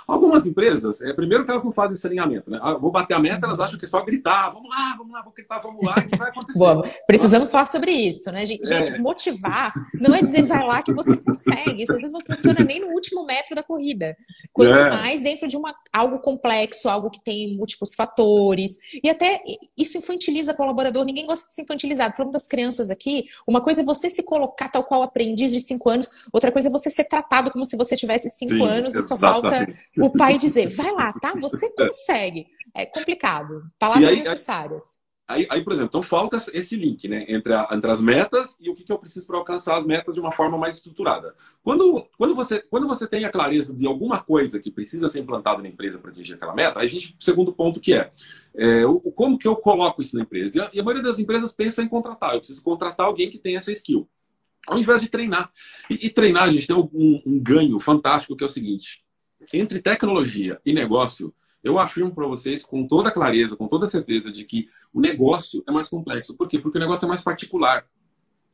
Algumas 0.06 0.46
empresas, 0.46 1.00
é, 1.00 1.12
primeiro 1.12 1.44
que 1.44 1.50
elas 1.50 1.64
não 1.64 1.72
fazem 1.72 1.96
esse 1.96 2.06
alinhamento, 2.06 2.50
né? 2.50 2.58
Ah, 2.62 2.74
vou 2.74 2.90
bater 2.90 3.14
a 3.14 3.18
meta, 3.18 3.46
elas 3.46 3.60
acham 3.60 3.78
que 3.78 3.84
é 3.84 3.88
só 3.88 4.02
gritar, 4.04 4.50
vamos 4.50 4.68
lá, 4.68 4.94
vamos 4.96 5.12
lá, 5.12 5.20
vamos 5.20 5.34
gritar, 5.34 5.58
vamos 5.60 5.84
lá, 5.84 6.02
que 6.02 6.16
vai 6.16 6.28
acontecer? 6.28 6.58
Bom, 6.58 6.82
precisamos 7.06 7.50
falar 7.50 7.66
sobre 7.66 7.90
isso, 7.90 8.30
né, 8.30 8.44
gente? 8.44 8.62
É. 8.72 8.84
Gente, 8.84 8.98
motivar 9.00 9.72
não 10.00 10.14
é 10.14 10.20
dizer 10.20 10.42
vai 10.42 10.64
lá 10.64 10.82
que 10.82 10.92
você 10.92 11.16
consegue. 11.16 11.82
Isso 11.82 11.92
às 11.92 12.00
vezes 12.00 12.12
não 12.12 12.20
funciona 12.20 12.64
nem 12.64 12.80
no 12.80 12.88
último 12.88 13.24
metro 13.24 13.54
da 13.54 13.62
corrida. 13.62 14.16
Quanto 14.52 14.72
é. 14.72 14.90
mais 14.90 15.22
dentro 15.22 15.48
de 15.48 15.56
uma, 15.56 15.74
algo 15.92 16.18
complexo, 16.18 16.88
algo 16.88 17.10
que 17.10 17.22
tem 17.22 17.56
múltiplos 17.56 17.94
fatores. 17.94 18.78
E 19.02 19.08
até 19.08 19.42
isso 19.76 19.98
infantiliza 19.98 20.52
o 20.52 20.56
colaborador, 20.56 21.04
ninguém 21.04 21.26
gosta 21.26 21.46
de 21.46 21.54
ser 21.54 21.62
infantilizado. 21.62 22.16
Falando 22.16 22.32
das 22.32 22.46
crianças 22.46 22.90
aqui, 22.90 23.24
uma 23.46 23.60
coisa 23.60 23.80
é 23.80 23.84
você 23.84 24.10
se 24.10 24.22
colocar 24.22 24.68
tal 24.68 24.84
qual 24.84 25.02
aprendiz 25.02 25.52
de 25.52 25.60
cinco 25.60 25.88
anos, 25.88 26.26
outra 26.32 26.52
coisa 26.52 26.68
é 26.68 26.70
você 26.70 26.90
ser 26.90 27.04
tratado 27.04 27.50
como 27.50 27.64
se 27.64 27.76
você 27.76 27.96
tivesse 27.96 28.28
cinco 28.28 28.54
Sim, 28.54 28.66
anos 28.66 28.94
e 28.94 29.02
só 29.02 29.16
falta 29.16 29.66
o 29.98 30.10
pai 30.10 30.38
dizer, 30.38 30.68
vai 30.68 30.92
lá, 30.92 31.12
tá? 31.12 31.34
Você 31.40 31.70
consegue. 31.74 32.46
É 32.74 32.86
complicado. 32.86 33.64
Palavras 33.78 34.08
aí, 34.08 34.22
necessárias. 34.22 35.02
Aí, 35.28 35.46
aí, 35.50 35.62
por 35.62 35.72
exemplo, 35.72 35.88
então 35.88 36.02
falta 36.02 36.42
esse 36.52 36.76
link, 36.76 37.06
né? 37.08 37.24
Entre, 37.28 37.54
a, 37.54 37.68
entre 37.72 37.90
as 37.90 38.00
metas 38.00 38.58
e 38.60 38.68
o 38.68 38.74
que, 38.74 38.84
que 38.84 38.92
eu 38.92 38.98
preciso 38.98 39.26
para 39.26 39.38
alcançar 39.38 39.76
as 39.76 39.84
metas 39.84 40.14
de 40.14 40.20
uma 40.20 40.32
forma 40.32 40.58
mais 40.58 40.76
estruturada. 40.76 41.34
Quando, 41.62 42.06
quando, 42.18 42.34
você, 42.34 42.60
quando 42.60 42.86
você 42.86 43.06
tem 43.06 43.24
a 43.24 43.30
clareza 43.30 43.74
de 43.74 43.86
alguma 43.86 44.20
coisa 44.20 44.58
que 44.58 44.70
precisa 44.70 45.08
ser 45.08 45.20
implantada 45.20 45.62
na 45.62 45.68
empresa 45.68 45.98
para 45.98 46.10
atingir 46.10 46.34
aquela 46.34 46.54
meta, 46.54 46.80
aí 46.80 46.86
a 46.86 46.88
gente, 46.88 47.16
segundo 47.18 47.52
ponto 47.52 47.80
que 47.80 47.94
é, 47.94 48.10
é 48.54 48.84
o, 48.84 49.00
como 49.00 49.38
que 49.38 49.48
eu 49.48 49.56
coloco 49.56 50.02
isso 50.02 50.16
na 50.16 50.22
empresa? 50.22 50.70
E 50.72 50.80
a, 50.80 50.82
maioria 50.82 51.02
das 51.02 51.18
empresas 51.18 51.52
pensa 51.52 51.82
em 51.82 51.88
contratar. 51.88 52.34
Eu 52.34 52.38
preciso 52.38 52.62
contratar 52.62 53.06
alguém 53.06 53.30
que 53.30 53.38
tenha 53.38 53.58
essa 53.58 53.72
skill 53.72 54.08
ao 54.68 54.78
invés 54.78 55.02
de 55.02 55.08
treinar. 55.08 55.50
E, 55.90 56.06
e 56.06 56.10
treinar, 56.10 56.44
a 56.44 56.52
gente 56.52 56.66
tem 56.66 56.76
um, 56.76 56.88
um, 57.26 57.40
ganho 57.40 57.80
fantástico 57.80 58.36
que 58.36 58.44
é 58.44 58.46
o 58.46 58.50
seguinte: 58.50 59.02
entre 59.52 59.80
tecnologia 59.80 60.60
e 60.64 60.72
negócio, 60.72 61.34
eu 61.62 61.78
afirmo 61.78 62.14
para 62.14 62.26
vocês 62.26 62.64
com 62.64 62.86
toda 62.86 63.10
clareza, 63.10 63.56
com 63.56 63.68
toda 63.68 63.86
certeza, 63.86 64.30
de 64.30 64.44
que 64.44 64.68
o 64.92 65.00
negócio 65.00 65.62
é 65.66 65.70
mais 65.70 65.88
complexo. 65.88 66.36
Por 66.36 66.48
quê? 66.48 66.58
Porque 66.58 66.78
o 66.78 66.80
negócio 66.80 67.04
é 67.04 67.08
mais 67.08 67.20
particular. 67.20 67.86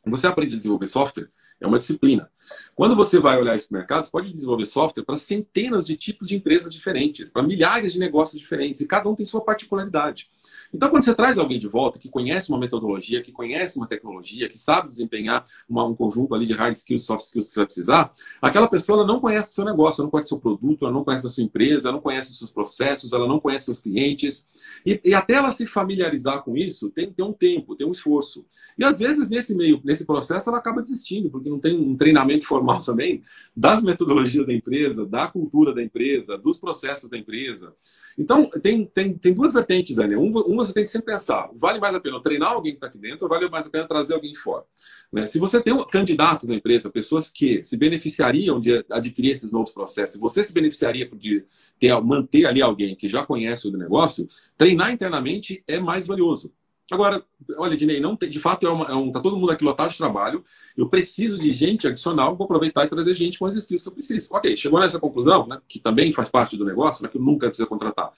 Você 0.05 0.27
aprende 0.27 0.55
a 0.55 0.57
desenvolver 0.57 0.87
software, 0.87 1.31
é 1.61 1.67
uma 1.67 1.79
disciplina. 1.79 2.31
Quando 2.75 2.95
você 2.95 3.19
vai 3.19 3.39
olhar 3.39 3.57
esse 3.57 3.73
mercado, 3.73 4.05
você 4.05 4.11
pode 4.11 4.33
desenvolver 4.33 4.67
software 4.67 5.05
para 5.05 5.17
centenas 5.17 5.85
de 5.85 5.97
tipos 5.97 6.29
de 6.29 6.37
empresas 6.37 6.73
diferentes, 6.73 7.29
para 7.29 7.43
milhares 7.43 7.93
de 7.93 7.99
negócios 7.99 8.41
diferentes, 8.41 8.81
e 8.81 8.87
cada 8.87 9.09
um 9.09 9.15
tem 9.15 9.27
sua 9.27 9.41
particularidade. 9.41 10.31
Então, 10.73 10.89
quando 10.89 11.05
você 11.05 11.15
traz 11.15 11.39
alguém 11.39 11.59
de 11.59 11.69
volta 11.69 11.99
que 11.99 12.09
conhece 12.09 12.51
uma 12.51 12.59
metodologia, 12.59 13.21
que 13.21 13.33
conhece 13.33 13.77
uma 13.77 13.87
tecnologia, 13.87 14.49
que 14.49 14.59
sabe 14.59 14.89
desempenhar 14.89 15.45
uma, 15.69 15.85
um 15.85 15.95
conjunto 15.95 16.35
ali 16.35 16.47
de 16.47 16.53
hard 16.53 16.77
skills, 16.77 17.05
soft 17.05 17.25
skills 17.25 17.47
que 17.47 17.53
você 17.53 17.61
vai 17.61 17.67
precisar, 17.67 18.13
aquela 18.41 18.69
pessoa 18.69 19.05
não 19.07 19.21
conhece 19.21 19.49
o 19.51 19.55
seu 19.55 19.65
negócio, 19.65 20.01
ela 20.01 20.07
não 20.07 20.11
conhece 20.11 20.27
o 20.27 20.29
seu 20.31 20.41
produto, 20.41 20.85
ela 20.85 20.93
não 20.93 21.05
conhece 21.05 21.27
a 21.27 21.31
sua 21.31 21.43
empresa, 21.43 21.89
ela 21.89 21.97
não 21.97 22.03
conhece 22.03 22.31
os 22.31 22.39
seus 22.39 22.51
processos, 22.51 23.13
ela 23.13 23.27
não 23.27 23.41
conhece 23.41 23.67
seus 23.67 23.81
clientes. 23.81 24.49
E, 24.87 25.01
e 25.05 25.15
até 25.15 25.35
ela 25.35 25.51
se 25.51 25.67
familiarizar 25.67 26.43
com 26.43 26.57
isso, 26.57 26.91
tem 26.91 27.09
que 27.09 27.15
ter 27.15 27.23
um 27.23 27.33
tempo, 27.33 27.75
tem 27.75 27.87
um 27.87 27.93
esforço. 27.93 28.45
E 28.79 28.85
às 28.85 28.99
vezes, 28.99 29.29
nesse 29.29 29.55
meio, 29.55 29.81
nesse 29.85 30.05
processo, 30.05 30.49
ela 30.49 30.59
acaba 30.59 30.81
desistindo, 30.81 31.31
porque 31.31 31.48
que 31.49 31.51
não 31.51 31.59
tem 31.59 31.77
um 31.77 31.97
treinamento 31.97 32.45
formal 32.45 32.83
também 32.85 33.23
das 33.57 33.83
metodologias 33.83 34.47
da 34.47 34.53
empresa, 34.53 35.07
da 35.07 35.27
cultura 35.27 35.73
da 35.75 35.83
empresa, 35.83 36.37
dos 36.37 36.59
processos 36.59 37.09
da 37.09 37.17
empresa. 37.17 37.75
Então, 38.17 38.51
tem, 38.63 38.85
tem, 38.85 39.15
tem 39.15 39.33
duas 39.33 39.53
vertentes, 39.53 39.97
Daniel. 39.97 40.21
Um, 40.21 40.27
um, 40.27 40.57
você 40.57 40.73
tem 40.73 40.83
que 40.83 40.91
sempre 40.91 41.13
pensar, 41.13 41.49
vale 41.55 41.79
mais 41.79 41.95
a 41.95 42.01
pena 42.01 42.21
treinar 42.21 42.53
alguém 42.53 42.73
que 42.73 42.79
está 42.79 42.89
aqui 42.89 42.99
dentro 42.99 43.25
ou 43.25 43.29
vale 43.29 43.49
mais 43.49 43.67
a 43.67 43.71
pena 43.71 43.87
trazer 43.87 44.15
alguém 44.15 44.33
de 44.33 44.39
fora? 44.39 44.65
Né? 45.13 45.27
Se 45.27 45.39
você 45.39 45.63
tem 45.63 45.75
candidatos 45.87 46.49
na 46.49 46.57
empresa, 46.57 46.91
pessoas 46.91 47.31
que 47.31 47.63
se 47.63 47.77
beneficiariam 47.77 48.61
de 48.61 48.85
adquirir 48.91 49.33
esses 49.33 49.53
novos 49.53 49.71
processos, 49.71 50.21
você 50.21 50.43
se 50.45 50.53
beneficiaria 50.53 51.09
de 51.09 51.45
ter, 51.79 51.99
manter 52.03 52.47
ali 52.47 52.61
alguém 52.61 52.95
que 52.95 53.09
já 53.09 53.25
conhece 53.25 53.69
o 53.69 53.73
negócio, 53.73 54.29
treinar 54.57 54.93
internamente 54.93 55.63
é 55.67 55.79
mais 55.79 56.07
valioso. 56.07 56.53
Agora, 56.91 57.23
olha, 57.59 57.77
Dinei, 57.77 58.01
não 58.01 58.17
tem, 58.17 58.31
de 58.31 58.39
fato 58.39 58.67
é, 58.67 58.71
uma, 58.71 58.87
é 58.87 58.95
um, 58.95 59.11
tá 59.11 59.21
todo 59.21 59.37
mundo 59.37 59.53
aqui 59.53 59.63
lotado 59.63 59.91
de 59.91 59.99
trabalho. 59.99 60.43
Eu 60.77 60.89
preciso 60.89 61.39
de 61.39 61.51
gente 61.51 61.87
adicional, 61.87 62.35
vou 62.35 62.45
aproveitar 62.45 62.85
e 62.85 62.89
trazer 62.89 63.15
gente 63.15 63.39
com 63.39 63.45
as 63.45 63.55
skills 63.57 63.83
que 63.83 63.89
eu 63.89 63.93
preciso. 63.93 64.29
Ok, 64.31 64.57
chegou 64.57 64.81
nessa 64.81 64.99
conclusão, 64.99 65.47
né, 65.47 65.61
que 65.69 65.79
também 65.79 66.13
faz 66.13 66.31
parte 66.31 66.57
do 66.57 66.65
negócio, 66.65 67.03
mas 67.03 67.11
que 67.13 67.19
eu 67.19 67.23
nunca 67.23 67.49
precisa 67.49 67.69
contratar. 67.69 68.11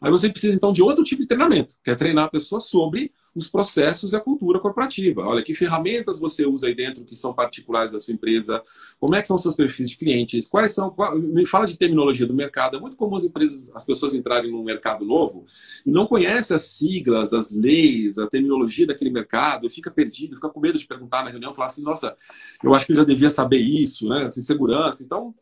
Aí 0.00 0.10
você 0.10 0.28
precisa 0.28 0.56
então 0.56 0.72
de 0.72 0.82
outro 0.82 1.02
tipo 1.04 1.22
de 1.22 1.28
treinamento, 1.28 1.74
que 1.82 1.90
é 1.90 1.94
treinar 1.94 2.26
a 2.26 2.28
pessoa 2.28 2.60
sobre 2.60 3.12
os 3.38 3.48
processos 3.48 4.12
e 4.12 4.16
a 4.16 4.20
cultura 4.20 4.58
corporativa. 4.58 5.22
Olha, 5.22 5.42
que 5.42 5.54
ferramentas 5.54 6.18
você 6.18 6.44
usa 6.44 6.66
aí 6.66 6.74
dentro 6.74 7.04
que 7.04 7.14
são 7.14 7.32
particulares 7.32 7.92
da 7.92 8.00
sua 8.00 8.12
empresa? 8.12 8.62
Como 8.98 9.14
é 9.14 9.20
que 9.20 9.28
são 9.28 9.38
seus 9.38 9.54
perfis 9.54 9.88
de 9.88 9.96
clientes? 9.96 10.46
Quais 10.46 10.72
são? 10.72 10.90
Qual, 10.90 11.16
me 11.16 11.46
fala 11.46 11.66
de 11.66 11.78
terminologia 11.78 12.26
do 12.26 12.34
mercado. 12.34 12.76
É 12.76 12.80
muito 12.80 12.96
comum 12.96 13.16
as 13.16 13.24
empresas, 13.24 13.70
as 13.74 13.84
pessoas 13.84 14.14
entrarem 14.14 14.50
num 14.50 14.64
mercado 14.64 15.04
novo 15.04 15.46
e 15.86 15.90
não 15.90 16.06
conhecem 16.06 16.54
as 16.54 16.62
siglas, 16.62 17.32
as 17.32 17.54
leis, 17.54 18.18
a 18.18 18.26
terminologia 18.26 18.86
daquele 18.86 19.10
mercado, 19.10 19.70
fica 19.70 19.90
perdido, 19.90 20.34
fica 20.34 20.48
com 20.48 20.60
medo 20.60 20.78
de 20.78 20.86
perguntar 20.86 21.24
na 21.24 21.30
reunião, 21.30 21.54
falar 21.54 21.66
assim, 21.66 21.82
nossa, 21.82 22.16
eu 22.62 22.74
acho 22.74 22.86
que 22.86 22.92
eu 22.92 22.96
já 22.96 23.04
devia 23.04 23.30
saber 23.30 23.58
isso, 23.58 24.08
né? 24.08 24.24
Essa 24.24 24.40
insegurança. 24.40 25.02
Então, 25.02 25.34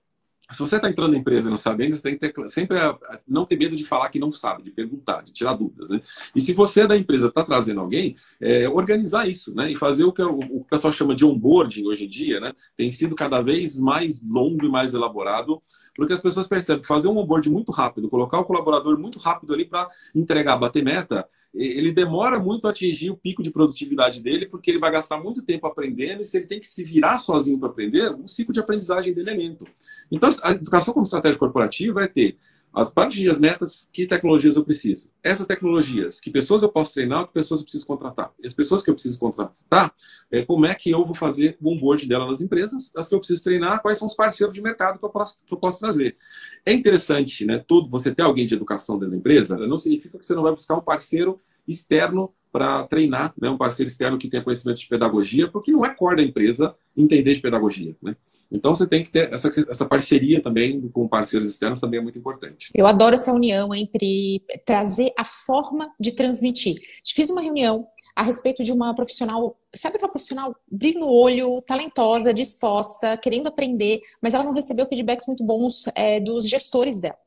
se 0.52 0.61
você 0.61 0.76
está 0.76 0.88
entrando 0.88 1.12
na 1.12 1.18
empresa 1.18 1.48
e 1.48 1.50
não 1.50 1.59
sabe 1.59 1.90
você 1.90 2.02
tem 2.02 2.16
que 2.16 2.28
ter, 2.32 2.48
sempre 2.48 2.78
não 3.26 3.44
ter 3.44 3.59
medo 3.59 3.74
de 3.74 3.85
falar 3.85 4.09
que 4.09 4.18
não 4.18 4.30
sabe, 4.30 4.62
de 4.62 4.70
perguntar, 4.70 5.22
de 5.22 5.32
tirar 5.32 5.54
dúvidas. 5.54 5.90
Né? 5.90 6.00
E 6.35 6.40
se 6.40 6.52
você 6.52 6.87
da 6.87 6.96
empresa 6.96 7.26
está 7.26 7.42
trazendo 7.42 7.80
alguém, 7.80 8.16
é, 8.40 8.68
organizar 8.68 9.28
isso 9.28 9.54
né? 9.54 9.70
e 9.70 9.76
fazer 9.76 10.04
o 10.04 10.12
que 10.12 10.22
o, 10.22 10.38
o, 10.38 10.64
pessoal 10.64 10.92
chama 10.92 11.14
de 11.14 11.24
onboarding 11.24 11.87
hoje 11.87 12.04
em 12.04 12.09
dia, 12.09 12.38
né? 12.38 12.52
tem 12.76 12.92
sido 12.92 13.14
cada 13.16 13.42
vez 13.42 13.80
mais 13.80 14.22
longo 14.22 14.64
e 14.64 14.68
mais 14.68 14.94
elaborado, 14.94 15.61
porque 15.94 16.12
as 16.12 16.20
pessoas 16.20 16.46
percebem 16.46 16.82
que 16.82 16.88
fazer 16.88 17.09
um 17.09 17.18
onboarding 17.18 17.50
muito 17.50 17.72
rápido, 17.72 18.09
colocar 18.09 18.38
o 18.38 18.44
colaborador 18.44 18.98
muito 18.98 19.18
rápido 19.18 19.52
ali 19.52 19.64
para 19.64 19.88
entregar, 20.14 20.56
bater 20.56 20.85
meta, 20.85 21.28
ele 21.57 21.90
demora 21.90 22.38
muito 22.38 22.66
a 22.66 22.71
atingir 22.71 23.11
o 23.11 23.16
pico 23.16 23.42
de 23.42 23.51
produtividade 23.51 24.23
dele, 24.23 24.47
porque 24.47 24.71
ele 24.71 24.79
vai 24.79 24.90
gastar 24.90 25.19
muito 25.19 25.42
tempo 25.42 25.66
aprendendo, 25.66 26.23
e 26.23 26.25
se 26.25 26.37
ele 26.37 26.47
tem 26.47 26.61
que 26.61 26.69
se 26.69 26.85
virar 26.85 27.19
sozinho 27.19 27.59
para 27.59 27.71
aprender, 27.71 28.12
o 28.12 28.29
ciclo 28.29 28.53
de 28.53 28.61
aprendizagem 28.61 29.14
dele 29.14 29.31
é 29.31 29.35
lento. 29.35 29.66
Então, 30.11 30.29
a 30.42 30.53
educação 30.53 30.92
como 30.92 31.05
estratégia 31.05 31.38
corporativa 31.38 32.05
é 32.05 32.07
ter 32.07 32.37
as 32.76 32.90
partes 32.90 33.26
as 33.26 33.38
metas, 33.38 33.88
que 33.90 34.06
tecnologias 34.06 34.54
eu 34.54 34.62
preciso. 34.62 35.10
Essas 35.22 35.46
tecnologias, 35.46 36.20
que 36.20 36.30
pessoas 36.30 36.62
eu 36.62 36.68
posso 36.68 36.92
treinar, 36.92 37.26
que 37.26 37.32
pessoas 37.32 37.60
eu 37.60 37.64
preciso 37.64 37.86
contratar. 37.86 38.34
As 38.44 38.52
pessoas 38.52 38.82
que 38.82 38.90
eu 38.90 38.94
preciso 38.94 39.18
contratar, 39.18 39.94
é, 40.30 40.44
como 40.44 40.66
é 40.66 40.74
que 40.74 40.90
eu 40.90 41.02
vou 41.02 41.14
fazer 41.14 41.56
o 41.58 41.72
onboard 41.72 42.06
dela 42.06 42.26
nas 42.26 42.42
empresas, 42.42 42.92
as 42.94 43.08
que 43.08 43.14
eu 43.14 43.18
preciso 43.18 43.42
treinar, 43.42 43.80
quais 43.80 43.98
são 43.98 44.06
os 44.06 44.14
parceiros 44.14 44.54
de 44.54 44.60
mercado 44.60 44.98
que 44.98 45.04
eu 45.06 45.08
posso, 45.08 45.38
que 45.46 45.54
eu 45.54 45.56
posso 45.56 45.78
trazer. 45.78 46.18
É 46.66 46.72
interessante, 46.74 47.46
né? 47.46 47.64
Todo, 47.66 47.88
você 47.88 48.14
ter 48.14 48.22
alguém 48.22 48.44
de 48.44 48.52
educação 48.52 48.98
dentro 48.98 49.12
da 49.12 49.16
empresa, 49.16 49.56
não 49.66 49.78
significa 49.78 50.18
que 50.18 50.26
você 50.26 50.34
não 50.34 50.42
vai 50.42 50.52
buscar 50.52 50.74
um 50.74 50.82
parceiro 50.82 51.40
externo 51.66 52.33
para 52.52 52.85
treinar, 52.85 53.35
né? 53.38 53.50
um 53.50 53.59
parceiro 53.59 53.90
externo 53.90 54.16
que 54.16 54.29
tenha 54.29 54.42
conhecimento 54.42 54.79
de 54.79 54.88
pedagogia, 54.88 55.46
porque 55.46 55.70
não 55.70 55.85
é 55.85 55.94
core 55.94 56.16
da 56.16 56.22
empresa 56.22 56.74
entender 56.96 57.35
de 57.35 57.40
pedagogia. 57.40 57.94
Né? 58.02 58.16
Então 58.50 58.74
você 58.74 58.87
tem 58.87 59.02
que 59.02 59.11
ter 59.11 59.33
essa, 59.33 59.52
essa 59.68 59.85
parceria 59.85 60.42
também 60.42 60.88
com 60.88 61.09
parceiros 61.09 61.48
externos 61.48 61.81
também 61.81 62.00
é 62.00 62.02
muito 62.02 62.18
importante. 62.18 62.70
Eu 62.74 62.87
adoro 62.87 63.14
essa 63.14 63.33
união 63.33 63.74
entre 63.74 64.42
trazer 64.64 65.12
a 65.18 65.24
forma 65.24 65.92
de 65.98 66.12
transmitir. 66.12 66.76
Fiz 67.05 67.29
uma 67.29 67.42
reunião 67.42 67.87
a 68.14 68.22
respeito 68.22 68.64
de 68.64 68.72
uma 68.72 68.94
profissional, 68.94 69.59
sabe 69.74 69.96
aquela 69.96 70.11
profissional 70.11 70.57
brilho 70.72 71.00
no 71.00 71.09
olho, 71.09 71.61
talentosa, 71.61 72.33
disposta, 72.33 73.18
querendo 73.18 73.48
aprender, 73.48 74.00
mas 74.22 74.33
ela 74.33 74.42
não 74.44 74.55
recebeu 74.55 74.87
feedbacks 74.87 75.26
muito 75.26 75.44
bons 75.44 75.85
é, 75.94 76.18
dos 76.18 76.48
gestores 76.48 76.98
dela. 76.98 77.18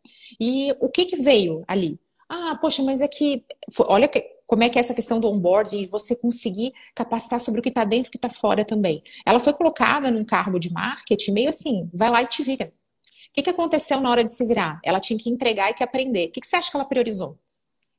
E 0.41 0.75
o 0.79 0.89
que 0.89 1.05
que 1.05 1.17
veio 1.17 1.63
ali? 1.67 1.99
Ah, 2.29 2.55
poxa, 2.61 2.83
mas 2.83 3.01
é 3.01 3.07
que. 3.07 3.43
Olha 3.87 4.07
que, 4.07 4.21
como 4.45 4.63
é 4.63 4.69
que 4.69 4.77
é 4.77 4.81
essa 4.81 4.93
questão 4.93 5.19
do 5.19 5.27
onboarding, 5.29 5.81
de 5.81 5.87
você 5.87 6.15
conseguir 6.15 6.73
capacitar 6.95 7.39
sobre 7.39 7.59
o 7.59 7.63
que 7.63 7.69
está 7.69 7.83
dentro 7.83 8.07
e 8.07 8.09
o 8.09 8.11
que 8.11 8.17
está 8.17 8.29
fora 8.29 8.63
também. 8.63 9.01
Ela 9.25 9.39
foi 9.39 9.53
colocada 9.53 10.11
num 10.11 10.23
cargo 10.25 10.59
de 10.59 10.71
marketing 10.71 11.31
meio 11.31 11.49
assim, 11.49 11.89
vai 11.93 12.09
lá 12.09 12.21
e 12.21 12.27
te 12.27 12.43
vira. 12.43 12.71
O 13.29 13.33
que, 13.33 13.43
que 13.43 13.49
aconteceu 13.49 13.99
na 14.01 14.09
hora 14.09 14.23
de 14.23 14.33
se 14.33 14.45
virar? 14.45 14.79
Ela 14.83 14.99
tinha 14.99 15.19
que 15.19 15.29
entregar 15.29 15.69
e 15.69 15.73
que 15.73 15.83
aprender. 15.83 16.27
O 16.27 16.31
que, 16.31 16.39
que 16.41 16.47
você 16.47 16.55
acha 16.55 16.71
que 16.71 16.77
ela 16.77 16.85
priorizou? 16.85 17.37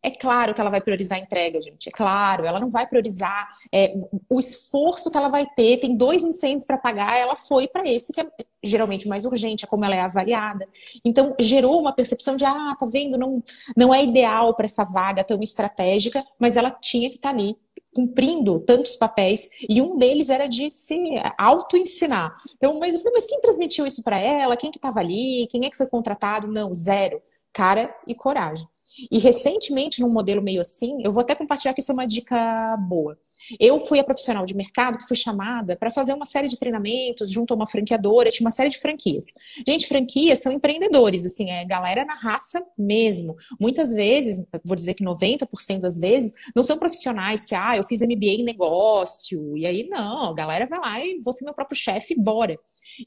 É 0.02 0.10
claro 0.10 0.54
que 0.54 0.60
ela 0.60 0.70
vai 0.70 0.80
priorizar 0.80 1.18
a 1.18 1.20
entrega, 1.20 1.60
gente. 1.60 1.88
É 1.88 1.92
claro, 1.92 2.46
ela 2.46 2.58
não 2.58 2.70
vai 2.70 2.86
priorizar 2.86 3.48
é, 3.70 3.92
o 4.30 4.40
esforço 4.40 5.10
que 5.10 5.16
ela 5.16 5.28
vai 5.28 5.46
ter. 5.54 5.78
Tem 5.78 5.94
dois 5.94 6.24
incêndios 6.24 6.64
para 6.64 6.78
pagar, 6.78 7.18
ela 7.18 7.36
foi 7.36 7.68
para 7.68 7.88
esse 7.88 8.12
que 8.12 8.20
é 8.20 8.26
geralmente 8.62 9.06
mais 9.08 9.24
urgente, 9.24 9.64
é 9.64 9.68
como 9.68 9.84
ela 9.84 9.94
é 9.94 10.00
avaliada. 10.00 10.66
Então, 11.04 11.34
gerou 11.38 11.78
uma 11.78 11.92
percepção 11.92 12.36
de, 12.36 12.44
ah, 12.44 12.74
tá 12.78 12.86
vendo, 12.86 13.18
não, 13.18 13.42
não 13.76 13.92
é 13.92 14.02
ideal 14.02 14.54
para 14.54 14.66
essa 14.66 14.84
vaga 14.84 15.22
tão 15.22 15.42
estratégica, 15.42 16.24
mas 16.38 16.56
ela 16.56 16.70
tinha 16.70 17.10
que 17.10 17.16
estar 17.16 17.30
tá 17.30 17.34
ali 17.34 17.56
cumprindo 17.94 18.60
tantos 18.60 18.96
papéis 18.96 19.50
e 19.68 19.82
um 19.82 19.98
deles 19.98 20.30
era 20.30 20.46
de 20.46 20.70
se 20.70 20.96
auto-ensinar. 21.36 22.36
Então, 22.56 22.78
mas 22.78 22.94
eu 22.94 23.00
falei, 23.00 23.14
mas 23.14 23.26
quem 23.26 23.40
transmitiu 23.40 23.86
isso 23.86 24.02
para 24.02 24.18
ela? 24.18 24.56
Quem 24.56 24.70
que 24.70 24.78
estava 24.78 25.00
ali? 25.00 25.46
Quem 25.50 25.66
é 25.66 25.70
que 25.70 25.76
foi 25.76 25.86
contratado? 25.86 26.46
Não, 26.46 26.72
zero. 26.72 27.20
Cara 27.52 27.92
e 28.06 28.14
coragem. 28.14 28.66
E 29.10 29.18
recentemente, 29.18 30.00
num 30.00 30.10
modelo 30.10 30.42
meio 30.42 30.60
assim, 30.60 31.02
eu 31.04 31.12
vou 31.12 31.20
até 31.20 31.34
compartilhar 31.34 31.74
que 31.74 31.80
isso 31.80 31.92
é 31.92 31.94
uma 31.94 32.06
dica 32.06 32.76
boa. 32.76 33.16
Eu 33.58 33.80
fui 33.80 33.98
a 33.98 34.04
profissional 34.04 34.44
de 34.44 34.54
mercado 34.54 34.98
que 34.98 35.06
fui 35.06 35.16
chamada 35.16 35.76
para 35.76 35.90
fazer 35.90 36.12
uma 36.12 36.26
série 36.26 36.48
de 36.48 36.58
treinamentos 36.58 37.30
junto 37.30 37.52
a 37.52 37.56
uma 37.56 37.66
franqueadora, 37.66 38.30
tinha 38.30 38.46
uma 38.46 38.50
série 38.50 38.68
de 38.68 38.78
franquias. 38.78 39.26
Gente, 39.66 39.86
franquias 39.86 40.40
são 40.40 40.52
empreendedores, 40.52 41.24
assim, 41.24 41.50
é 41.50 41.64
galera 41.64 42.04
na 42.04 42.14
raça 42.14 42.62
mesmo. 42.76 43.36
Muitas 43.58 43.92
vezes, 43.92 44.46
vou 44.64 44.76
dizer 44.76 44.94
que 44.94 45.04
90% 45.04 45.80
das 45.80 45.98
vezes, 45.98 46.34
não 46.54 46.62
são 46.62 46.78
profissionais 46.78 47.44
que, 47.46 47.54
ah, 47.54 47.76
eu 47.76 47.84
fiz 47.84 48.00
MBA 48.02 48.40
em 48.40 48.44
negócio, 48.44 49.56
e 49.56 49.66
aí 49.66 49.88
não, 49.88 50.30
a 50.30 50.34
galera 50.34 50.66
vai 50.66 50.78
lá 50.78 51.04
e 51.04 51.18
vou 51.20 51.32
ser 51.32 51.44
meu 51.44 51.54
próprio 51.54 51.78
chefe, 51.78 52.14
bora. 52.14 52.58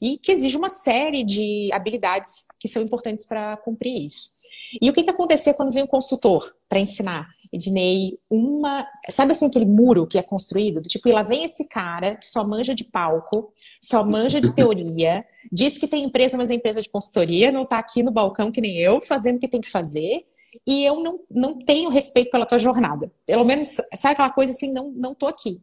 E 0.02 0.18
que 0.18 0.32
exige 0.32 0.56
uma 0.56 0.68
série 0.68 1.22
de 1.22 1.70
habilidades 1.72 2.46
que 2.58 2.66
são 2.66 2.82
importantes 2.82 3.24
para 3.24 3.56
cumprir 3.58 4.06
isso. 4.06 4.33
E 4.80 4.90
o 4.90 4.92
que, 4.92 5.02
que 5.02 5.10
acontecia 5.10 5.54
quando 5.54 5.72
vem 5.72 5.84
um 5.84 5.88
consultor 5.88 6.54
para 6.68 6.80
ensinar? 6.80 7.28
Ednei, 7.52 8.18
uma. 8.28 8.84
Sabe 9.08 9.32
assim, 9.32 9.46
aquele 9.46 9.64
muro 9.64 10.06
que 10.08 10.18
é 10.18 10.22
construído? 10.22 10.80
Do 10.80 10.88
tipo, 10.88 11.08
e 11.08 11.12
lá 11.12 11.22
vem 11.22 11.44
esse 11.44 11.68
cara 11.68 12.16
que 12.16 12.26
só 12.26 12.46
manja 12.46 12.74
de 12.74 12.82
palco, 12.82 13.52
só 13.80 14.04
manja 14.04 14.40
de 14.40 14.52
teoria, 14.54 15.24
diz 15.52 15.78
que 15.78 15.86
tem 15.86 16.04
empresa, 16.04 16.36
mas 16.36 16.50
é 16.50 16.54
empresa 16.54 16.82
de 16.82 16.88
consultoria, 16.88 17.52
não 17.52 17.62
está 17.62 17.78
aqui 17.78 18.02
no 18.02 18.10
balcão 18.10 18.50
que 18.50 18.60
nem 18.60 18.76
eu, 18.78 19.00
fazendo 19.00 19.36
o 19.36 19.40
que 19.40 19.46
tem 19.46 19.60
que 19.60 19.70
fazer, 19.70 20.26
e 20.66 20.84
eu 20.84 21.00
não, 21.00 21.20
não 21.30 21.58
tenho 21.58 21.90
respeito 21.90 22.30
pela 22.30 22.46
tua 22.46 22.58
jornada. 22.58 23.10
Pelo 23.24 23.44
menos, 23.44 23.68
sabe 23.94 24.14
aquela 24.14 24.30
coisa 24.30 24.52
assim, 24.52 24.72
não, 24.72 24.90
não 24.90 25.14
tô 25.14 25.26
aqui. 25.26 25.60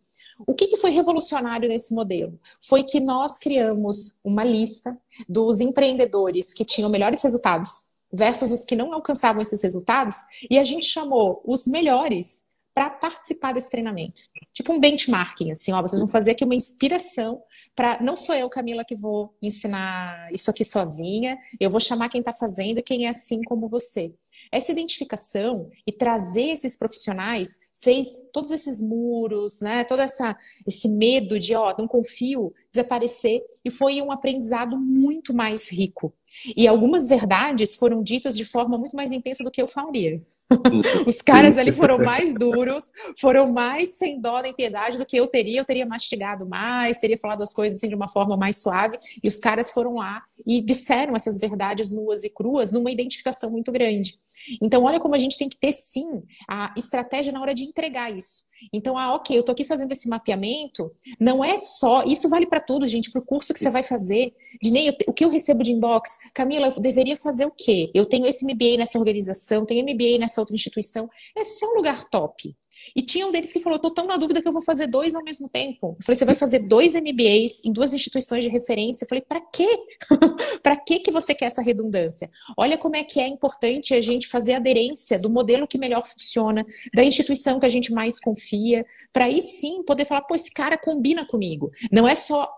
O 0.47 0.53
que, 0.53 0.67
que 0.67 0.77
foi 0.77 0.91
revolucionário 0.91 1.67
nesse 1.67 1.93
modelo? 1.93 2.39
Foi 2.61 2.83
que 2.83 2.99
nós 2.99 3.37
criamos 3.37 4.21
uma 4.25 4.43
lista 4.43 4.97
dos 5.27 5.59
empreendedores 5.59 6.53
que 6.53 6.65
tinham 6.65 6.89
melhores 6.89 7.21
resultados 7.21 7.90
versus 8.13 8.51
os 8.51 8.65
que 8.65 8.75
não 8.75 8.93
alcançavam 8.93 9.41
esses 9.41 9.61
resultados, 9.61 10.15
e 10.49 10.57
a 10.57 10.63
gente 10.63 10.85
chamou 10.85 11.41
os 11.45 11.67
melhores 11.67 12.51
para 12.73 12.89
participar 12.89 13.53
desse 13.53 13.69
treinamento. 13.69 14.21
Tipo 14.53 14.73
um 14.73 14.79
benchmarking, 14.79 15.51
assim, 15.51 15.73
ó, 15.73 15.81
vocês 15.81 15.99
vão 15.99 16.09
fazer 16.09 16.31
aqui 16.31 16.43
uma 16.43 16.55
inspiração 16.55 17.41
para 17.75 18.01
não 18.01 18.15
sou 18.15 18.35
eu, 18.35 18.49
Camila, 18.49 18.85
que 18.85 18.95
vou 18.95 19.35
ensinar 19.41 20.29
isso 20.31 20.49
aqui 20.49 20.63
sozinha, 20.63 21.37
eu 21.59 21.69
vou 21.69 21.79
chamar 21.79 22.09
quem 22.09 22.19
está 22.19 22.33
fazendo 22.33 22.79
e 22.79 22.83
quem 22.83 23.05
é 23.05 23.09
assim 23.09 23.41
como 23.43 23.67
você. 23.67 24.13
Essa 24.51 24.71
identificação 24.71 25.69
e 25.87 25.91
trazer 25.91 26.49
esses 26.49 26.75
profissionais 26.75 27.59
fez 27.75 28.07
todos 28.31 28.51
esses 28.51 28.81
muros, 28.81 29.61
né, 29.61 29.83
todo 29.83 30.01
essa, 30.01 30.37
esse 30.67 30.87
medo 30.89 31.39
de, 31.39 31.55
ó, 31.55 31.73
não 31.77 31.87
confio, 31.87 32.53
desaparecer, 32.69 33.41
e 33.63 33.71
foi 33.71 34.01
um 34.01 34.11
aprendizado 34.11 34.77
muito 34.77 35.33
mais 35.33 35.71
rico. 35.71 36.13
E 36.55 36.67
algumas 36.67 37.07
verdades 37.07 37.75
foram 37.75 38.03
ditas 38.03 38.37
de 38.37 38.45
forma 38.45 38.77
muito 38.77 38.95
mais 38.95 39.11
intensa 39.11 39.43
do 39.43 39.51
que 39.51 39.61
eu 39.61 39.67
falaria. 39.67 40.21
Os 41.07 41.21
caras 41.21 41.57
ali 41.57 41.71
foram 41.71 41.97
mais 42.03 42.33
duros, 42.33 42.91
foram 43.19 43.51
mais 43.51 43.97
sem 43.97 44.19
dó 44.19 44.41
nem 44.41 44.53
piedade 44.53 44.97
do 44.97 45.05
que 45.05 45.17
eu 45.17 45.27
teria. 45.27 45.61
Eu 45.61 45.65
teria 45.65 45.85
mastigado 45.85 46.47
mais, 46.47 46.97
teria 46.97 47.17
falado 47.17 47.41
as 47.41 47.53
coisas 47.53 47.77
assim 47.77 47.89
de 47.89 47.95
uma 47.95 48.07
forma 48.07 48.37
mais 48.37 48.61
suave. 48.61 48.97
E 49.23 49.27
os 49.27 49.37
caras 49.37 49.71
foram 49.71 49.95
lá 49.95 50.23
e 50.45 50.61
disseram 50.61 51.15
essas 51.15 51.39
verdades 51.39 51.91
nuas 51.91 52.23
e 52.23 52.29
cruas 52.29 52.71
numa 52.71 52.91
identificação 52.91 53.51
muito 53.51 53.71
grande. 53.71 54.19
Então, 54.61 54.83
olha 54.83 54.99
como 54.99 55.15
a 55.15 55.19
gente 55.19 55.37
tem 55.37 55.49
que 55.49 55.57
ter 55.57 55.71
sim 55.71 56.23
a 56.49 56.73
estratégia 56.77 57.31
na 57.31 57.41
hora 57.41 57.53
de 57.53 57.63
entregar 57.63 58.15
isso. 58.15 58.50
Então, 58.73 58.97
ah, 58.97 59.15
ok, 59.15 59.37
eu 59.37 59.43
tô 59.43 59.51
aqui 59.51 59.65
fazendo 59.65 59.91
esse 59.91 60.09
mapeamento, 60.09 60.91
não 61.19 61.43
é 61.43 61.57
só, 61.57 62.03
isso 62.03 62.29
vale 62.29 62.45
para 62.45 62.59
tudo, 62.59 62.87
gente, 62.87 63.11
para 63.11 63.21
o 63.21 63.25
curso 63.25 63.53
que 63.53 63.59
você 63.59 63.69
vai 63.69 63.83
fazer. 63.83 64.33
Dinei, 64.61 64.89
o 65.07 65.13
que 65.13 65.23
eu 65.23 65.29
recebo 65.29 65.63
de 65.63 65.71
inbox? 65.71 66.17
Camila, 66.33 66.67
eu 66.67 66.81
deveria 66.81 67.17
fazer 67.17 67.45
o 67.45 67.51
quê? 67.51 67.91
Eu 67.93 68.05
tenho 68.05 68.25
esse 68.25 68.45
MBA 68.45 68.77
nessa 68.77 68.99
organização, 68.99 69.65
tenho 69.65 69.83
MBA 69.83 70.17
nessa 70.19 70.41
outra 70.41 70.55
instituição. 70.55 71.09
É 71.37 71.43
só 71.43 71.65
um 71.67 71.75
lugar 71.75 72.03
top. 72.09 72.55
E 72.95 73.01
tinha 73.01 73.27
um 73.27 73.31
deles 73.31 73.51
que 73.51 73.59
falou: 73.59 73.79
tô 73.79 73.91
tão 73.91 74.05
na 74.05 74.17
dúvida 74.17 74.41
que 74.41 74.47
eu 74.47 74.53
vou 74.53 74.61
fazer 74.61 74.87
dois 74.87 75.15
ao 75.15 75.23
mesmo 75.23 75.49
tempo. 75.49 75.95
Eu 75.99 76.05
falei: 76.05 76.17
você 76.17 76.25
vai 76.25 76.35
fazer 76.35 76.59
dois 76.59 76.93
MBAs 76.93 77.63
em 77.65 77.71
duas 77.71 77.93
instituições 77.93 78.43
de 78.43 78.49
referência? 78.49 79.05
Eu 79.05 79.09
falei: 79.09 79.23
para 79.27 79.41
quê? 79.41 79.67
para 80.63 80.75
que 80.75 80.99
que 80.99 81.11
você 81.11 81.33
quer 81.33 81.45
essa 81.45 81.61
redundância? 81.61 82.29
Olha 82.57 82.77
como 82.77 82.95
é 82.95 83.03
que 83.03 83.19
é 83.19 83.27
importante 83.27 83.93
a 83.93 84.01
gente 84.01 84.27
fazer 84.27 84.53
aderência 84.53 85.19
do 85.19 85.29
modelo 85.29 85.67
que 85.67 85.77
melhor 85.77 86.05
funciona, 86.05 86.65
da 86.93 87.03
instituição 87.03 87.59
que 87.59 87.65
a 87.65 87.69
gente 87.69 87.91
mais 87.91 88.19
confia, 88.19 88.85
para 89.11 89.25
aí 89.25 89.41
sim 89.41 89.83
poder 89.83 90.05
falar: 90.05 90.21
pô, 90.21 90.35
esse 90.35 90.51
cara 90.51 90.77
combina 90.77 91.25
comigo. 91.25 91.71
Não 91.91 92.07
é 92.07 92.15
só 92.15 92.49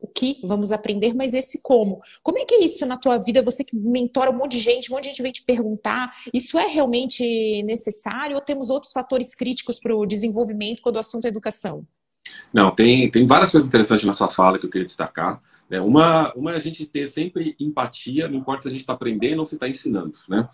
o 0.00 0.06
que 0.06 0.40
vamos 0.44 0.72
aprender, 0.72 1.14
mas 1.14 1.34
esse 1.34 1.60
como. 1.62 2.00
Como 2.22 2.38
é 2.38 2.44
que 2.44 2.54
é 2.54 2.64
isso 2.64 2.84
na 2.86 2.96
tua 2.96 3.18
vida? 3.18 3.42
Você 3.42 3.64
que 3.64 3.76
mentora 3.76 4.30
um 4.30 4.36
monte 4.36 4.52
de 4.52 4.60
gente, 4.60 4.90
um 4.90 4.94
monte 4.94 5.04
de 5.04 5.10
gente 5.10 5.22
vem 5.22 5.32
te 5.32 5.42
perguntar: 5.44 6.12
isso 6.32 6.58
é 6.58 6.66
realmente 6.66 7.62
necessário 7.62 8.36
ou 8.36 8.42
temos 8.42 8.70
outros 8.70 8.92
fatores 8.92 9.34
críticos? 9.34 9.61
Para 9.78 9.94
o 9.94 10.06
desenvolvimento 10.06 10.82
quando 10.82 10.96
o 10.96 11.00
assunto 11.00 11.24
é 11.24 11.28
educação? 11.28 11.86
Não, 12.52 12.70
tem, 12.74 13.10
tem 13.10 13.26
várias 13.26 13.50
coisas 13.50 13.66
interessantes 13.68 14.06
na 14.06 14.12
sua 14.12 14.28
fala 14.28 14.58
que 14.58 14.66
eu 14.66 14.70
queria 14.70 14.84
destacar. 14.84 15.42
Né? 15.68 15.80
Uma, 15.80 16.32
uma 16.34 16.52
é 16.52 16.56
a 16.56 16.60
gente 16.60 16.86
ter 16.86 17.06
sempre 17.06 17.56
empatia, 17.58 18.28
não 18.28 18.38
importa 18.38 18.62
se 18.62 18.68
a 18.68 18.70
gente 18.70 18.80
está 18.80 18.92
aprendendo 18.92 19.40
ou 19.40 19.46
se 19.46 19.54
está 19.54 19.68
ensinando. 19.68 20.18
Né? 20.28 20.48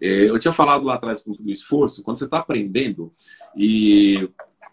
É, 0.00 0.28
eu 0.28 0.38
tinha 0.38 0.52
falado 0.52 0.84
lá 0.84 0.94
atrás 0.94 1.22
do 1.22 1.50
esforço, 1.50 2.02
quando 2.02 2.18
você 2.18 2.24
está 2.24 2.38
aprendendo 2.38 3.12
e 3.56 4.28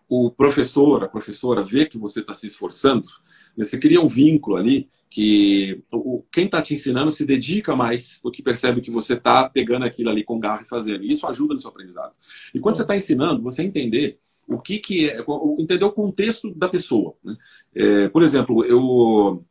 o 0.10 0.32
professor, 0.32 1.04
a 1.04 1.08
professora 1.08 1.64
vê 1.64 1.86
que 1.86 1.98
você 1.98 2.20
está 2.20 2.36
se 2.36 2.48
esforçando, 2.48 3.08
né? 3.56 3.64
você 3.64 3.78
cria 3.78 4.02
um 4.02 4.08
vínculo 4.08 4.58
ali 4.58 4.90
que 5.12 5.84
o, 5.92 6.24
quem 6.32 6.46
está 6.46 6.62
te 6.62 6.74
ensinando 6.74 7.12
se 7.12 7.26
dedica 7.26 7.76
mais 7.76 8.18
porque 8.24 8.42
percebe 8.42 8.80
que 8.80 8.90
você 8.90 9.14
está 9.14 9.48
pegando 9.50 9.84
aquilo 9.84 10.10
ali 10.10 10.24
com 10.24 10.40
garra 10.40 10.62
e 10.62 10.70
fazendo. 10.70 11.04
E 11.04 11.12
isso 11.12 11.28
ajuda 11.28 11.54
no 11.54 11.60
seu 11.60 11.70
aprendizado. 11.70 12.14
E 12.56 12.60
quando 12.62 12.76
você 12.76 12.84
está 12.84 12.96
ensinando, 12.96 13.44
você 13.44 13.62
entender 13.62 14.18
o 14.48 14.58
que, 14.58 14.80
que 14.80 15.10
é, 15.10 15.24
entender 15.60 15.84
o 15.84 15.92
contexto 15.92 16.56
da 16.56 16.70
pessoa. 16.70 17.14
Né? 17.24 17.36
É, 17.76 18.08
por 18.08 18.24
exemplo, 18.24 18.64
eu 18.64 19.44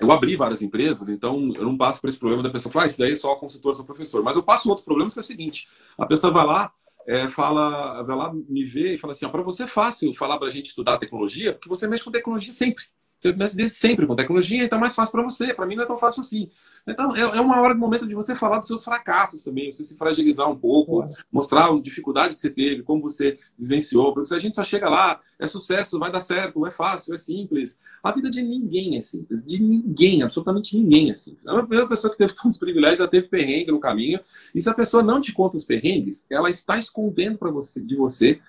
eu 0.00 0.10
abri 0.10 0.34
várias 0.34 0.62
empresas, 0.62 1.10
então 1.10 1.52
eu 1.54 1.62
não 1.62 1.76
passo 1.76 2.00
por 2.00 2.08
esse 2.08 2.18
problema 2.18 2.42
da 2.42 2.50
pessoa 2.50 2.72
falar, 2.72 2.86
ah, 2.86 2.88
isso 2.88 2.98
daí 2.98 3.12
é 3.12 3.16
só 3.16 3.36
consultor, 3.36 3.74
sou 3.74 3.84
professor. 3.84 4.22
Mas 4.22 4.34
eu 4.34 4.42
passo 4.42 4.68
outros 4.68 4.84
problemas 4.84 5.12
que 5.12 5.20
é 5.20 5.22
o 5.22 5.24
seguinte: 5.24 5.68
a 5.98 6.06
pessoa 6.06 6.32
vai 6.32 6.46
lá, 6.46 6.72
é, 7.06 7.28
fala, 7.28 8.02
vai 8.02 8.16
lá 8.16 8.32
me 8.32 8.64
ver 8.64 8.94
e 8.94 8.98
fala 8.98 9.12
assim: 9.12 9.26
ah, 9.26 9.28
para 9.28 9.42
você 9.42 9.64
é 9.64 9.68
fácil 9.68 10.14
falar 10.14 10.38
para 10.38 10.48
a 10.48 10.50
gente 10.50 10.70
estudar 10.70 10.96
tecnologia, 10.96 11.52
porque 11.52 11.68
você 11.68 11.86
mexe 11.86 12.02
com 12.02 12.10
tecnologia 12.10 12.52
sempre. 12.52 12.84
Você 13.22 13.32
começa 13.32 13.56
desde 13.56 13.76
sempre 13.76 14.04
com 14.04 14.16
tecnologia, 14.16 14.64
então 14.64 14.78
é 14.78 14.80
mais 14.80 14.96
fácil 14.96 15.12
para 15.12 15.22
você. 15.22 15.54
Para 15.54 15.64
mim 15.64 15.76
não 15.76 15.84
é 15.84 15.86
tão 15.86 15.96
fácil 15.96 16.22
assim. 16.22 16.50
Então, 16.84 17.14
é, 17.14 17.20
é 17.20 17.40
uma 17.40 17.60
hora, 17.60 17.72
um 17.72 17.78
momento 17.78 18.04
de 18.04 18.16
você 18.16 18.34
falar 18.34 18.58
dos 18.58 18.66
seus 18.66 18.82
fracassos 18.82 19.44
também, 19.44 19.70
você 19.70 19.84
se 19.84 19.96
fragilizar 19.96 20.50
um 20.50 20.58
pouco, 20.58 21.06
mostrar 21.30 21.72
as 21.72 21.80
dificuldades 21.80 22.34
que 22.34 22.40
você 22.40 22.50
teve, 22.50 22.82
como 22.82 23.00
você 23.00 23.38
vivenciou. 23.56 24.12
Porque 24.12 24.26
se 24.26 24.34
a 24.34 24.40
gente 24.40 24.56
só 24.56 24.64
chega 24.64 24.88
lá, 24.88 25.20
é 25.38 25.46
sucesso, 25.46 26.00
vai 26.00 26.10
dar 26.10 26.20
certo, 26.20 26.66
é 26.66 26.72
fácil, 26.72 27.14
é 27.14 27.16
simples. 27.16 27.78
A 28.02 28.10
vida 28.10 28.28
de 28.28 28.42
ninguém 28.42 28.98
é 28.98 29.00
simples. 29.00 29.46
De 29.46 29.62
ninguém, 29.62 30.24
absolutamente 30.24 30.76
ninguém 30.76 31.12
é 31.12 31.14
simples. 31.14 31.46
A 31.46 31.54
primeira 31.60 31.86
pessoa 31.86 32.10
que 32.10 32.18
teve 32.18 32.34
tantos 32.34 32.58
privilégios 32.58 32.98
já 32.98 33.06
teve 33.06 33.28
perrengue 33.28 33.70
no 33.70 33.78
caminho. 33.78 34.18
E 34.52 34.60
se 34.60 34.68
a 34.68 34.74
pessoa 34.74 35.00
não 35.00 35.20
te 35.20 35.32
conta 35.32 35.56
os 35.56 35.64
perrengues, 35.64 36.26
ela 36.28 36.50
está 36.50 36.76
escondendo 36.76 37.38
para 37.38 37.52
você, 37.52 37.80
de 37.80 37.94
você 37.94 38.40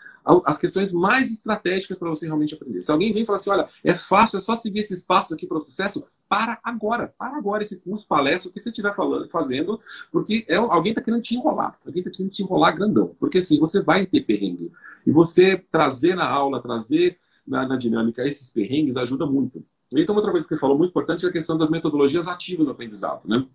as 0.46 0.58
questões 0.58 0.92
mais 0.92 1.32
estratégicas 1.32 1.98
para 1.98 2.10
você 2.10 2.26
realmente 2.26 2.54
aprender. 2.54 2.82
Se 2.82 2.92
alguém 2.92 3.14
vem 3.14 3.24
e 3.24 3.26
fala 3.26 3.38
assim, 3.38 3.50
olha, 3.50 3.68
é 3.84 3.94
fácil, 3.94 4.38
é 4.38 4.42
só 4.42 4.56
seguir 4.56 4.80
esses 4.80 5.02
passos 5.02 5.34
aqui 5.34 5.46
para 5.46 5.58
o 5.58 5.62
sucesso, 5.62 6.06
para 6.30 6.60
agora, 6.64 7.14
para 7.18 7.38
agora 7.38 7.62
esse 7.62 7.80
curso, 7.80 8.08
palestra, 8.08 8.50
o 8.50 8.54
que 8.54 8.60
você 8.60 8.70
estiver 8.70 8.96
falando, 8.96 9.30
fazendo, 9.30 9.80
porque 10.12 10.46
é, 10.48 10.56
alguém 10.56 10.92
está 10.92 11.02
querendo 11.02 11.22
te 11.22 11.36
enrolar, 11.36 11.78
alguém 11.86 12.00
está 12.00 12.10
querendo 12.10 12.32
te 12.32 12.42
enrolar 12.42 12.76
grandão, 12.76 13.16
porque 13.20 13.38
assim, 13.38 13.60
você 13.60 13.82
vai 13.82 14.06
ter 14.06 14.22
perrengue. 14.22 14.72
E 15.06 15.12
você 15.12 15.58
trazer 15.72 16.16
na 16.16 16.28
aula, 16.28 16.62
trazer 16.62 17.18
na, 17.46 17.68
na 17.68 17.76
dinâmica 17.76 18.26
esses 18.26 18.50
perrengues 18.50 18.98
ajuda 18.98 19.26
muito. 19.26 19.64
Então, 19.96 20.16
outra 20.16 20.32
coisa 20.32 20.48
que 20.48 20.54
você 20.54 20.60
falou 20.60 20.78
muito 20.78 20.90
importante 20.90 21.26
é 21.26 21.30
a 21.30 21.32
questão 21.32 21.58
das 21.58 21.70
metodologias 21.70 22.28
ativas 22.28 22.66
no 22.66 22.72
aprendizado, 22.72 23.28
né? 23.28 23.46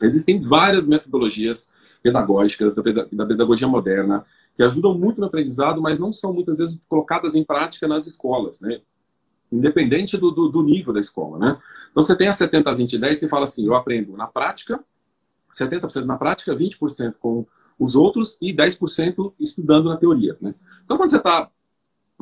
Existem 0.00 0.40
várias 0.40 0.86
metodologias 0.86 1.70
pedagógicas 2.02 2.74
da, 2.74 2.82
da 3.12 3.26
pedagogia 3.26 3.68
moderna 3.68 4.24
que 4.56 4.62
ajudam 4.62 4.98
muito 4.98 5.20
no 5.20 5.26
aprendizado, 5.26 5.80
mas 5.80 5.98
não 5.98 6.12
são 6.12 6.32
muitas 6.32 6.58
vezes 6.58 6.78
colocadas 6.88 7.34
em 7.34 7.44
prática 7.44 7.88
nas 7.88 8.06
escolas, 8.06 8.60
né? 8.60 8.80
Independente 9.50 10.16
do, 10.16 10.30
do, 10.30 10.48
do 10.48 10.62
nível 10.62 10.92
da 10.92 11.00
escola, 11.00 11.38
né? 11.38 11.58
Então 11.90 12.02
você 12.02 12.16
tem 12.16 12.28
a 12.28 12.32
70, 12.32 12.74
20, 12.74 12.98
10 12.98 13.20
que 13.20 13.28
fala 13.28 13.44
assim: 13.44 13.66
eu 13.66 13.74
aprendo 13.74 14.16
na 14.16 14.26
prática, 14.26 14.82
70% 15.52 16.04
na 16.04 16.16
prática, 16.16 16.56
20% 16.56 17.14
com 17.20 17.46
os 17.78 17.94
outros 17.94 18.38
e 18.40 18.54
10% 18.54 19.34
estudando 19.38 19.88
na 19.88 19.96
teoria. 19.96 20.36
Né? 20.40 20.54
Então, 20.84 20.96
quando 20.96 21.10
você 21.10 21.16
está 21.16 21.50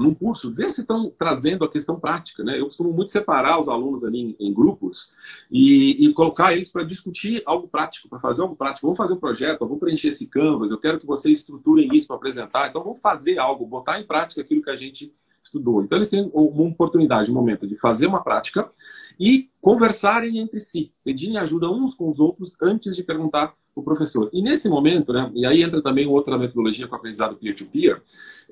num 0.01 0.15
curso, 0.15 0.53
vê 0.53 0.71
se 0.71 0.81
estão 0.81 1.13
trazendo 1.19 1.65
a 1.65 1.71
questão 1.71 2.01
prática. 2.01 2.43
Né? 2.43 2.59
Eu 2.59 2.67
costumo 2.67 2.93
muito 2.93 3.11
separar 3.11 3.61
os 3.61 3.69
alunos 3.69 4.03
ali 4.03 4.37
em, 4.39 4.49
em 4.49 4.53
grupos 4.53 5.13
e, 5.51 6.07
e, 6.07 6.13
colocar 6.15 6.53
eles 6.55 6.71
para 6.71 6.83
discutir 6.83 7.43
algo 7.45 7.69
prático, 7.69 8.09
para 8.09 8.19
fazer 8.19 8.43
algo 8.43 8.57
prático. 8.57 8.87
Vamos 8.87 8.97
fazer 8.97 9.15
um 9.15 9.21
projeto, 9.21 9.61
vamos 9.61 9.79
preencher 9.79 10.09
esse 10.09 10.27
canvas, 10.27 10.71
eu 10.71 10.79
quero 10.79 10.99
que 10.99 11.07
vocês 11.07 11.39
estruturem 11.39 11.95
isso 11.95 12.07
para 12.07 12.17
apresentar. 12.17 12.69
Então, 12.69 12.83
vamos 12.83 13.01
fazer 13.01 13.39
algo, 13.39 13.67
botar 13.67 14.01
em 14.01 14.07
prática 14.07 14.41
aquilo 14.41 14.63
que 14.63 14.71
a 14.71 14.77
gente 14.77 15.13
estudou. 15.43 15.83
Então, 15.83 15.99
eles 15.99 16.09
têm 16.09 16.31
uma 16.33 16.69
oportunidade, 16.69 17.31
um 17.31 17.35
momento 17.35 17.67
de 17.67 17.77
fazer 17.77 18.07
uma 18.07 18.23
prática 18.23 18.71
e 19.19 19.51
conversarem 19.61 20.39
entre 20.39 20.61
si, 20.61 20.93
pedirem 21.05 21.37
ajuda 21.37 21.71
uns 21.71 21.95
com 21.95 22.09
os 22.09 22.19
outros 22.19 22.57
antes 22.63 22.97
de 22.97 23.03
perguntar 23.03 23.55
o 23.75 23.83
professor. 23.83 24.31
E 24.33 24.43
nesse 24.43 24.69
momento, 24.69 25.13
né, 25.13 25.31
e 25.35 25.45
aí 25.45 25.63
entra 25.63 25.83
também 25.83 26.07
outra 26.07 26.39
metodologia 26.39 26.89
com 26.89 26.95
aprendizado 26.95 27.37
peer-to-peer, 27.37 27.97
-peer, 27.97 28.03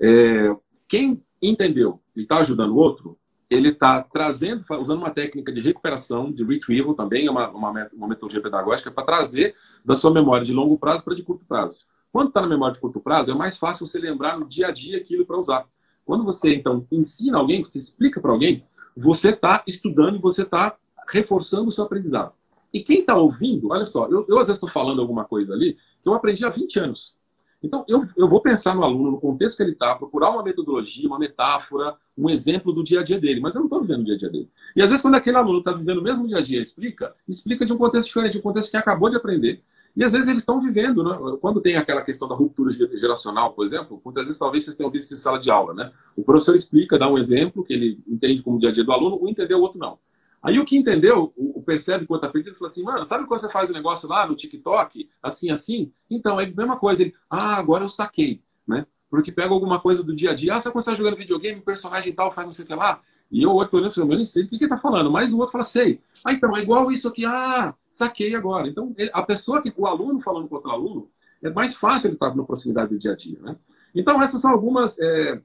é, 0.00 0.56
quem 0.88 1.22
entendeu 1.40 2.00
e 2.16 2.22
está 2.22 2.38
ajudando 2.38 2.72
o 2.72 2.76
outro, 2.76 3.18
ele 3.50 3.68
está 3.68 4.02
trazendo, 4.02 4.64
usando 4.80 4.98
uma 4.98 5.10
técnica 5.10 5.52
de 5.52 5.60
recuperação, 5.60 6.32
de 6.32 6.44
retrieval 6.44 6.94
também, 6.94 7.26
é 7.26 7.30
uma, 7.30 7.48
uma, 7.50 7.88
uma 7.92 8.08
metodologia 8.08 8.42
pedagógica 8.42 8.90
para 8.90 9.04
trazer 9.04 9.54
da 9.84 9.94
sua 9.94 10.12
memória 10.12 10.44
de 10.44 10.52
longo 10.52 10.78
prazo 10.78 11.04
para 11.04 11.14
de 11.14 11.22
curto 11.22 11.44
prazo. 11.46 11.86
Quando 12.12 12.28
está 12.28 12.40
na 12.40 12.48
memória 12.48 12.74
de 12.74 12.80
curto 12.80 13.00
prazo, 13.00 13.30
é 13.30 13.34
mais 13.34 13.56
fácil 13.56 13.86
você 13.86 13.98
lembrar 13.98 14.38
no 14.38 14.46
dia 14.46 14.68
a 14.68 14.70
dia 14.70 14.98
aquilo 14.98 15.24
para 15.24 15.38
usar. 15.38 15.66
Quando 16.04 16.24
você, 16.24 16.54
então, 16.54 16.86
ensina 16.90 17.38
alguém, 17.38 17.62
você 17.62 17.78
explica 17.78 18.20
para 18.20 18.32
alguém, 18.32 18.64
você 18.96 19.30
está 19.30 19.62
estudando 19.66 20.16
e 20.16 20.20
você 20.20 20.42
está 20.42 20.76
reforçando 21.08 21.68
o 21.68 21.72
seu 21.72 21.84
aprendizado. 21.84 22.32
E 22.72 22.80
quem 22.80 23.00
está 23.00 23.16
ouvindo, 23.16 23.70
olha 23.70 23.86
só, 23.86 24.06
eu, 24.08 24.26
eu 24.28 24.38
às 24.38 24.46
vezes 24.46 24.56
estou 24.56 24.68
falando 24.68 25.00
alguma 25.00 25.24
coisa 25.24 25.54
ali 25.54 25.74
que 26.02 26.08
eu 26.08 26.14
aprendi 26.14 26.44
há 26.44 26.50
20 26.50 26.78
anos. 26.80 27.17
Então, 27.62 27.84
eu, 27.88 28.04
eu 28.16 28.28
vou 28.28 28.40
pensar 28.40 28.74
no 28.74 28.84
aluno, 28.84 29.10
no 29.10 29.20
contexto 29.20 29.56
que 29.56 29.62
ele 29.62 29.72
está, 29.72 29.94
procurar 29.94 30.30
uma 30.30 30.42
metodologia, 30.42 31.08
uma 31.08 31.18
metáfora, 31.18 31.96
um 32.16 32.30
exemplo 32.30 32.72
do 32.72 32.84
dia 32.84 33.00
a 33.00 33.02
dia 33.02 33.18
dele, 33.18 33.40
mas 33.40 33.54
eu 33.54 33.60
não 33.60 33.66
estou 33.66 33.80
vivendo 33.80 34.02
o 34.02 34.04
dia 34.04 34.14
a 34.14 34.18
dia 34.18 34.30
dele. 34.30 34.50
E 34.76 34.82
às 34.82 34.90
vezes, 34.90 35.02
quando 35.02 35.16
aquele 35.16 35.36
aluno 35.36 35.58
está 35.58 35.72
vivendo 35.72 35.98
o 35.98 36.02
mesmo 36.02 36.26
dia 36.26 36.38
a 36.38 36.42
dia 36.42 36.60
explica, 36.60 37.14
explica 37.28 37.66
de 37.66 37.72
um 37.72 37.76
contexto 37.76 38.06
diferente, 38.06 38.32
de 38.32 38.38
um 38.38 38.42
contexto 38.42 38.70
que 38.70 38.76
acabou 38.76 39.10
de 39.10 39.16
aprender. 39.16 39.62
E 39.96 40.04
às 40.04 40.12
vezes 40.12 40.28
eles 40.28 40.40
estão 40.40 40.60
vivendo, 40.60 41.02
né? 41.02 41.36
quando 41.40 41.60
tem 41.60 41.76
aquela 41.76 42.02
questão 42.02 42.28
da 42.28 42.34
ruptura 42.34 42.72
geracional, 42.72 43.52
por 43.52 43.66
exemplo, 43.66 44.00
muitas 44.04 44.24
vezes 44.24 44.38
talvez 44.38 44.64
vocês 44.64 44.76
tenham 44.76 44.92
visto 44.92 45.12
em 45.12 45.16
sala 45.16 45.40
de 45.40 45.50
aula, 45.50 45.74
né? 45.74 45.90
O 46.16 46.22
professor 46.22 46.54
explica, 46.54 46.96
dá 46.96 47.10
um 47.10 47.18
exemplo 47.18 47.64
que 47.64 47.72
ele 47.72 48.00
entende 48.06 48.40
como 48.40 48.60
dia 48.60 48.68
a 48.68 48.72
dia 48.72 48.84
do 48.84 48.92
aluno, 48.92 49.18
um 49.20 49.28
entendeu, 49.28 49.58
o 49.58 49.62
outro 49.62 49.78
não. 49.78 49.98
Aí 50.42 50.58
o 50.58 50.64
que 50.64 50.76
entendeu, 50.76 51.32
o, 51.36 51.62
percebe 51.62 52.06
quanto 52.06 52.22
tá 52.22 52.28
perdido, 52.28 52.50
ele 52.50 52.56
falou 52.56 52.70
assim, 52.70 52.82
mano, 52.82 53.04
sabe 53.04 53.26
quando 53.26 53.40
você 53.40 53.50
faz 53.50 53.68
o 53.68 53.72
um 53.72 53.76
negócio 53.76 54.08
lá 54.08 54.26
no 54.26 54.34
TikTok, 54.34 55.08
assim, 55.22 55.50
assim? 55.50 55.92
Então, 56.08 56.40
é 56.40 56.44
a 56.44 56.50
mesma 56.50 56.78
coisa. 56.78 57.02
Ele, 57.02 57.14
ah, 57.28 57.56
agora 57.56 57.84
eu 57.84 57.88
saquei, 57.88 58.40
né? 58.66 58.86
Porque 59.10 59.32
pega 59.32 59.52
alguma 59.52 59.80
coisa 59.80 60.02
do 60.02 60.14
dia 60.14 60.30
a 60.30 60.34
dia, 60.34 60.54
ah, 60.54 60.60
sabe 60.60 60.72
quando 60.72 60.84
você 60.84 60.90
tá 60.90 60.96
jogando 60.96 61.16
videogame, 61.16 61.60
o 61.60 61.64
personagem 61.64 62.12
tal 62.12 62.32
faz 62.32 62.46
não 62.46 62.52
sei 62.52 62.64
o 62.64 62.68
que 62.68 62.74
lá? 62.74 63.00
E 63.30 63.42
eu, 63.42 63.50
outro 63.50 63.76
olhando, 63.76 63.92
falei, 63.92 64.10
eu 64.10 64.16
nem 64.16 64.24
sei 64.24 64.44
o 64.44 64.48
que 64.48 64.56
ele 64.56 64.68
tá 64.68 64.78
falando. 64.78 65.10
Mas 65.10 65.32
o 65.32 65.38
outro 65.38 65.52
fala, 65.52 65.64
sei. 65.64 66.00
Ah, 66.24 66.32
então, 66.32 66.56
é 66.56 66.62
igual 66.62 66.90
isso 66.90 67.08
aqui, 67.08 67.26
ah, 67.26 67.74
saquei 67.90 68.34
agora. 68.34 68.68
Então, 68.68 68.94
ele, 68.96 69.10
a 69.12 69.22
pessoa 69.22 69.60
que, 69.60 69.72
o 69.76 69.86
aluno 69.86 70.20
falando 70.20 70.48
com 70.48 70.54
outro 70.54 70.70
aluno, 70.70 71.10
é 71.42 71.50
mais 71.50 71.74
fácil 71.74 72.08
ele 72.08 72.14
estar 72.14 72.34
na 72.34 72.42
proximidade 72.44 72.90
do 72.90 72.98
dia 72.98 73.12
a 73.12 73.16
dia, 73.16 73.38
né? 73.40 73.56
Então, 73.94 74.22
essas 74.22 74.40
são 74.40 74.50
algumas... 74.50 74.98
É, 74.98 75.42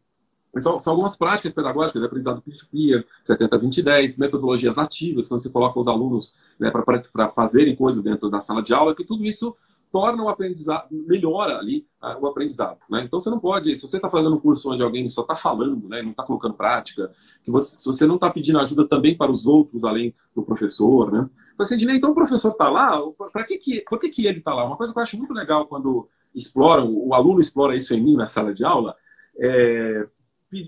são, 0.60 0.78
são, 0.78 0.92
algumas 0.92 1.18
práticas 1.18 1.52
pedagógicas 1.52 2.00
de 2.00 2.06
aprendizado 2.06 2.42
peer-to-peer, 2.42 3.06
70, 3.22 3.58
20, 3.58 3.82
10, 3.82 4.18
metodologias 4.20 4.77
ativas, 4.77 5.27
quando 5.27 5.42
você 5.42 5.50
coloca 5.50 5.80
os 5.80 5.88
alunos 5.88 6.36
né, 6.60 6.71
para 6.71 7.30
fazerem 7.30 7.75
coisas 7.75 8.04
dentro 8.04 8.30
da 8.30 8.40
sala 8.40 8.62
de 8.62 8.73
aula, 8.73 8.96
que 8.96 9.04
tudo 9.04 9.25
isso 9.25 9.56
torna 9.92 10.23
o 10.23 10.30
aprendizado, 10.30 10.88
melhora 10.92 11.60
ali 11.60 11.86
uh, 12.02 12.19
o 12.19 12.27
aprendizado. 12.27 12.80
Né? 12.90 13.04
Então 13.04 13.19
você 13.19 13.30
não 13.30 13.40
pode, 13.40 13.75
se 13.75 13.88
você 13.88 13.98
está 13.98 14.10
fazendo 14.10 14.36
um 14.36 14.40
curso 14.40 14.71
onde 14.71 14.82
alguém 14.82 15.08
só 15.10 15.21
está 15.21 15.36
falando, 15.36 15.88
né, 15.88 16.02
não 16.02 16.12
está 16.12 16.23
colocando 16.23 16.56
prática, 16.56 17.12
que 17.44 17.52
você, 17.52 17.77
se 17.77 17.86
você 17.86 18.06
não 18.08 18.15
está 18.15 18.30
pedindo 18.30 18.60
ajuda 18.60 18.88
também 18.88 19.15
para 19.15 19.32
os 19.32 19.46
outros, 19.46 19.84
além 19.84 20.15
do 20.36 20.42
professor, 20.42 21.12
né? 21.12 21.30
Você 21.58 21.77
diz, 21.77 21.88
então 21.94 22.12
o 22.12 22.15
professor 22.15 22.52
está 22.52 22.69
lá, 22.69 23.00
para 23.32 23.44
que 23.44 23.58
que, 23.58 23.82
por 23.88 24.00
que, 24.00 24.10
que 24.10 24.25
ele 24.25 24.40
está 24.40 24.52
lá? 24.52 24.65
Uma 24.65 24.75
coisa 24.75 24.92
que 24.92 24.98
eu 24.98 25.04
acho 25.04 25.17
muito 25.17 25.34
legal 25.34 25.67
quando 25.67 26.10
exploram, 26.34 26.92
o 26.92 27.13
aluno 27.13 27.40
explora 27.40 27.75
isso 27.75 27.94
em 27.94 28.02
mim 28.02 28.15
na 28.15 28.27
sala 28.27 28.52
de 28.52 28.65
aula, 28.65 28.96
é, 29.38 30.08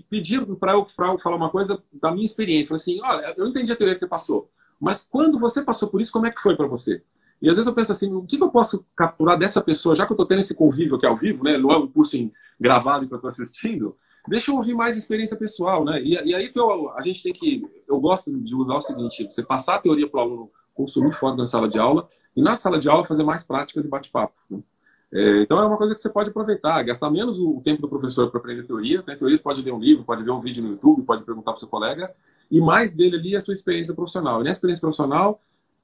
pedia 0.08 0.44
para 0.44 0.72
eu, 0.72 0.86
falar 0.88 1.36
uma 1.36 1.50
coisa 1.50 1.82
da 1.92 2.10
minha 2.12 2.26
experiência. 2.26 2.74
Assim, 2.74 3.00
olha, 3.02 3.34
eu 3.36 3.46
entendi 3.46 3.72
a 3.72 3.76
teoria 3.76 3.98
que 3.98 4.06
passou, 4.06 4.50
mas 4.80 5.06
quando 5.08 5.38
você 5.38 5.62
passou 5.62 5.88
por 5.88 6.00
isso, 6.00 6.12
como 6.12 6.26
é 6.26 6.30
que 6.30 6.40
foi 6.40 6.56
para 6.56 6.66
você? 6.66 7.02
E 7.40 7.48
às 7.48 7.54
vezes 7.54 7.66
eu 7.66 7.74
penso 7.74 7.92
assim, 7.92 8.12
o 8.12 8.22
que 8.22 8.40
eu 8.40 8.50
posso 8.50 8.84
capturar 8.96 9.38
dessa 9.38 9.60
pessoa, 9.60 9.94
já 9.94 10.06
que 10.06 10.12
eu 10.12 10.14
estou 10.14 10.26
tendo 10.26 10.40
esse 10.40 10.54
convívio 10.54 10.96
aqui 10.96 11.06
ao 11.06 11.16
vivo, 11.16 11.44
né? 11.44 11.58
Não 11.58 11.70
é 11.70 11.76
um 11.76 11.86
curso 11.86 12.16
em, 12.16 12.32
gravado 12.58 13.06
que 13.06 13.12
eu 13.12 13.16
estou 13.16 13.28
assistindo, 13.28 13.96
deixa 14.26 14.50
eu 14.50 14.56
ouvir 14.56 14.74
mais 14.74 14.96
experiência 14.96 15.36
pessoal, 15.36 15.84
né? 15.84 16.02
E, 16.02 16.12
e 16.12 16.34
aí 16.34 16.48
que 16.48 16.58
eu, 16.58 16.90
a 16.90 17.02
gente 17.02 17.22
tem 17.22 17.32
que, 17.32 17.62
eu 17.86 18.00
gosto 18.00 18.32
de 18.32 18.54
usar 18.54 18.76
o 18.76 18.80
seguinte, 18.80 19.24
você 19.30 19.42
passar 19.42 19.76
a 19.76 19.78
teoria 19.78 20.08
para 20.08 20.18
o 20.18 20.22
aluno 20.22 20.50
consumir 20.74 21.14
fora 21.14 21.36
da 21.36 21.46
sala 21.46 21.68
de 21.68 21.78
aula 21.78 22.08
e 22.34 22.42
na 22.42 22.56
sala 22.56 22.78
de 22.78 22.88
aula 22.88 23.04
fazer 23.04 23.22
mais 23.22 23.44
práticas 23.44 23.84
e 23.84 23.88
bate-papo. 23.88 24.34
Né? 24.50 24.58
É, 25.16 25.40
então 25.40 25.58
é 25.58 25.64
uma 25.64 25.78
coisa 25.78 25.94
que 25.94 26.00
você 26.00 26.10
pode 26.10 26.28
aproveitar, 26.28 26.82
gastar 26.82 27.10
menos 27.10 27.40
o 27.40 27.62
tempo 27.64 27.80
do 27.80 27.88
professor 27.88 28.30
para 28.30 28.38
aprender 28.38 28.64
teoria. 28.64 29.02
Né? 29.06 29.16
Teoria 29.16 29.34
você 29.38 29.42
pode 29.42 29.62
ler 29.62 29.72
um 29.72 29.78
livro, 29.78 30.04
pode 30.04 30.22
ver 30.22 30.30
um 30.30 30.40
vídeo 30.40 30.62
no 30.62 30.72
YouTube, 30.72 31.02
pode 31.04 31.24
perguntar 31.24 31.52
para 31.52 31.56
o 31.56 31.60
seu 31.60 31.68
colega, 31.68 32.14
e 32.50 32.60
mais 32.60 32.94
dele 32.94 33.16
ali 33.16 33.34
é 33.34 33.38
a 33.38 33.40
sua 33.40 33.54
experiência 33.54 33.94
profissional. 33.94 34.42
E 34.42 34.44
nessa 34.44 34.58
experiência 34.58 34.82
profissional, 34.82 35.40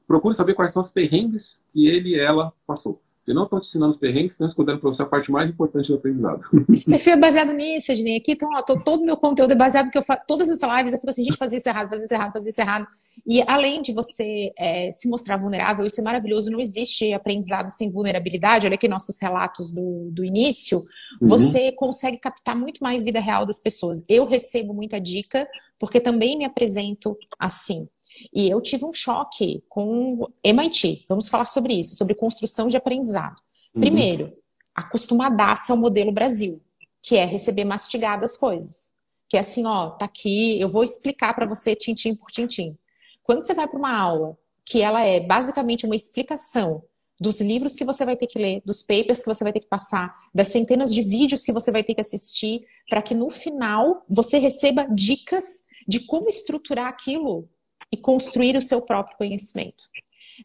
procure 0.07 0.35
saber 0.35 0.53
quais 0.53 0.71
são 0.71 0.83
os 0.83 0.91
perrengues 0.91 1.65
que 1.73 1.87
ele 1.87 2.11
e 2.11 2.21
ela 2.21 2.53
passou. 2.67 3.01
Se 3.19 3.33
não 3.33 3.45
estão 3.45 3.59
te 3.59 3.69
ensinando 3.69 3.91
os 3.91 3.97
perrengues, 3.97 4.35
estão 4.35 4.47
escondendo 4.47 4.81
para 4.81 4.91
você 4.91 5.01
a 5.01 5.07
parte 5.07 5.31
mais 5.31 5.49
importante 5.49 5.89
do 5.89 5.95
aprendizado. 5.95 6.43
Esse 6.69 6.91
perfil 6.91 7.15
é 7.15 7.17
baseado 7.17 7.53
nisso, 7.53 7.91
Ednei. 7.93 8.19
Aqui, 8.19 8.33
então, 8.33 8.51
ó, 8.53 8.61
todo 8.63 9.01
o 9.01 9.07
meu 9.07 9.17
conteúdo 9.17 9.53
é 9.53 9.57
baseado 9.57 9.87
no 9.87 9.93
que 9.93 9.99
eu 9.99 10.03
faço. 10.03 10.23
Todas 10.27 10.51
as 10.51 10.61
lives 10.61 10.93
eu 10.93 10.99
falo 10.99 11.11
assim, 11.11 11.25
gente, 11.25 11.39
fazer 11.39 11.57
isso 11.57 11.69
errado, 11.69 11.89
fazer 11.89 12.05
isso 12.05 12.15
errado, 12.15 12.33
fazer 12.33 12.51
isso 12.51 12.61
errado. 12.61 12.87
E 13.27 13.43
além 13.47 13.83
de 13.83 13.93
você 13.93 14.53
é, 14.59 14.91
se 14.91 15.09
mostrar 15.09 15.37
vulnerável, 15.37 15.87
isso 15.87 16.01
é 16.01 16.05
maravilhoso, 16.05 16.51
não 16.51 16.61
existe 16.61 17.13
aprendizado 17.13 17.69
sem 17.69 17.91
vulnerabilidade. 17.91 18.67
Olha 18.67 18.75
aqui 18.75 18.89
nossos 18.89 19.21
relatos 19.21 19.73
do, 19.73 20.11
do 20.11 20.25
início. 20.25 20.79
Uhum. 21.21 21.29
Você 21.29 21.71
consegue 21.73 22.19
captar 22.19 22.57
muito 22.57 22.83
mais 22.83 23.03
vida 23.03 23.21
real 23.21 23.47
das 23.47 23.61
pessoas. 23.61 24.05
Eu 24.09 24.27
recebo 24.27 24.75
muita 24.75 25.01
dica, 25.01 25.49
porque 25.79 26.01
também 26.01 26.37
me 26.37 26.45
apresento 26.45 27.17
assim. 27.39 27.87
E 28.35 28.51
eu 28.51 28.61
tive 28.61 28.85
um 28.85 28.93
choque 28.93 29.63
com 29.69 30.27
MIT. 30.43 31.07
Vamos 31.09 31.29
falar 31.29 31.47
sobre 31.47 31.75
isso, 31.75 31.95
sobre 31.95 32.15
construção 32.15 32.67
de 32.67 32.77
aprendizado. 32.77 33.37
Uhum. 33.75 33.81
Primeiro, 33.81 34.33
acostumadaça 34.75 35.73
ao 35.73 35.79
modelo 35.79 36.11
Brasil, 36.11 36.61
que 37.01 37.17
é 37.17 37.25
receber 37.25 37.65
mastigadas 37.65 38.37
coisas. 38.37 38.95
Que 39.29 39.37
é 39.37 39.41
assim, 39.41 39.65
ó, 39.65 39.91
tá 39.91 40.07
aqui, 40.07 40.61
eu 40.61 40.69
vou 40.69 40.83
explicar 40.83 41.35
para 41.35 41.47
você 41.47 41.75
tintim 41.75 42.15
por 42.15 42.31
tintim. 42.31 42.77
Quando 43.23 43.43
você 43.43 43.55
vai 43.55 43.67
para 43.67 43.79
uma 43.79 43.97
aula 43.97 44.37
que 44.65 44.81
ela 44.81 45.05
é 45.05 45.21
basicamente 45.21 45.87
uma 45.87 45.97
explicação 45.97 46.83
dos 47.21 47.41
livros 47.41 47.77
que 47.77 47.85
você 47.85 48.05
vai 48.05 48.17
ter 48.17 48.27
que 48.27 48.39
ler, 48.39 48.63
dos 48.65 48.83
papers 48.83 49.21
que 49.21 49.29
você 49.29 49.45
vai 49.45 49.53
ter 49.53 49.61
que 49.61 49.69
passar, 49.69 50.15
das 50.35 50.49
centenas 50.49 50.93
de 50.93 51.03
vídeos 51.03 51.45
que 51.45 51.53
você 51.53 51.71
vai 51.71 51.85
ter 51.85 51.95
que 51.95 52.01
assistir, 52.01 52.67
para 52.89 53.01
que 53.01 53.15
no 53.15 53.31
final 53.31 54.05
você 54.09 54.39
receba 54.39 54.87
dicas 54.93 55.67
de 55.87 56.01
como 56.01 56.29
estruturar 56.29 56.89
aquilo 56.89 57.49
e 57.93 57.97
construir 57.97 58.57
o 58.57 58.63
seu 58.63 58.83
próprio 58.83 59.17
conhecimento. 59.17 59.85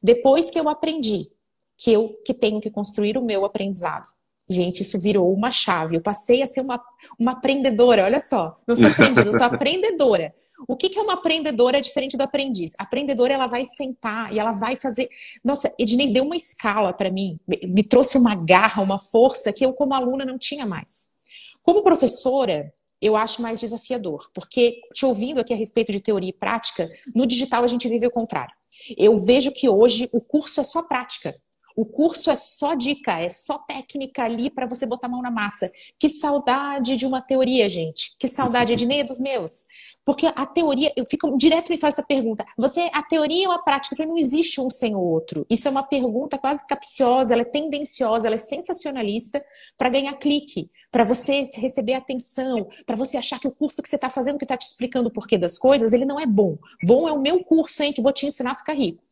Depois 0.04 0.52
que 0.52 0.60
eu 0.60 0.70
aprendi 0.70 1.32
que 1.78 1.92
eu 1.92 2.10
que 2.26 2.34
tenho 2.34 2.60
que 2.60 2.70
construir 2.70 3.18
o 3.18 3.24
meu 3.24 3.46
aprendizado, 3.46 4.08
gente, 4.50 4.82
isso 4.82 5.00
virou 5.00 5.34
uma 5.34 5.52
chave. 5.52 5.98
Eu 5.98 6.02
passei 6.02 6.42
a 6.42 6.48
ser 6.48 6.62
uma, 6.62 6.84
uma 7.18 7.32
aprendedora, 7.32 8.04
olha 8.04 8.20
só. 8.20 8.60
Não 8.68 8.76
sou 8.76 8.88
aprendiz, 8.90 9.26
eu 9.26 9.34
sou 9.34 9.46
aprendedora. 9.46 10.34
O 10.68 10.76
que, 10.76 10.90
que 10.90 10.98
é 10.98 11.02
uma 11.02 11.14
aprendedora 11.14 11.80
diferente 11.82 12.18
do 12.18 12.24
aprendiz? 12.24 12.74
A 12.80 12.84
aprendedora, 12.84 13.34
ela 13.34 13.48
vai 13.48 13.66
sentar 13.66 14.34
e 14.34 14.40
ela 14.40 14.54
vai 14.54 14.76
fazer... 14.76 15.10
Nossa, 15.44 15.74
Ednei 15.78 16.12
deu 16.12 16.24
uma 16.24 16.36
escala 16.36 16.94
para 16.94 17.12
mim, 17.12 17.40
me 17.68 17.84
trouxe 17.84 18.18
uma 18.18 18.34
garra, 18.34 18.82
uma 18.82 18.98
força 18.98 19.54
que 19.54 19.66
eu, 19.66 19.74
como 19.74 19.94
aluna, 19.94 20.26
não 20.26 20.38
tinha 20.38 20.66
mais. 20.66 21.16
Como 21.62 21.84
professora, 21.84 22.74
eu 23.02 23.16
acho 23.16 23.42
mais 23.42 23.60
desafiador, 23.60 24.30
porque 24.34 24.82
te 24.94 25.06
ouvindo 25.06 25.40
aqui 25.40 25.54
a 25.54 25.58
respeito 25.58 25.92
de 25.92 26.00
teoria 26.00 26.30
e 26.30 26.34
prática, 26.34 26.90
no 27.14 27.28
digital 27.28 27.64
a 27.64 27.68
gente 27.68 27.88
vive 27.88 28.08
o 28.08 28.12
contrário. 28.12 28.56
Eu 28.98 29.18
vejo 29.20 29.52
que 29.52 29.68
hoje 29.70 30.10
o 30.12 30.22
curso 30.22 30.60
é 30.60 30.64
só 30.64 30.84
prática. 30.84 31.36
O 31.76 31.86
curso 31.86 32.32
é 32.32 32.36
só 32.36 32.74
dica, 32.74 33.20
é 33.20 33.30
só 33.30 33.60
técnica 33.60 34.24
ali 34.24 34.50
para 34.50 34.66
você 34.66 34.86
botar 34.86 35.06
a 35.06 35.10
mão 35.12 35.22
na 35.22 35.30
massa. 35.30 35.70
Que 36.00 36.10
saudade 36.10 36.98
de 36.98 37.06
uma 37.06 37.22
teoria, 37.22 37.70
gente. 37.70 38.16
Que 38.18 38.28
saudade, 38.28 38.74
Ednei, 38.74 39.04
dos 39.04 39.20
meus. 39.20 39.66
Porque 40.08 40.26
a 40.26 40.46
teoria, 40.46 40.94
eu 40.96 41.06
fico 41.06 41.36
direto 41.36 41.70
me 41.70 41.78
faz 41.78 41.96
essa 41.96 42.08
pergunta. 42.08 42.46
Você, 42.58 42.90
a 42.94 43.04
teoria 43.04 43.50
ou 43.50 43.54
a 43.54 43.60
prática? 43.60 43.94
Eu 43.94 43.98
falei, 43.98 44.10
não 44.10 44.18
existe 44.18 44.62
um 44.62 44.70
sem 44.70 44.96
o 44.96 45.02
outro. 45.02 45.46
Isso 45.50 45.68
é 45.68 45.72
uma 45.72 45.84
pergunta 45.84 46.38
quase 46.38 46.66
capciosa, 46.66 47.34
ela 47.34 47.42
é 47.42 47.46
tendenciosa, 47.46 48.26
ela 48.26 48.36
é 48.36 48.38
sensacionalista 48.38 49.44
para 49.78 49.90
ganhar 49.90 50.14
clique, 50.14 50.72
para 50.90 51.04
você 51.04 51.50
receber 51.58 51.94
atenção, 51.96 52.70
para 52.86 52.96
você 52.96 53.18
achar 53.18 53.38
que 53.38 53.50
o 53.50 53.52
curso 53.52 53.82
que 53.82 53.90
você 53.90 53.98
está 53.98 54.10
fazendo, 54.10 54.38
que 54.38 54.46
está 54.46 54.56
te 54.56 54.66
explicando 54.66 55.10
o 55.10 55.12
porquê 55.12 55.38
das 55.38 55.58
coisas, 55.58 55.92
ele 55.92 56.06
não 56.06 56.18
é 56.18 56.26
bom. 56.26 56.58
Bom 56.82 57.06
é 57.06 57.12
o 57.12 57.20
meu 57.20 57.44
curso, 57.44 57.84
hein, 57.84 57.92
que 57.92 58.02
vou 58.02 58.14
te 58.14 58.26
ensinar 58.26 58.52
a 58.52 58.56
ficar 58.56 58.76
rico. 58.76 59.04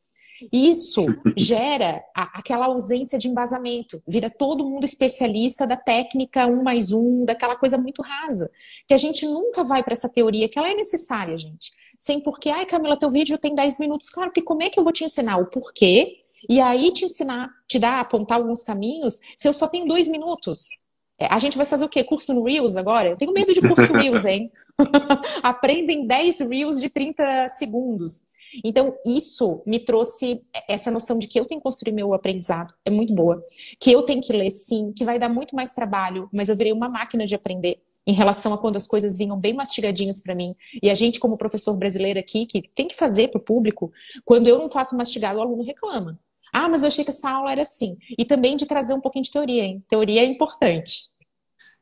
Isso 0.51 1.05
gera 1.35 2.03
a, 2.15 2.39
aquela 2.39 2.65
ausência 2.65 3.17
de 3.17 3.27
embasamento. 3.27 4.01
Vira 4.07 4.29
todo 4.29 4.67
mundo 4.67 4.83
especialista 4.83 5.65
da 5.65 5.75
técnica 5.75 6.47
um 6.47 6.63
mais 6.63 6.91
um, 6.91 7.25
daquela 7.25 7.55
coisa 7.55 7.77
muito 7.77 8.01
rasa. 8.01 8.49
Que 8.87 8.93
a 8.93 8.97
gente 8.97 9.25
nunca 9.25 9.63
vai 9.63 9.83
para 9.83 9.93
essa 9.93 10.09
teoria, 10.09 10.49
que 10.49 10.59
ela 10.59 10.69
é 10.69 10.75
necessária, 10.75 11.37
gente. 11.37 11.71
Sem 11.97 12.19
porquê. 12.19 12.49
Ai, 12.49 12.65
Camila, 12.65 12.97
teu 12.97 13.09
vídeo 13.09 13.37
tem 13.37 13.55
10 13.55 13.79
minutos. 13.79 14.09
Claro, 14.09 14.31
que 14.31 14.41
como 14.41 14.63
é 14.63 14.69
que 14.69 14.79
eu 14.79 14.83
vou 14.83 14.93
te 14.93 15.03
ensinar 15.03 15.37
o 15.37 15.45
porquê? 15.45 16.25
E 16.49 16.59
aí 16.59 16.91
te 16.91 17.05
ensinar, 17.05 17.49
te 17.67 17.79
dar, 17.79 17.99
apontar 17.99 18.37
alguns 18.37 18.63
caminhos, 18.63 19.19
se 19.35 19.47
eu 19.47 19.53
só 19.53 19.67
tenho 19.67 19.87
dois 19.87 20.07
minutos. 20.07 20.85
É, 21.17 21.27
a 21.27 21.39
gente 21.39 21.57
vai 21.57 21.65
fazer 21.65 21.85
o 21.85 21.89
quê? 21.89 22.03
Curso 22.03 22.33
no 22.33 22.43
Reels 22.43 22.75
agora? 22.75 23.09
Eu 23.09 23.17
tenho 23.17 23.31
medo 23.31 23.53
de 23.53 23.61
curso 23.61 23.93
Reels, 23.93 24.25
hein? 24.25 24.51
Aprendem 25.41 26.05
10 26.05 26.41
Reels 26.41 26.79
de 26.79 26.89
30 26.89 27.49
segundos. 27.49 28.34
Então, 28.63 28.95
isso 29.05 29.61
me 29.65 29.79
trouxe 29.79 30.45
essa 30.67 30.91
noção 30.91 31.17
de 31.17 31.27
que 31.27 31.39
eu 31.39 31.45
tenho 31.45 31.59
que 31.59 31.63
construir 31.63 31.91
meu 31.91 32.13
aprendizado, 32.13 32.73
é 32.85 32.89
muito 32.89 33.13
boa. 33.13 33.43
Que 33.79 33.91
eu 33.91 34.03
tenho 34.03 34.21
que 34.21 34.33
ler, 34.33 34.51
sim, 34.51 34.93
que 34.93 35.03
vai 35.03 35.19
dar 35.19 35.29
muito 35.29 35.55
mais 35.55 35.73
trabalho, 35.73 36.29
mas 36.31 36.49
eu 36.49 36.55
virei 36.55 36.71
uma 36.71 36.89
máquina 36.89 37.25
de 37.25 37.35
aprender 37.35 37.81
em 38.07 38.13
relação 38.13 38.53
a 38.53 38.57
quando 38.57 38.75
as 38.75 38.85
coisas 38.85 39.17
vinham 39.17 39.39
bem 39.39 39.53
mastigadinhas 39.53 40.21
para 40.21 40.35
mim. 40.35 40.55
E 40.81 40.89
a 40.89 40.95
gente, 40.95 41.19
como 41.19 41.37
professor 41.37 41.75
brasileiro 41.75 42.19
aqui, 42.19 42.45
que 42.45 42.61
tem 42.75 42.87
que 42.87 42.95
fazer 42.95 43.29
para 43.29 43.39
o 43.39 43.43
público, 43.43 43.91
quando 44.23 44.47
eu 44.47 44.59
não 44.59 44.69
faço 44.69 44.95
mastigado, 44.95 45.39
o 45.39 45.41
aluno 45.41 45.63
reclama. 45.63 46.19
Ah, 46.53 46.69
mas 46.69 46.83
eu 46.83 46.87
achei 46.87 47.03
que 47.03 47.09
essa 47.09 47.29
aula 47.29 47.51
era 47.51 47.63
assim. 47.63 47.97
E 48.17 48.23
também 48.23 48.55
de 48.55 48.65
trazer 48.65 48.93
um 48.93 49.01
pouquinho 49.01 49.23
de 49.23 49.31
teoria, 49.31 49.63
hein? 49.63 49.83
Teoria 49.87 50.21
é 50.21 50.25
importante. 50.25 51.09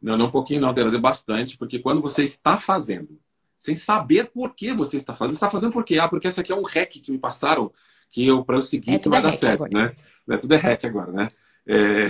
Não, 0.01 0.17
não 0.17 0.27
um 0.27 0.31
pouquinho 0.31 0.61
não, 0.61 0.73
trazer 0.73 0.97
bastante, 0.97 1.57
porque 1.57 1.79
quando 1.79 2.01
você 2.01 2.23
está 2.23 2.57
fazendo, 2.57 3.19
sem 3.63 3.77
saber 3.77 4.25
por 4.25 4.53
que 4.53 4.73
você 4.73 4.97
está 4.97 5.15
fazendo. 5.15 5.31
Você 5.31 5.37
está 5.37 5.49
fazendo 5.49 5.71
por 5.71 5.85
quê? 5.85 5.97
Ah, 5.97 6.09
porque 6.09 6.27
esse 6.27 6.37
aqui 6.37 6.51
é 6.51 6.55
um 6.55 6.65
hack 6.65 6.91
que 6.91 7.13
me 7.13 7.17
passaram 7.17 7.71
que 8.11 8.27
eu 8.27 8.43
para 8.43 8.57
o 8.57 8.61
seguinte 8.61 8.95
é, 8.95 8.99
que 8.99 9.07
vai 9.07 9.19
é 9.19 9.21
dar 9.21 9.31
certo, 9.31 9.63
agora. 9.63 9.87
né? 9.87 9.95
É, 10.29 10.37
tudo 10.37 10.53
é 10.53 10.57
hack 10.57 10.83
agora, 10.83 11.13
né? 11.13 11.29
É, 11.65 12.09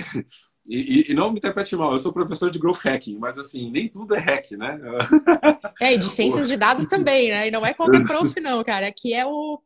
e, 0.65 1.11
e, 1.11 1.13
não 1.13 1.31
me 1.31 1.37
interprete 1.37 1.75
mal, 1.75 1.91
eu 1.91 1.99
sou 1.99 2.11
professor 2.11 2.49
de 2.49 2.57
growth 2.57 2.79
hacking, 2.79 3.19
mas 3.19 3.37
assim, 3.37 3.69
nem 3.69 3.87
tudo 3.87 4.15
é 4.15 4.19
hack, 4.19 4.49
né? 4.53 4.79
É, 5.79 5.93
e 5.93 5.99
de 5.99 6.09
ciências 6.09 6.47
de 6.47 6.57
dados 6.57 6.87
também, 6.87 7.29
né? 7.29 7.47
E 7.47 7.51
não 7.51 7.63
é 7.63 7.71
qualquer 7.71 8.03
prof, 8.03 8.39
não, 8.41 8.63
cara. 8.63 8.87
Aqui 8.87 9.13
é 9.13 9.23
o 9.23 9.61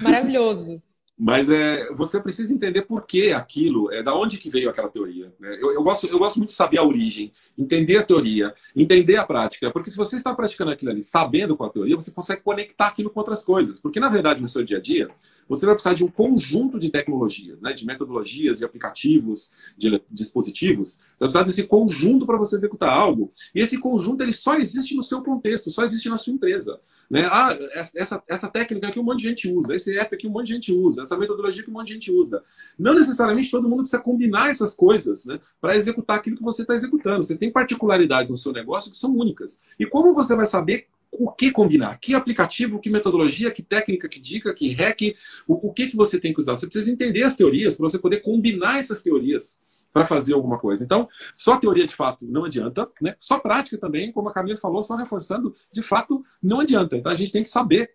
maravilhoso. 0.00 0.80
Mas 1.24 1.48
é, 1.48 1.86
você 1.92 2.20
precisa 2.20 2.52
entender 2.52 2.82
por 2.82 3.06
que 3.06 3.30
aquilo, 3.30 3.92
é 3.92 4.02
da 4.02 4.12
onde 4.12 4.38
que 4.38 4.50
veio 4.50 4.68
aquela 4.68 4.88
teoria. 4.88 5.32
Né? 5.38 5.56
Eu, 5.60 5.72
eu, 5.72 5.80
gosto, 5.80 6.08
eu 6.08 6.18
gosto 6.18 6.36
muito 6.36 6.48
de 6.48 6.56
saber 6.56 6.78
a 6.78 6.84
origem, 6.84 7.32
entender 7.56 7.98
a 7.98 8.02
teoria, 8.02 8.52
entender 8.74 9.14
a 9.18 9.24
prática. 9.24 9.70
Porque 9.70 9.88
se 9.88 9.96
você 9.96 10.16
está 10.16 10.34
praticando 10.34 10.72
aquilo 10.72 10.90
ali 10.90 11.00
sabendo 11.00 11.56
qual 11.56 11.70
a 11.70 11.72
teoria, 11.72 11.94
você 11.94 12.10
consegue 12.10 12.42
conectar 12.42 12.88
aquilo 12.88 13.08
com 13.08 13.20
outras 13.20 13.44
coisas. 13.44 13.78
Porque, 13.78 14.00
na 14.00 14.08
verdade, 14.08 14.42
no 14.42 14.48
seu 14.48 14.64
dia 14.64 14.78
a 14.78 14.80
dia, 14.80 15.08
você 15.48 15.64
vai 15.64 15.76
precisar 15.76 15.94
de 15.94 16.02
um 16.02 16.10
conjunto 16.10 16.76
de 16.76 16.90
tecnologias, 16.90 17.62
né? 17.62 17.72
de 17.72 17.86
metodologias, 17.86 18.58
de 18.58 18.64
aplicativos, 18.64 19.52
de 19.78 20.02
dispositivos. 20.10 20.94
Você 20.94 21.02
vai 21.20 21.28
precisar 21.28 21.44
desse 21.44 21.62
conjunto 21.68 22.26
para 22.26 22.36
você 22.36 22.56
executar 22.56 22.90
algo. 22.90 23.32
E 23.54 23.60
esse 23.60 23.78
conjunto 23.78 24.24
ele 24.24 24.32
só 24.32 24.56
existe 24.56 24.96
no 24.96 25.04
seu 25.04 25.22
contexto, 25.22 25.70
só 25.70 25.84
existe 25.84 26.08
na 26.08 26.16
sua 26.16 26.32
empresa. 26.32 26.80
Né? 27.10 27.28
Ah, 27.30 27.56
essa, 27.94 28.22
essa 28.26 28.48
técnica 28.48 28.88
aqui 28.88 28.98
um 28.98 29.02
monte 29.02 29.18
de 29.18 29.28
gente 29.28 29.52
usa, 29.52 29.74
esse 29.74 29.96
app 29.98 30.14
aqui 30.14 30.26
um 30.26 30.30
monte 30.30 30.46
de 30.46 30.54
gente 30.54 30.72
usa, 30.72 31.02
essa 31.02 31.16
metodologia 31.16 31.62
que 31.62 31.70
um 31.70 31.74
monte 31.74 31.88
de 31.88 31.94
gente 31.94 32.12
usa. 32.12 32.42
Não 32.78 32.94
necessariamente 32.94 33.50
todo 33.50 33.68
mundo 33.68 33.80
precisa 33.80 34.02
combinar 34.02 34.50
essas 34.50 34.74
coisas 34.74 35.24
né, 35.26 35.38
para 35.60 35.76
executar 35.76 36.16
aquilo 36.16 36.36
que 36.36 36.42
você 36.42 36.62
está 36.62 36.74
executando. 36.74 37.22
Você 37.22 37.36
tem 37.36 37.50
particularidades 37.50 38.30
no 38.30 38.36
seu 38.36 38.52
negócio 38.52 38.90
que 38.90 38.96
são 38.96 39.14
únicas. 39.14 39.62
E 39.78 39.86
como 39.86 40.14
você 40.14 40.34
vai 40.34 40.46
saber 40.46 40.86
o 41.12 41.30
que 41.30 41.50
combinar? 41.50 41.98
Que 41.98 42.14
aplicativo, 42.14 42.80
que 42.80 42.88
metodologia, 42.88 43.50
que 43.50 43.62
técnica, 43.62 44.08
que 44.08 44.18
dica, 44.18 44.54
que 44.54 44.72
hack, 44.72 45.14
o, 45.46 45.68
o 45.68 45.72
que, 45.72 45.88
que 45.88 45.96
você 45.96 46.18
tem 46.18 46.32
que 46.32 46.40
usar? 46.40 46.56
Você 46.56 46.66
precisa 46.66 46.90
entender 46.90 47.22
as 47.24 47.36
teorias 47.36 47.76
para 47.76 47.88
você 47.88 47.98
poder 47.98 48.20
combinar 48.20 48.78
essas 48.78 49.02
teorias 49.02 49.60
para 49.92 50.06
fazer 50.06 50.34
alguma 50.34 50.58
coisa. 50.58 50.84
Então, 50.84 51.08
só 51.34 51.56
teoria 51.56 51.86
de 51.86 51.94
fato 51.94 52.26
não 52.26 52.44
adianta, 52.44 52.88
né? 53.00 53.14
Só 53.18 53.38
prática 53.38 53.78
também, 53.78 54.12
como 54.12 54.28
a 54.28 54.32
Camila 54.32 54.58
falou, 54.58 54.82
só 54.82 54.96
reforçando, 54.96 55.54
de 55.72 55.82
fato 55.82 56.24
não 56.42 56.60
adianta. 56.60 56.96
Então 56.96 57.12
a 57.12 57.16
gente 57.16 57.32
tem 57.32 57.42
que 57.42 57.50
saber 57.50 57.90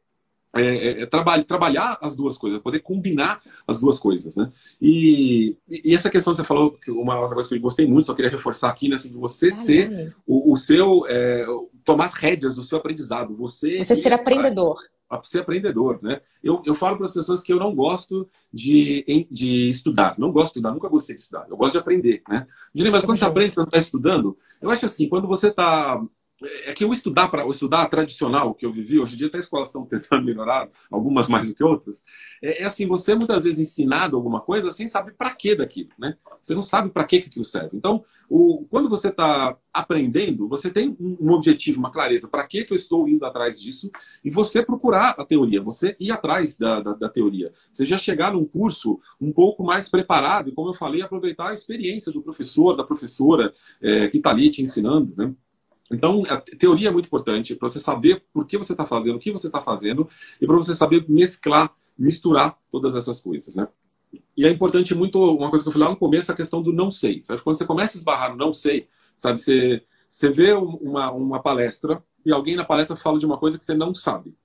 é, 0.55 0.61
é, 0.61 1.01
é 1.01 1.05
trabalhar, 1.05 1.43
trabalhar 1.43 1.97
as 2.01 2.15
duas 2.15 2.37
coisas, 2.37 2.59
poder 2.59 2.79
combinar 2.79 3.41
as 3.67 3.79
duas 3.79 3.99
coisas, 3.99 4.35
né? 4.35 4.51
E, 4.81 5.55
e 5.69 5.93
essa 5.93 6.09
questão 6.09 6.33
que 6.33 6.37
você 6.37 6.43
falou, 6.43 6.77
uma 6.89 7.19
outra 7.19 7.35
coisa 7.35 7.49
que 7.49 7.55
eu 7.55 7.61
gostei 7.61 7.85
muito, 7.85 8.05
só 8.05 8.13
queria 8.13 8.31
reforçar 8.31 8.69
aqui, 8.69 8.87
né? 8.87 8.95
Assim, 8.95 9.09
de 9.09 9.17
você 9.17 9.49
ah, 9.49 9.51
ser 9.51 10.15
o, 10.25 10.53
o, 10.53 10.55
seu, 10.55 11.05
é, 11.07 11.45
tomar 11.83 12.05
as 12.05 12.13
rédeas 12.13 12.55
do 12.55 12.63
seu 12.63 12.77
aprendizado. 12.77 13.35
Você, 13.35 13.83
você 13.83 13.95
ser 13.95 14.13
aprendedor. 14.13 14.77
Ser 15.23 15.39
aprendedor, 15.39 15.99
né? 16.01 16.21
Eu, 16.43 16.61
eu 16.65 16.75
falo 16.75 16.97
para 16.97 17.05
as 17.05 17.13
pessoas 17.13 17.41
que 17.41 17.51
eu 17.51 17.59
não 17.59 17.73
gosto 17.73 18.29
de, 18.53 19.27
de 19.31 19.69
estudar. 19.69 20.15
Não 20.17 20.31
gosto 20.31 20.53
de 20.53 20.59
estudar, 20.59 20.73
nunca 20.73 20.89
gostei 20.89 21.15
de 21.15 21.21
estudar. 21.21 21.45
Eu 21.49 21.57
gosto 21.57 21.73
de 21.73 21.79
aprender, 21.79 22.21
né? 22.27 22.45
Dizem, 22.73 22.91
mas 22.91 23.03
quando 23.03 23.17
você 23.17 23.25
aprende, 23.25 23.51
você 23.51 23.59
não 23.59 23.65
está 23.65 23.77
estudando? 23.77 24.37
Eu 24.61 24.69
acho 24.69 24.85
assim, 24.85 25.07
quando 25.07 25.27
você 25.27 25.47
está 25.47 26.01
é 26.43 26.73
que 26.73 26.83
eu 26.83 26.93
estudar 26.93 27.29
para 27.29 27.47
estudar 27.47 27.87
tradicional 27.87 28.53
que 28.53 28.65
eu 28.65 28.71
vivi 28.71 28.99
hoje 28.99 29.15
em 29.15 29.17
dia 29.17 29.27
até 29.27 29.39
as 29.39 29.45
escolas 29.45 29.69
estão 29.69 29.85
tentando 29.85 30.23
melhorar 30.25 30.69
algumas 30.91 31.27
mais 31.27 31.47
do 31.47 31.55
que 31.55 31.63
outras 31.63 32.05
é, 32.41 32.61
é 32.61 32.65
assim 32.65 32.85
você 32.85 33.15
muitas 33.15 33.43
vezes 33.43 33.59
ensinado 33.59 34.15
alguma 34.15 34.39
coisa 34.41 34.69
sem 34.69 34.87
saber 34.87 35.13
para 35.13 35.33
que 35.33 35.55
daquilo 35.55 35.89
né? 35.97 36.15
Você 36.41 36.53
não 36.53 36.61
sabe 36.61 36.89
para 36.89 37.03
que 37.03 37.17
aquilo 37.17 37.43
serve. 37.43 37.75
Então 37.75 38.03
o, 38.29 38.65
quando 38.69 38.89
você 38.89 39.07
está 39.07 39.57
aprendendo 39.73 40.47
você 40.47 40.69
tem 40.69 40.95
um, 40.99 41.17
um 41.19 41.31
objetivo 41.31 41.79
uma 41.79 41.91
clareza 41.91 42.27
para 42.27 42.45
que 42.45 42.65
que 42.65 42.73
eu 42.73 42.77
estou 42.77 43.07
indo 43.07 43.25
atrás 43.25 43.59
disso 43.59 43.89
e 44.23 44.29
você 44.29 44.63
procurar 44.63 45.15
a 45.17 45.25
teoria 45.25 45.61
você 45.61 45.95
ir 45.99 46.11
atrás 46.11 46.57
da, 46.57 46.81
da, 46.81 46.93
da 46.93 47.09
teoria. 47.09 47.51
Você 47.71 47.85
já 47.85 47.97
chegar 47.97 48.33
num 48.33 48.45
curso 48.45 48.99
um 49.19 49.31
pouco 49.31 49.63
mais 49.63 49.89
preparado 49.89 50.49
e 50.49 50.51
como 50.51 50.69
eu 50.69 50.73
falei 50.75 51.01
aproveitar 51.01 51.49
a 51.49 51.53
experiência 51.53 52.11
do 52.11 52.21
professor 52.21 52.75
da 52.75 52.83
professora 52.83 53.53
é, 53.81 54.07
que 54.09 54.17
está 54.17 54.29
ali 54.29 54.51
te 54.51 54.61
ensinando 54.61 55.13
né 55.15 55.33
então, 55.91 56.23
a 56.29 56.37
teoria 56.37 56.89
é 56.89 56.91
muito 56.91 57.05
importante 57.05 57.55
para 57.55 57.69
você 57.69 57.79
saber 57.79 58.23
por 58.33 58.45
que 58.45 58.57
você 58.57 58.73
está 58.73 58.85
fazendo, 58.85 59.15
o 59.15 59.19
que 59.19 59.31
você 59.31 59.47
está 59.47 59.61
fazendo, 59.61 60.09
e 60.41 60.45
para 60.45 60.55
você 60.55 60.75
saber 60.75 61.05
mesclar, 61.07 61.73
misturar 61.97 62.57
todas 62.71 62.95
essas 62.95 63.21
coisas, 63.21 63.55
né? 63.55 63.67
E 64.35 64.45
é 64.45 64.49
importante 64.49 64.93
muito, 64.93 65.19
uma 65.35 65.49
coisa 65.49 65.63
que 65.63 65.69
eu 65.69 65.73
falei 65.73 65.87
lá 65.87 65.93
no 65.93 65.99
começo, 65.99 66.31
a 66.31 66.35
questão 66.35 66.61
do 66.61 66.71
não 66.71 66.91
sei. 66.91 67.23
Sabe? 67.23 67.41
Quando 67.41 67.57
você 67.57 67.65
começa 67.65 67.97
a 67.97 67.99
esbarrar 67.99 68.31
no 68.31 68.37
não 68.37 68.53
sei, 68.53 68.87
sabe? 69.15 69.39
Você, 69.39 69.83
você 70.09 70.29
vê 70.29 70.53
uma, 70.53 71.11
uma 71.11 71.41
palestra 71.41 72.03
e 72.25 72.31
alguém 72.31 72.55
na 72.55 72.63
palestra 72.63 72.95
fala 72.95 73.17
de 73.17 73.25
uma 73.25 73.37
coisa 73.37 73.57
que 73.57 73.65
você 73.65 73.73
não 73.73 73.95
sabe. 73.95 74.35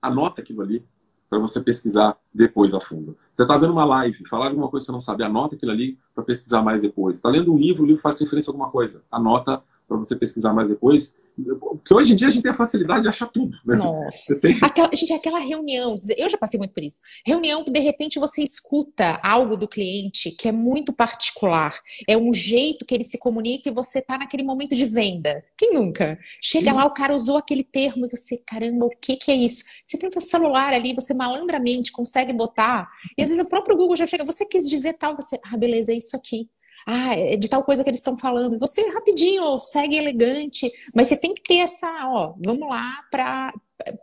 Anota 0.00 0.40
aquilo 0.40 0.62
ali 0.62 0.84
para 1.28 1.38
você 1.38 1.60
pesquisar 1.60 2.16
depois 2.34 2.74
a 2.74 2.80
fundo. 2.80 3.16
Você 3.32 3.42
está 3.42 3.56
vendo 3.56 3.72
uma 3.72 3.84
live, 3.84 4.26
falar 4.28 4.50
de 4.50 4.56
uma 4.56 4.68
coisa 4.68 4.84
que 4.84 4.86
você 4.86 4.92
não 4.92 5.00
sabe, 5.00 5.22
anota 5.22 5.54
aquilo 5.54 5.70
ali 5.70 5.96
para 6.12 6.24
pesquisar 6.24 6.62
mais 6.62 6.82
depois. 6.82 7.18
Está 7.18 7.28
lendo 7.28 7.52
um 7.52 7.56
livro, 7.56 7.84
o 7.84 7.86
livro 7.86 8.02
faz 8.02 8.18
referência 8.18 8.50
a 8.50 8.52
alguma 8.52 8.70
coisa, 8.70 9.04
anota 9.10 9.62
para 9.90 9.98
você 9.98 10.14
pesquisar 10.14 10.52
mais 10.52 10.68
depois. 10.68 11.16
Porque 11.58 11.92
hoje 11.92 12.12
em 12.12 12.16
dia 12.16 12.28
a 12.28 12.30
gente 12.30 12.42
tem 12.42 12.52
a 12.52 12.54
facilidade 12.54 13.02
de 13.02 13.08
achar 13.08 13.26
tudo. 13.26 13.58
Né? 13.66 13.74
Nossa. 13.74 14.40
Tem... 14.40 14.56
Aquela, 14.62 14.90
gente, 14.94 15.12
aquela 15.12 15.40
reunião, 15.40 15.96
eu 16.16 16.28
já 16.28 16.38
passei 16.38 16.58
muito 16.58 16.72
por 16.72 16.82
isso. 16.82 17.00
Reunião 17.26 17.64
que 17.64 17.72
de 17.72 17.80
repente 17.80 18.20
você 18.20 18.42
escuta 18.42 19.18
algo 19.22 19.56
do 19.56 19.66
cliente 19.66 20.30
que 20.30 20.48
é 20.48 20.52
muito 20.52 20.92
particular. 20.92 21.74
É 22.08 22.16
um 22.16 22.32
jeito 22.32 22.86
que 22.86 22.94
ele 22.94 23.02
se 23.02 23.18
comunica 23.18 23.68
e 23.68 23.72
você 23.72 23.98
está 23.98 24.16
naquele 24.16 24.44
momento 24.44 24.76
de 24.76 24.84
venda. 24.84 25.42
Quem 25.56 25.74
nunca? 25.74 26.18
Chega 26.40 26.70
Sim. 26.70 26.76
lá, 26.76 26.84
o 26.84 26.94
cara 26.94 27.14
usou 27.14 27.36
aquele 27.36 27.64
termo 27.64 28.06
e 28.06 28.10
você, 28.10 28.38
caramba, 28.46 28.86
o 28.86 28.90
que, 28.90 29.16
que 29.16 29.32
é 29.32 29.34
isso? 29.34 29.64
Você 29.84 29.98
tem 29.98 30.08
o 30.14 30.20
celular 30.20 30.72
ali, 30.72 30.94
você 30.94 31.12
malandramente 31.14 31.90
consegue 31.90 32.32
botar. 32.32 32.88
E 33.18 33.22
às 33.22 33.30
vezes 33.30 33.44
o 33.44 33.48
próprio 33.48 33.76
Google 33.76 33.96
já 33.96 34.06
chega, 34.06 34.24
você 34.24 34.44
quis 34.44 34.68
dizer 34.68 34.94
tal, 34.94 35.16
você, 35.16 35.38
ah, 35.44 35.56
beleza, 35.56 35.92
é 35.92 35.96
isso 35.96 36.16
aqui 36.16 36.48
ah, 36.86 37.14
é 37.14 37.36
de 37.36 37.48
tal 37.48 37.64
coisa 37.64 37.82
que 37.82 37.90
eles 37.90 38.00
estão 38.00 38.16
falando. 38.16 38.58
Você 38.58 38.82
rapidinho, 38.90 39.58
segue 39.58 39.96
elegante, 39.96 40.70
mas 40.94 41.08
você 41.08 41.16
tem 41.16 41.34
que 41.34 41.42
ter 41.42 41.58
essa, 41.58 42.08
ó, 42.08 42.34
vamos 42.38 42.68
lá 42.68 43.02
para 43.10 43.52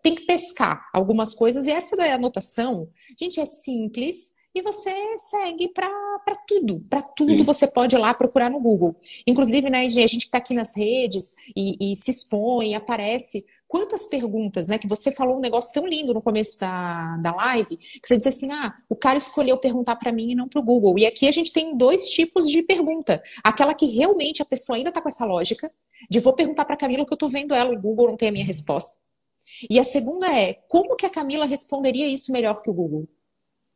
tem 0.02 0.16
que 0.16 0.26
pescar 0.26 0.90
algumas 0.92 1.36
coisas 1.36 1.68
e 1.68 1.72
essa 1.72 1.96
da 1.96 2.16
anotação, 2.16 2.90
gente, 3.20 3.40
é 3.40 3.46
simples 3.46 4.38
e 4.56 4.62
você 4.62 4.92
segue 5.18 5.68
para 5.70 5.88
tudo, 6.48 6.84
para 6.90 7.02
tudo 7.04 7.38
Sim. 7.40 7.44
você 7.44 7.68
pode 7.68 7.96
ir 7.96 8.00
lá 8.00 8.12
procurar 8.14 8.50
no 8.50 8.60
Google. 8.60 8.96
Inclusive, 9.28 9.70
né, 9.70 9.86
a 9.86 9.90
gente 9.90 10.18
que 10.18 10.26
está 10.26 10.40
aqui 10.40 10.54
nas 10.54 10.76
redes 10.76 11.36
e, 11.56 11.92
e 11.92 11.96
se 11.96 12.10
expõe, 12.10 12.74
aparece 12.74 13.46
Quantas 13.68 14.06
perguntas, 14.06 14.68
né? 14.68 14.78
Que 14.78 14.88
você 14.88 15.12
falou 15.12 15.38
um 15.38 15.42
negócio 15.42 15.74
tão 15.74 15.86
lindo 15.86 16.14
no 16.14 16.22
começo 16.22 16.58
da, 16.60 17.18
da 17.18 17.36
live, 17.36 17.76
que 17.76 18.08
você 18.08 18.16
disse 18.16 18.30
assim: 18.30 18.52
ah, 18.52 18.74
o 18.88 18.96
cara 18.96 19.18
escolheu 19.18 19.58
perguntar 19.58 19.98
para 19.98 20.12
mim 20.12 20.32
e 20.32 20.36
não 20.36 20.48
para 20.48 20.60
o 20.60 20.64
Google. 20.64 20.98
E 20.98 21.06
aqui 21.06 21.28
a 21.28 21.32
gente 21.32 21.52
tem 21.52 21.76
dois 21.78 22.10
tipos 22.10 22.50
de 22.50 22.64
pergunta. 22.64 23.22
Aquela 23.44 23.74
que 23.74 23.86
realmente 23.86 24.42
a 24.42 24.46
pessoa 24.46 24.78
ainda 24.78 24.90
está 24.90 25.02
com 25.02 25.10
essa 25.10 25.26
lógica, 25.26 25.72
de 26.10 26.20
vou 26.20 26.34
perguntar 26.34 26.64
para 26.64 26.78
Camila 26.78 27.06
que 27.06 27.12
eu 27.12 27.16
estou 27.16 27.30
vendo 27.30 27.54
ela, 27.54 27.74
o 27.74 27.82
Google 27.82 28.08
não 28.08 28.18
tem 28.18 28.30
a 28.30 28.32
minha 28.32 28.46
resposta. 28.46 28.98
E 29.70 29.80
a 29.80 29.84
segunda 29.84 30.28
é, 30.34 30.54
como 30.68 30.96
que 30.96 31.06
a 31.06 31.10
Camila 31.10 31.46
responderia 31.46 32.08
isso 32.08 32.32
melhor 32.32 32.62
que 32.62 32.70
o 32.70 32.74
Google? 32.74 33.08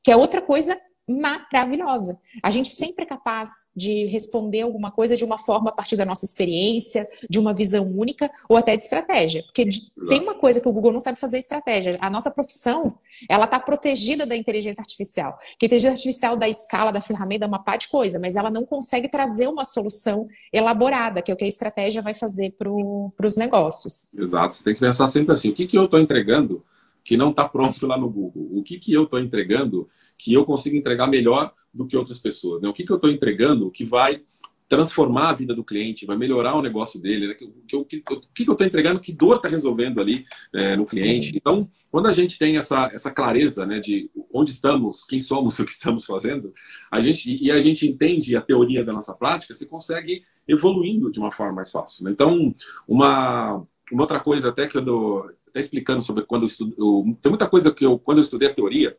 Que 0.03 0.11
é 0.11 0.15
outra 0.15 0.41
coisa 0.41 0.79
maravilhosa. 1.07 2.19
A 2.41 2.51
gente 2.51 2.69
sempre 2.69 3.03
é 3.03 3.07
capaz 3.07 3.67
de 3.75 4.05
responder 4.05 4.61
alguma 4.61 4.91
coisa 4.91 5.17
de 5.17 5.25
uma 5.25 5.37
forma 5.37 5.69
a 5.69 5.73
partir 5.73 5.97
da 5.97 6.05
nossa 6.05 6.25
experiência, 6.25 7.07
de 7.29 7.39
uma 7.39 7.53
visão 7.53 7.85
única 7.85 8.31
ou 8.47 8.55
até 8.55 8.75
de 8.75 8.83
estratégia. 8.83 9.43
Porque 9.43 9.67
tem 10.07 10.21
uma 10.21 10.35
coisa 10.35 10.61
que 10.61 10.67
o 10.67 10.71
Google 10.71 10.93
não 10.93 10.99
sabe 10.99 11.19
fazer 11.19 11.37
estratégia. 11.37 11.97
A 12.01 12.09
nossa 12.09 12.31
profissão, 12.31 12.97
ela 13.29 13.45
está 13.45 13.59
protegida 13.59 14.25
da 14.25 14.35
inteligência 14.35 14.81
artificial. 14.81 15.37
Que 15.57 15.65
a 15.65 15.67
inteligência 15.67 15.93
artificial 15.93 16.37
da 16.37 16.47
escala 16.47 16.91
da 16.91 17.01
ferramenta 17.01 17.45
é 17.45 17.47
uma 17.47 17.63
pá 17.63 17.75
de 17.75 17.87
coisa, 17.87 18.19
mas 18.19 18.35
ela 18.35 18.49
não 18.49 18.65
consegue 18.65 19.09
trazer 19.09 19.47
uma 19.47 19.65
solução 19.65 20.27
elaborada, 20.53 21.21
que 21.21 21.31
é 21.31 21.33
o 21.33 21.37
que 21.37 21.45
a 21.45 21.47
estratégia 21.47 22.01
vai 22.01 22.13
fazer 22.13 22.55
para 22.57 22.71
os 22.71 23.35
negócios. 23.35 24.13
Exato. 24.13 24.55
Você 24.55 24.63
tem 24.63 24.73
que 24.73 24.79
pensar 24.79 25.07
sempre 25.07 25.33
assim, 25.33 25.49
o 25.49 25.53
que, 25.53 25.67
que 25.67 25.77
eu 25.77 25.85
estou 25.85 25.99
entregando 25.99 26.63
que 27.03 27.17
não 27.17 27.31
está 27.31 27.47
pronto 27.47 27.85
lá 27.87 27.97
no 27.97 28.09
Google? 28.09 28.49
O 28.51 28.63
que, 28.63 28.77
que 28.77 28.93
eu 28.93 29.03
estou 29.03 29.19
entregando 29.19 29.87
que 30.17 30.33
eu 30.33 30.45
consigo 30.45 30.75
entregar 30.75 31.07
melhor 31.07 31.53
do 31.73 31.85
que 31.85 31.97
outras 31.97 32.19
pessoas? 32.19 32.61
Né? 32.61 32.69
O 32.69 32.73
que, 32.73 32.83
que 32.83 32.91
eu 32.91 32.97
estou 32.97 33.09
entregando 33.09 33.71
que 33.71 33.85
vai 33.85 34.21
transformar 34.67 35.29
a 35.29 35.33
vida 35.33 35.53
do 35.53 35.65
cliente, 35.65 36.05
vai 36.05 36.15
melhorar 36.15 36.55
o 36.55 36.61
negócio 36.61 36.99
dele? 36.99 37.27
Né? 37.27 37.33
Que, 37.33 37.45
que, 37.67 37.75
o 37.75 37.85
que, 37.85 37.99
que 37.99 38.49
eu 38.49 38.53
estou 38.53 38.65
entregando? 38.65 39.01
Que 39.01 39.11
dor 39.11 39.35
está 39.35 39.49
resolvendo 39.49 39.99
ali 39.99 40.25
é, 40.53 40.77
no 40.77 40.85
cliente? 40.85 41.35
Então, 41.35 41.69
quando 41.91 42.07
a 42.07 42.13
gente 42.13 42.39
tem 42.39 42.57
essa, 42.57 42.89
essa 42.93 43.11
clareza 43.11 43.65
né, 43.65 43.79
de 43.79 44.09
onde 44.33 44.51
estamos, 44.51 45.03
quem 45.03 45.19
somos, 45.19 45.59
o 45.59 45.65
que 45.65 45.71
estamos 45.71 46.05
fazendo, 46.05 46.53
a 46.89 47.01
gente, 47.01 47.37
e 47.43 47.51
a 47.51 47.59
gente 47.59 47.85
entende 47.85 48.35
a 48.35 48.41
teoria 48.41 48.83
da 48.83 48.93
nossa 48.93 49.13
prática, 49.13 49.53
você 49.53 49.65
consegue 49.65 50.23
evoluindo 50.47 51.11
de 51.11 51.19
uma 51.19 51.31
forma 51.31 51.53
mais 51.53 51.69
fácil. 51.69 52.05
Né? 52.05 52.11
Então, 52.11 52.55
uma, 52.87 53.67
uma 53.91 54.03
outra 54.03 54.21
coisa 54.21 54.49
até 54.49 54.67
que 54.67 54.77
eu 54.77 54.81
dou, 54.81 55.29
até 55.51 55.59
explicando 55.59 56.01
sobre 56.01 56.25
quando 56.25 56.43
eu 56.43 56.47
estudo. 56.47 56.73
Eu, 56.77 57.17
tem 57.21 57.29
muita 57.29 57.47
coisa 57.47 57.71
que 57.71 57.85
eu, 57.85 57.99
quando 57.99 58.17
eu 58.17 58.23
estudei 58.23 58.49
a 58.49 58.53
teoria, 58.53 58.97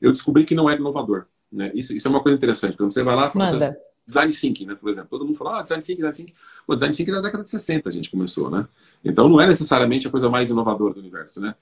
eu 0.00 0.12
descobri 0.12 0.44
que 0.44 0.54
não 0.54 0.70
era 0.70 0.78
inovador. 0.78 1.26
Né? 1.50 1.72
Isso, 1.74 1.96
isso 1.96 2.06
é 2.06 2.10
uma 2.10 2.22
coisa 2.22 2.36
interessante. 2.36 2.76
Quando 2.76 2.92
você 2.92 3.02
vai 3.02 3.16
lá 3.16 3.28
e 3.28 3.30
fala 3.30 3.56
assim, 3.56 3.74
design 4.06 4.32
thinking, 4.32 4.66
né? 4.66 4.74
Por 4.74 4.90
exemplo, 4.90 5.08
todo 5.10 5.24
mundo 5.24 5.36
fala, 5.36 5.60
ah, 5.60 5.62
design 5.62 5.82
thinking, 5.82 6.02
design 6.02 6.16
thinking. 6.16 6.34
O 6.66 6.74
design 6.74 6.94
thinking 6.94 7.10
é 7.10 7.14
da 7.14 7.20
década 7.22 7.42
de 7.42 7.50
60 7.50 7.88
a 7.88 7.92
gente 7.92 8.10
começou, 8.10 8.50
né? 8.50 8.68
Então 9.04 9.28
não 9.28 9.40
é 9.40 9.46
necessariamente 9.46 10.06
a 10.06 10.10
coisa 10.10 10.28
mais 10.28 10.50
inovadora 10.50 10.94
do 10.94 11.00
universo, 11.00 11.40
né? 11.40 11.54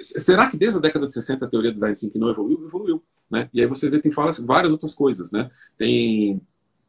Será 0.00 0.48
que 0.50 0.56
desde 0.56 0.78
a 0.78 0.80
década 0.80 1.06
de 1.06 1.12
60 1.12 1.44
a 1.44 1.48
teoria 1.48 1.70
do 1.70 1.74
design 1.74 1.94
thinking 1.94 2.18
não 2.18 2.30
evoluiu? 2.30 2.64
Evoluiu, 2.64 3.02
né? 3.30 3.48
E 3.52 3.60
aí 3.60 3.66
você 3.66 3.88
vê, 3.90 4.00
tem 4.00 4.10
várias 4.10 4.72
outras 4.72 4.94
coisas, 4.94 5.30
né? 5.30 5.50
Tem 5.76 6.40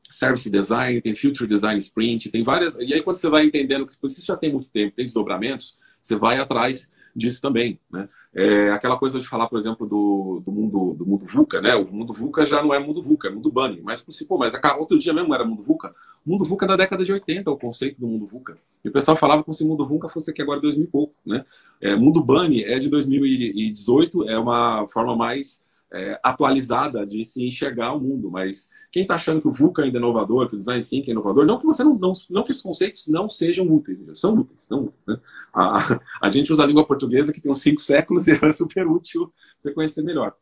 service 0.09 0.49
design, 0.49 1.01
tem 1.01 1.13
future 1.13 1.47
design 1.47 1.77
sprint, 1.79 2.29
tem 2.29 2.43
várias. 2.43 2.75
E 2.79 2.93
aí 2.93 3.01
quando 3.01 3.17
você 3.17 3.29
vai 3.29 3.45
entendendo 3.45 3.85
que 3.85 3.93
isso 4.07 4.25
já 4.25 4.37
tem 4.37 4.51
muito 4.51 4.69
tempo, 4.69 4.95
tem 4.95 5.05
desdobramentos, 5.05 5.77
você 6.05 6.15
vai 6.15 6.37
atrás 6.37 6.91
disso 7.15 7.41
também, 7.41 7.79
né? 7.91 8.07
É 8.33 8.69
aquela 8.71 8.97
coisa 8.97 9.19
de 9.19 9.25
falar, 9.25 9.47
por 9.47 9.57
exemplo, 9.57 9.87
do, 9.87 10.41
do 10.45 10.51
mundo 10.51 10.93
do 10.93 11.05
mundo 11.05 11.25
VUCA, 11.25 11.61
né? 11.61 11.73
O 11.73 11.87
mundo 11.87 12.13
VUCA 12.13 12.45
já 12.45 12.61
não 12.61 12.73
é 12.73 12.79
mundo 12.79 13.01
VUCA, 13.01 13.29
é 13.29 13.31
mundo 13.31 13.49
Bunny. 13.51 13.81
Mas, 13.81 14.05
pô, 14.27 14.37
mas 14.37 14.53
outro 14.77 14.99
dia 14.99 15.13
mesmo 15.13 15.33
era 15.33 15.45
mundo 15.45 15.63
VUCA. 15.63 15.95
O 16.25 16.29
mundo 16.29 16.43
VUCA 16.43 16.65
é 16.65 16.67
da 16.67 16.75
década 16.75 17.05
de 17.05 17.13
80, 17.13 17.49
o 17.49 17.57
conceito 17.57 17.99
do 17.99 18.07
mundo 18.07 18.25
VUCA. 18.25 18.57
E 18.83 18.89
o 18.89 18.91
pessoal 18.91 19.15
falava 19.15 19.43
como 19.43 19.53
se 19.53 19.63
o 19.63 19.67
mundo 19.67 19.85
VUCA 19.85 20.09
fosse 20.09 20.29
aqui 20.29 20.41
agora 20.41 20.59
2000 20.59 20.83
e 20.83 20.87
pouco, 20.87 21.15
né? 21.25 21.45
É, 21.81 21.95
mundo 21.95 22.21
Bunny 22.21 22.63
é 22.63 22.77
de 22.77 22.89
2018, 22.89 24.29
é 24.29 24.37
uma 24.37 24.87
forma 24.89 25.15
mais 25.15 25.63
é, 25.93 26.19
atualizada 26.23 27.05
de 27.05 27.23
se 27.23 27.45
enxergar 27.45 27.93
o 27.93 27.99
mundo. 27.99 28.29
Mas 28.29 28.69
quem 28.91 29.03
está 29.03 29.15
achando 29.15 29.41
que 29.41 29.47
o 29.47 29.51
VUCA 29.51 29.83
ainda 29.83 29.97
é 29.97 29.99
inovador, 29.99 30.47
que 30.47 30.55
o 30.55 30.57
Design 30.57 30.83
Thinking 30.83 31.11
é 31.11 31.13
inovador, 31.13 31.45
não 31.45 31.57
que 31.57 31.65
você 31.65 31.83
não, 31.83 31.95
não, 31.95 32.13
não 32.29 32.43
que 32.43 32.51
esses 32.51 32.63
conceitos 32.63 33.07
não 33.07 33.29
sejam 33.29 33.67
úteis, 33.67 33.99
são 34.19 34.33
úteis, 34.33 34.67
não, 34.69 34.91
né? 35.07 35.19
a, 35.53 35.99
a 36.21 36.31
gente 36.31 36.51
usa 36.51 36.63
a 36.63 36.67
língua 36.67 36.85
portuguesa 36.85 37.31
que 37.31 37.41
tem 37.41 37.51
uns 37.51 37.61
cinco 37.61 37.81
séculos 37.81 38.27
e 38.27 38.31
é 38.31 38.51
super 38.51 38.87
útil 38.87 39.31
você 39.57 39.73
conhecer 39.73 40.03
melhor. 40.03 40.35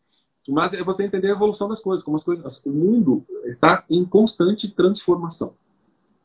Mas 0.49 0.73
é 0.73 0.83
você 0.83 1.05
entender 1.05 1.29
a 1.29 1.35
evolução 1.35 1.69
das 1.69 1.79
coisas, 1.79 2.03
como 2.03 2.17
as 2.17 2.23
coisas, 2.23 2.61
o 2.65 2.69
mundo 2.69 3.25
está 3.45 3.85
em 3.89 4.03
constante 4.03 4.67
transformação, 4.69 5.55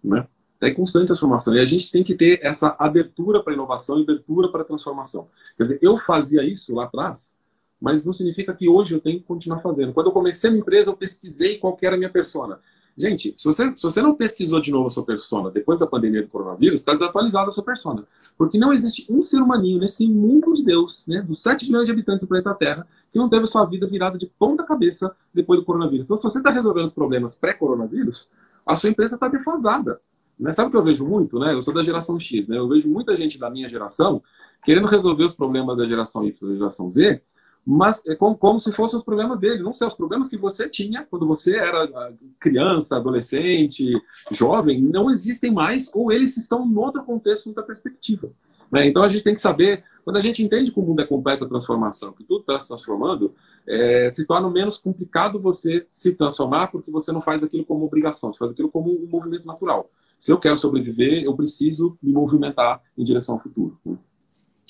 né? 0.02 0.26
Está 0.54 0.68
em 0.68 0.74
constante 0.74 1.06
transformação 1.06 1.54
e 1.54 1.60
a 1.60 1.64
gente 1.64 1.88
tem 1.92 2.02
que 2.02 2.16
ter 2.16 2.40
essa 2.42 2.74
abertura 2.80 3.40
para 3.40 3.52
inovação 3.52 3.96
abertura 3.98 4.50
para 4.50 4.64
transformação. 4.64 5.28
Quer 5.56 5.62
dizer, 5.62 5.78
eu 5.80 5.98
fazia 5.98 6.42
isso 6.42 6.74
lá 6.74 6.84
atrás 6.84 7.38
mas 7.80 8.04
não 8.04 8.12
significa 8.12 8.54
que 8.54 8.68
hoje 8.68 8.94
eu 8.94 9.00
tenho 9.00 9.18
que 9.18 9.24
continuar 9.24 9.60
fazendo. 9.60 9.92
Quando 9.92 10.06
eu 10.06 10.12
comecei 10.12 10.48
a 10.48 10.50
minha 10.50 10.60
empresa, 10.60 10.90
eu 10.90 10.96
pesquisei 10.96 11.58
qual 11.58 11.76
era 11.82 11.94
a 11.94 11.98
minha 11.98 12.10
persona. 12.10 12.58
Gente, 12.96 13.32
se 13.36 13.44
você, 13.44 13.72
se 13.76 13.82
você 13.82 14.02
não 14.02 14.14
pesquisou 14.14 14.60
de 14.60 14.72
novo 14.72 14.88
a 14.88 14.90
sua 14.90 15.04
persona 15.04 15.52
depois 15.52 15.78
da 15.78 15.86
pandemia 15.86 16.20
do 16.20 16.28
coronavírus, 16.28 16.80
está 16.80 16.92
desatualizada 16.92 17.48
a 17.48 17.52
sua 17.52 17.62
persona. 17.62 18.04
Porque 18.36 18.58
não 18.58 18.72
existe 18.72 19.06
um 19.08 19.22
ser 19.22 19.40
humaninho 19.40 19.78
nesse 19.78 20.08
mundo 20.08 20.52
de 20.52 20.64
Deus, 20.64 21.06
né, 21.06 21.22
dos 21.22 21.40
7 21.40 21.66
milhões 21.66 21.86
de 21.86 21.92
habitantes 21.92 22.24
do 22.24 22.28
planeta 22.28 22.52
Terra, 22.54 22.86
que 23.12 23.18
não 23.18 23.28
teve 23.28 23.44
a 23.44 23.46
sua 23.46 23.64
vida 23.64 23.86
virada 23.86 24.18
de 24.18 24.26
ponta 24.26 24.64
cabeça 24.64 25.14
depois 25.32 25.60
do 25.60 25.64
coronavírus. 25.64 26.06
Então, 26.06 26.16
se 26.16 26.24
você 26.24 26.38
está 26.38 26.50
resolvendo 26.50 26.86
os 26.86 26.92
problemas 26.92 27.36
pré-coronavírus, 27.36 28.28
a 28.66 28.74
sua 28.74 28.90
empresa 28.90 29.14
está 29.14 29.28
defasada. 29.28 30.00
Né? 30.38 30.52
Sabe 30.52 30.68
o 30.68 30.70
que 30.70 30.76
eu 30.76 30.84
vejo 30.84 31.04
muito? 31.06 31.38
Né? 31.38 31.54
Eu 31.54 31.62
sou 31.62 31.72
da 31.72 31.82
geração 31.82 32.18
X, 32.18 32.46
né? 32.46 32.58
Eu 32.58 32.68
vejo 32.68 32.88
muita 32.88 33.16
gente 33.16 33.38
da 33.38 33.50
minha 33.50 33.68
geração 33.68 34.22
querendo 34.64 34.86
resolver 34.86 35.24
os 35.24 35.34
problemas 35.34 35.76
da 35.76 35.86
geração 35.86 36.24
Y, 36.24 36.48
da 36.48 36.54
geração 36.54 36.90
Z, 36.90 37.22
mas 37.70 38.02
é 38.06 38.14
como, 38.14 38.34
como 38.34 38.58
se 38.58 38.72
fossem 38.72 38.96
os 38.96 39.04
problemas 39.04 39.38
dele, 39.38 39.62
não 39.62 39.74
sei, 39.74 39.86
os 39.86 39.92
problemas 39.92 40.30
que 40.30 40.38
você 40.38 40.66
tinha 40.66 41.04
quando 41.04 41.26
você 41.26 41.54
era 41.54 41.84
ah, 41.84 42.12
criança, 42.40 42.96
adolescente, 42.96 43.92
jovem, 44.30 44.80
não 44.80 45.10
existem 45.10 45.52
mais, 45.52 45.90
ou 45.92 46.10
eles 46.10 46.34
estão 46.38 46.66
em 46.66 46.74
outro 46.74 47.04
contexto, 47.04 47.48
outra 47.48 47.62
perspectiva. 47.62 48.30
Né? 48.72 48.86
Então 48.86 49.02
a 49.02 49.08
gente 49.08 49.22
tem 49.22 49.34
que 49.34 49.40
saber, 49.42 49.84
quando 50.02 50.16
a 50.16 50.22
gente 50.22 50.42
entende 50.42 50.72
que 50.72 50.80
o 50.80 50.82
mundo 50.82 51.02
é 51.02 51.06
completa 51.06 51.46
transformação, 51.46 52.14
que 52.14 52.24
tudo 52.24 52.40
está 52.40 52.58
se 52.58 52.68
transformando, 52.68 53.34
é, 53.66 54.10
se 54.14 54.26
torna 54.26 54.48
menos 54.48 54.78
complicado 54.78 55.38
você 55.38 55.86
se 55.90 56.14
transformar 56.14 56.68
porque 56.68 56.90
você 56.90 57.12
não 57.12 57.20
faz 57.20 57.44
aquilo 57.44 57.66
como 57.66 57.84
obrigação, 57.84 58.32
você 58.32 58.38
faz 58.38 58.52
aquilo 58.52 58.70
como 58.70 58.90
um 58.90 59.06
movimento 59.06 59.46
natural. 59.46 59.90
Se 60.18 60.32
eu 60.32 60.38
quero 60.38 60.56
sobreviver, 60.56 61.22
eu 61.22 61.36
preciso 61.36 61.98
me 62.02 62.14
movimentar 62.14 62.80
em 62.96 63.04
direção 63.04 63.34
ao 63.34 63.42
futuro. 63.42 63.78
Né? 63.84 63.98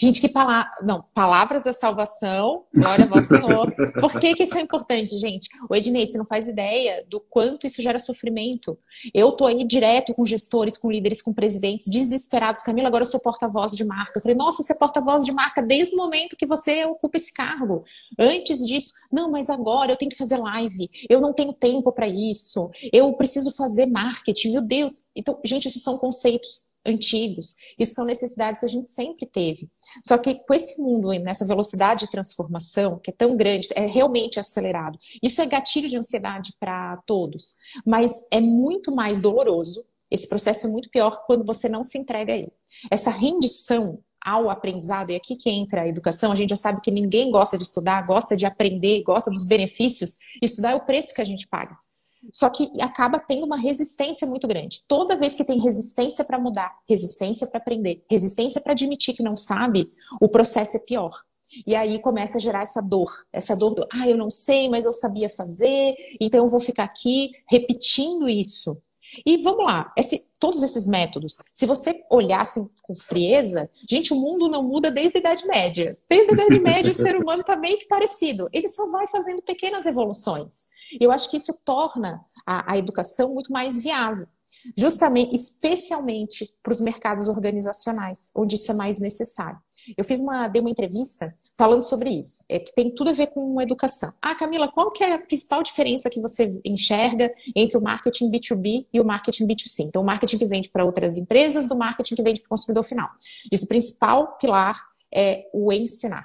Gente, 0.00 0.20
que 0.20 0.28
palavra. 0.28 0.70
Não, 0.82 1.04
palavras 1.12 1.64
da 1.64 1.72
salvação, 1.72 2.62
glória 2.72 3.04
a 3.04 3.08
vós, 3.08 3.26
Senhor. 3.26 3.74
Por 4.00 4.20
que, 4.20 4.32
que 4.32 4.44
isso 4.44 4.56
é 4.56 4.60
importante, 4.60 5.18
gente? 5.18 5.48
O 5.68 5.74
Ednei, 5.74 6.06
você 6.06 6.16
não 6.16 6.24
faz 6.24 6.46
ideia 6.46 7.04
do 7.08 7.18
quanto 7.18 7.66
isso 7.66 7.82
gera 7.82 7.98
sofrimento. 7.98 8.78
Eu 9.12 9.32
tô 9.32 9.44
aí 9.44 9.66
direto 9.66 10.14
com 10.14 10.24
gestores, 10.24 10.78
com 10.78 10.88
líderes, 10.88 11.20
com 11.20 11.32
presidentes, 11.32 11.90
desesperados. 11.90 12.62
Camila, 12.62 12.86
agora 12.86 13.02
eu 13.02 13.08
sou 13.08 13.18
porta-voz 13.18 13.72
de 13.72 13.84
marca. 13.84 14.18
Eu 14.18 14.22
falei, 14.22 14.36
nossa, 14.36 14.62
você 14.62 14.72
é 14.72 14.76
porta-voz 14.76 15.24
de 15.24 15.32
marca 15.32 15.60
desde 15.60 15.94
o 15.94 15.98
momento 15.98 16.36
que 16.36 16.46
você 16.46 16.84
ocupa 16.84 17.16
esse 17.16 17.32
cargo. 17.32 17.84
Antes 18.16 18.64
disso, 18.64 18.92
não, 19.10 19.28
mas 19.28 19.50
agora 19.50 19.90
eu 19.90 19.96
tenho 19.96 20.12
que 20.12 20.16
fazer 20.16 20.36
live. 20.36 20.88
Eu 21.10 21.20
não 21.20 21.32
tenho 21.32 21.52
tempo 21.52 21.90
para 21.90 22.06
isso. 22.06 22.70
Eu 22.92 23.12
preciso 23.14 23.50
fazer 23.52 23.86
marketing. 23.86 24.52
Meu 24.52 24.62
Deus. 24.62 25.02
Então, 25.16 25.40
gente, 25.44 25.66
isso 25.66 25.80
são 25.80 25.98
conceitos 25.98 26.68
antigos. 26.88 27.54
Isso 27.78 27.94
são 27.94 28.04
necessidades 28.04 28.60
que 28.60 28.66
a 28.66 28.68
gente 28.68 28.88
sempre 28.88 29.26
teve. 29.26 29.68
Só 30.04 30.16
que 30.18 30.34
com 30.46 30.54
esse 30.54 30.80
mundo, 30.80 31.10
nessa 31.20 31.46
velocidade 31.46 32.06
de 32.06 32.10
transformação, 32.10 32.98
que 32.98 33.10
é 33.10 33.14
tão 33.16 33.36
grande, 33.36 33.68
é 33.74 33.86
realmente 33.86 34.40
acelerado. 34.40 34.98
Isso 35.22 35.40
é 35.40 35.46
gatilho 35.46 35.88
de 35.88 35.96
ansiedade 35.96 36.54
para 36.58 36.96
todos. 37.06 37.56
Mas 37.84 38.26
é 38.30 38.40
muito 38.40 38.94
mais 38.94 39.20
doloroso. 39.20 39.84
Esse 40.10 40.28
processo 40.28 40.66
é 40.66 40.70
muito 40.70 40.90
pior 40.90 41.24
quando 41.26 41.44
você 41.44 41.68
não 41.68 41.82
se 41.82 41.98
entrega 41.98 42.32
a 42.32 42.36
ele. 42.36 42.52
Essa 42.90 43.10
rendição 43.10 43.98
ao 44.20 44.50
aprendizado, 44.50 45.10
e 45.10 45.16
aqui 45.16 45.36
que 45.36 45.48
entra 45.48 45.82
a 45.82 45.88
educação, 45.88 46.32
a 46.32 46.34
gente 46.34 46.50
já 46.50 46.56
sabe 46.56 46.80
que 46.80 46.90
ninguém 46.90 47.30
gosta 47.30 47.56
de 47.56 47.64
estudar, 47.64 48.06
gosta 48.06 48.36
de 48.36 48.44
aprender, 48.44 49.02
gosta 49.02 49.30
dos 49.30 49.44
benefícios. 49.44 50.18
Estudar 50.42 50.72
é 50.72 50.74
o 50.74 50.84
preço 50.84 51.14
que 51.14 51.20
a 51.20 51.24
gente 51.24 51.46
paga. 51.46 51.76
Só 52.32 52.50
que 52.50 52.70
acaba 52.80 53.18
tendo 53.18 53.46
uma 53.46 53.56
resistência 53.56 54.26
muito 54.26 54.46
grande. 54.46 54.82
Toda 54.86 55.16
vez 55.16 55.34
que 55.34 55.44
tem 55.44 55.60
resistência 55.60 56.24
para 56.24 56.38
mudar, 56.38 56.76
resistência 56.88 57.46
para 57.46 57.58
aprender, 57.58 58.04
resistência 58.10 58.60
para 58.60 58.72
admitir 58.72 59.14
que 59.14 59.22
não 59.22 59.36
sabe, 59.36 59.92
o 60.20 60.28
processo 60.28 60.76
é 60.76 60.80
pior. 60.80 61.12
E 61.66 61.74
aí 61.74 61.98
começa 61.98 62.38
a 62.38 62.40
gerar 62.40 62.62
essa 62.62 62.82
dor, 62.82 63.10
essa 63.32 63.56
dor 63.56 63.74
do, 63.74 63.86
ah, 63.92 64.08
eu 64.08 64.16
não 64.16 64.30
sei, 64.30 64.68
mas 64.68 64.84
eu 64.84 64.92
sabia 64.92 65.30
fazer, 65.30 65.94
então 66.20 66.44
eu 66.44 66.48
vou 66.48 66.60
ficar 66.60 66.84
aqui 66.84 67.30
repetindo 67.48 68.28
isso. 68.28 68.76
E 69.24 69.38
vamos 69.38 69.64
lá, 69.64 69.90
esse, 69.96 70.32
todos 70.38 70.62
esses 70.62 70.86
métodos, 70.86 71.42
se 71.54 71.64
você 71.64 72.04
olhasse 72.10 72.60
com 72.82 72.94
frieza, 72.94 73.70
gente, 73.88 74.12
o 74.12 74.16
mundo 74.16 74.48
não 74.48 74.62
muda 74.62 74.90
desde 74.90 75.16
a 75.16 75.20
Idade 75.20 75.46
Média. 75.46 75.98
Desde 76.08 76.30
a 76.30 76.34
Idade 76.34 76.60
Média 76.60 76.90
o 76.90 76.94
ser 76.94 77.16
humano 77.16 77.40
está 77.40 77.56
meio 77.56 77.78
que 77.78 77.86
parecido. 77.86 78.48
Ele 78.52 78.68
só 78.68 78.90
vai 78.90 79.06
fazendo 79.06 79.40
pequenas 79.42 79.86
evoluções. 79.86 80.66
Eu 81.00 81.10
acho 81.10 81.30
que 81.30 81.36
isso 81.36 81.58
torna 81.64 82.24
a, 82.46 82.72
a 82.72 82.78
educação 82.78 83.34
muito 83.34 83.52
mais 83.52 83.78
viável. 83.78 84.26
Justamente, 84.76 85.34
especialmente 85.36 86.52
para 86.62 86.72
os 86.72 86.80
mercados 86.80 87.28
organizacionais, 87.28 88.32
onde 88.36 88.56
isso 88.56 88.70
é 88.72 88.74
mais 88.74 88.98
necessário. 88.98 89.58
Eu 89.96 90.04
fiz 90.04 90.20
uma, 90.20 90.48
dei 90.48 90.60
uma 90.60 90.70
entrevista 90.70 91.34
falando 91.56 91.82
sobre 91.82 92.10
isso, 92.10 92.44
é 92.48 92.58
que 92.58 92.74
tem 92.74 92.94
tudo 92.94 93.10
a 93.10 93.12
ver 93.12 93.28
com 93.28 93.60
educação. 93.60 94.12
Ah, 94.22 94.34
Camila, 94.34 94.70
qual 94.70 94.90
que 94.90 95.02
é 95.02 95.14
a 95.14 95.18
principal 95.18 95.62
diferença 95.62 96.10
que 96.10 96.20
você 96.20 96.60
enxerga 96.64 97.32
entre 97.56 97.76
o 97.76 97.80
marketing 97.80 98.30
B2B 98.30 98.86
e 98.92 99.00
o 99.00 99.04
marketing 99.04 99.46
B2C? 99.46 99.86
Então, 99.86 100.02
o 100.02 100.04
marketing 100.04 100.38
que 100.38 100.46
vende 100.46 100.68
para 100.68 100.84
outras 100.84 101.16
empresas 101.16 101.68
do 101.68 101.76
marketing 101.76 102.14
que 102.14 102.22
vende 102.22 102.40
para 102.40 102.46
o 102.46 102.50
consumidor 102.50 102.84
final. 102.84 103.08
Esse 103.50 103.66
principal 103.66 104.36
pilar 104.38 104.80
é 105.12 105.48
o 105.52 105.72
ensinar. 105.72 106.24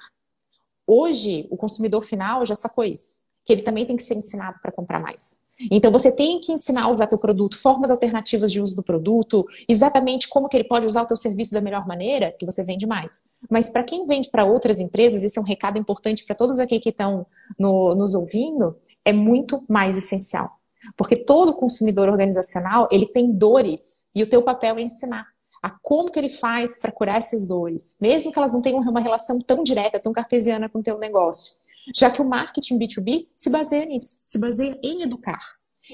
Hoje, 0.86 1.48
o 1.50 1.58
consumidor 1.58 2.04
final 2.04 2.46
já 2.46 2.56
sacou 2.56 2.84
isso 2.84 3.23
que 3.44 3.54
ele 3.54 3.62
também 3.62 3.86
tem 3.86 3.96
que 3.96 4.04
ser 4.04 4.16
ensinado 4.16 4.60
para 4.62 4.72
comprar 4.72 5.00
mais. 5.00 5.44
Então 5.72 5.92
você 5.92 6.12
tem 6.12 6.42
que 6.42 6.52
ensinar 6.52 6.86
a 6.86 6.90
usar 6.90 7.08
teu 7.08 7.18
produto, 7.18 7.58
formas 7.58 7.92
alternativas 7.92 8.52
de 8.52 8.60
uso 8.60 8.76
do 8.76 8.84
produto, 8.84 9.46
exatamente 9.70 10.28
como 10.28 10.50
que 10.50 10.58
ele 10.58 10.64
pode 10.64 10.86
usar 10.86 11.04
o 11.04 11.06
teu 11.06 11.16
serviço 11.16 11.54
da 11.54 11.62
melhor 11.62 11.88
maneira, 11.88 12.36
que 12.38 12.46
você 12.46 12.64
vende 12.64 12.88
mais. 12.88 13.26
Mas 13.50 13.70
para 13.70 13.84
quem 13.84 14.06
vende 14.06 14.30
para 14.30 14.46
outras 14.46 14.80
empresas, 14.80 15.24
esse 15.24 15.38
é 15.38 15.42
um 15.42 15.46
recado 15.46 15.78
importante 15.78 16.26
para 16.26 16.36
todos 16.36 16.60
aqui 16.60 16.80
que 16.80 16.90
estão 16.90 17.26
no, 17.58 17.96
nos 17.96 18.14
ouvindo, 18.14 18.76
é 19.06 19.14
muito 19.14 19.64
mais 19.70 19.98
essencial. 19.98 20.50
Porque 20.98 21.16
todo 21.16 21.56
consumidor 21.56 22.10
organizacional, 22.10 22.90
ele 22.92 23.06
tem 23.06 23.32
dores 23.32 24.10
e 24.14 24.24
o 24.24 24.28
teu 24.28 24.42
papel 24.42 24.78
é 24.78 24.82
ensinar 24.82 25.28
a 25.62 25.70
como 25.70 26.12
que 26.12 26.20
ele 26.20 26.30
faz 26.30 26.78
para 26.78 26.92
curar 26.92 27.20
essas 27.20 27.48
dores, 27.48 27.96
mesmo 28.02 28.34
que 28.34 28.38
elas 28.38 28.52
não 28.52 28.62
tenham 28.62 28.82
uma 28.82 29.00
relação 29.00 29.40
tão 29.40 29.64
direta, 29.64 29.98
tão 29.98 30.12
cartesiana 30.12 30.68
com 30.68 30.80
o 30.80 30.84
teu 30.84 31.00
negócio. 31.00 31.63
Já 31.96 32.10
que 32.10 32.22
o 32.22 32.26
marketing 32.26 32.80
B2B 32.80 33.28
se 33.36 33.50
baseia 33.50 33.86
nisso, 33.86 34.22
se 34.26 34.38
baseia 34.38 34.80
em 34.84 35.02
educar. 35.02 35.42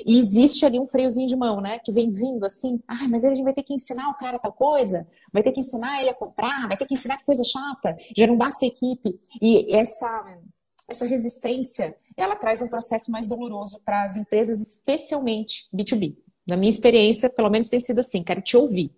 E 0.05 0.19
existe 0.19 0.65
ali 0.65 0.79
um 0.79 0.87
freiozinho 0.87 1.27
de 1.27 1.35
mão, 1.35 1.59
né? 1.61 1.79
Que 1.79 1.91
vem 1.91 2.11
vindo 2.11 2.45
assim, 2.45 2.79
ah, 2.87 3.07
mas 3.07 3.23
gente 3.23 3.43
vai 3.43 3.53
ter 3.53 3.63
que 3.63 3.73
ensinar 3.73 4.09
o 4.09 4.17
cara 4.17 4.37
tal 4.37 4.53
coisa, 4.53 5.07
vai 5.33 5.41
ter 5.41 5.51
que 5.51 5.61
ensinar 5.61 5.99
ele 6.01 6.11
a 6.11 6.13
comprar, 6.13 6.67
vai 6.67 6.77
ter 6.77 6.85
que 6.85 6.93
ensinar 6.93 7.17
que 7.17 7.25
coisa 7.25 7.43
chata, 7.43 7.97
já 8.15 8.27
não 8.27 8.37
basta 8.37 8.65
a 8.65 8.67
equipe. 8.67 9.19
E 9.41 9.75
essa, 9.75 10.41
essa 10.87 11.05
resistência, 11.05 11.95
ela 12.15 12.35
traz 12.35 12.61
um 12.61 12.67
processo 12.67 13.11
mais 13.11 13.27
doloroso 13.27 13.81
para 13.83 14.03
as 14.03 14.15
empresas, 14.15 14.61
especialmente 14.61 15.67
B2B. 15.73 16.15
Na 16.47 16.55
minha 16.55 16.69
experiência, 16.69 17.29
pelo 17.29 17.49
menos 17.49 17.69
tem 17.69 17.79
sido 17.79 17.99
assim, 17.99 18.23
quero 18.23 18.41
te 18.41 18.57
ouvir. 18.57 18.91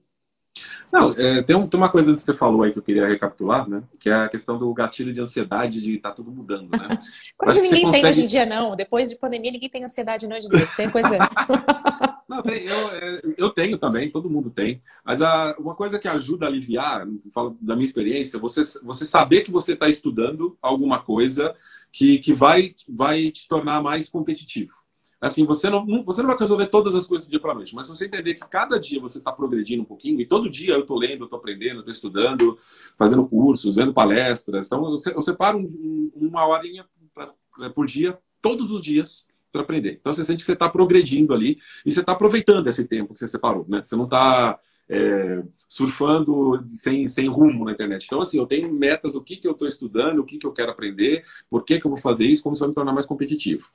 Não, 0.91 1.11
é, 1.13 1.41
tem, 1.41 1.55
um, 1.55 1.65
tem, 1.65 1.79
uma 1.79 1.89
coisa 1.89 2.13
que 2.13 2.21
você 2.21 2.33
falou 2.33 2.63
aí 2.63 2.73
que 2.73 2.77
eu 2.77 2.83
queria 2.83 3.07
recapitular, 3.07 3.69
né? 3.69 3.81
Que 3.97 4.09
é 4.09 4.13
a 4.13 4.27
questão 4.29 4.59
do 4.59 4.73
gatilho 4.73 5.13
de 5.13 5.21
ansiedade 5.21 5.81
de 5.81 5.95
estar 5.95 6.09
tá 6.09 6.15
tudo 6.15 6.29
mudando, 6.31 6.69
né? 6.71 6.97
Quase 7.37 7.61
ninguém 7.61 7.83
consegue... 7.83 8.01
tem 8.01 8.09
hoje 8.09 8.23
em 8.23 8.25
dia, 8.25 8.45
não. 8.45 8.75
Depois 8.75 9.09
de 9.09 9.15
pandemia, 9.15 9.51
ninguém 9.51 9.69
tem 9.69 9.85
ansiedade 9.85 10.27
não 10.27 10.37
de 10.37 10.49
descer, 10.49 10.89
é 10.89 10.91
coisa. 10.91 11.09
não, 12.27 12.43
eu, 12.45 12.89
é, 12.91 13.21
eu 13.37 13.49
tenho 13.51 13.77
também, 13.77 14.11
todo 14.11 14.29
mundo 14.29 14.49
tem. 14.49 14.81
Mas 15.05 15.21
a, 15.21 15.55
uma 15.57 15.75
coisa 15.75 15.97
que 15.97 16.09
ajuda 16.09 16.45
a 16.45 16.49
aliviar, 16.49 17.07
falo 17.33 17.57
da 17.61 17.75
minha 17.75 17.85
experiência, 17.85 18.37
você, 18.37 18.61
você 18.83 19.05
saber 19.05 19.41
que 19.41 19.51
você 19.51 19.71
está 19.73 19.87
estudando 19.87 20.57
alguma 20.61 21.01
coisa 21.01 21.55
que, 21.89 22.19
que 22.19 22.33
vai, 22.33 22.73
vai 22.87 23.31
te 23.31 23.47
tornar 23.47 23.81
mais 23.81 24.09
competitivo. 24.09 24.80
Assim, 25.21 25.45
você 25.45 25.69
não, 25.69 25.85
você 26.03 26.23
não 26.23 26.29
vai 26.29 26.37
resolver 26.37 26.65
todas 26.65 26.95
as 26.95 27.05
coisas 27.05 27.27
do 27.27 27.29
dia 27.29 27.39
para 27.39 27.53
noite, 27.53 27.75
mas 27.75 27.87
você 27.87 28.05
entender 28.05 28.33
que 28.33 28.41
cada 28.49 28.79
dia 28.79 28.99
você 28.99 29.19
está 29.19 29.31
progredindo 29.31 29.83
um 29.83 29.85
pouquinho, 29.85 30.19
e 30.19 30.25
todo 30.25 30.49
dia 30.49 30.73
eu 30.73 30.81
estou 30.81 30.97
lendo, 30.97 31.25
estou 31.25 31.37
aprendendo, 31.37 31.79
estou 31.79 31.93
estudando, 31.93 32.57
fazendo 32.97 33.23
cursos, 33.27 33.75
vendo 33.75 33.93
palestras. 33.93 34.65
Então, 34.65 34.99
eu, 35.13 35.21
separo 35.21 35.59
um, 35.59 36.11
uma 36.15 36.47
horinha 36.47 36.87
pra, 37.13 37.35
por 37.69 37.85
dia, 37.85 38.17
todos 38.41 38.71
os 38.71 38.81
dias, 38.81 39.27
para 39.51 39.61
aprender. 39.61 39.97
Então, 39.99 40.11
você 40.11 40.25
sente 40.25 40.39
que 40.39 40.45
você 40.45 40.53
está 40.53 40.67
progredindo 40.67 41.35
ali 41.35 41.59
e 41.85 41.91
você 41.91 41.99
está 41.99 42.13
aproveitando 42.13 42.67
esse 42.67 42.85
tempo 42.85 43.13
que 43.13 43.19
você 43.19 43.27
separou. 43.27 43.65
Né? 43.69 43.83
Você 43.83 43.95
não 43.95 44.05
está 44.05 44.57
é, 44.93 45.41
surfando 45.69 46.61
sem, 46.67 47.07
sem 47.07 47.29
rumo 47.29 47.63
na 47.63 47.71
internet. 47.71 48.05
Então, 48.05 48.21
assim, 48.21 48.37
eu 48.37 48.45
tenho 48.45 48.71
metas, 48.73 49.15
o 49.15 49.21
que, 49.21 49.37
que 49.37 49.47
eu 49.47 49.53
estou 49.53 49.65
estudando, 49.65 50.19
o 50.19 50.25
que, 50.25 50.37
que 50.37 50.45
eu 50.45 50.51
quero 50.51 50.69
aprender, 50.69 51.23
por 51.49 51.63
que, 51.63 51.79
que 51.79 51.87
eu 51.87 51.91
vou 51.91 51.97
fazer 51.97 52.25
isso, 52.25 52.43
como 52.43 52.53
isso 52.53 52.59
vai 52.59 52.67
me 52.67 52.75
tornar 52.75 52.91
mais 52.91 53.05
competitivo. 53.05 53.69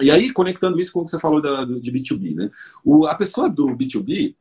E 0.00 0.10
aí, 0.10 0.32
conectando 0.32 0.80
isso 0.80 0.90
com 0.90 1.00
o 1.00 1.04
que 1.04 1.10
você 1.10 1.20
falou 1.20 1.42
da, 1.42 1.66
de 1.66 1.92
B2B, 1.92 2.34
né? 2.34 2.50
O, 2.82 3.06
a 3.06 3.14
pessoa 3.14 3.50
do 3.50 3.66
B2B, 3.66 4.34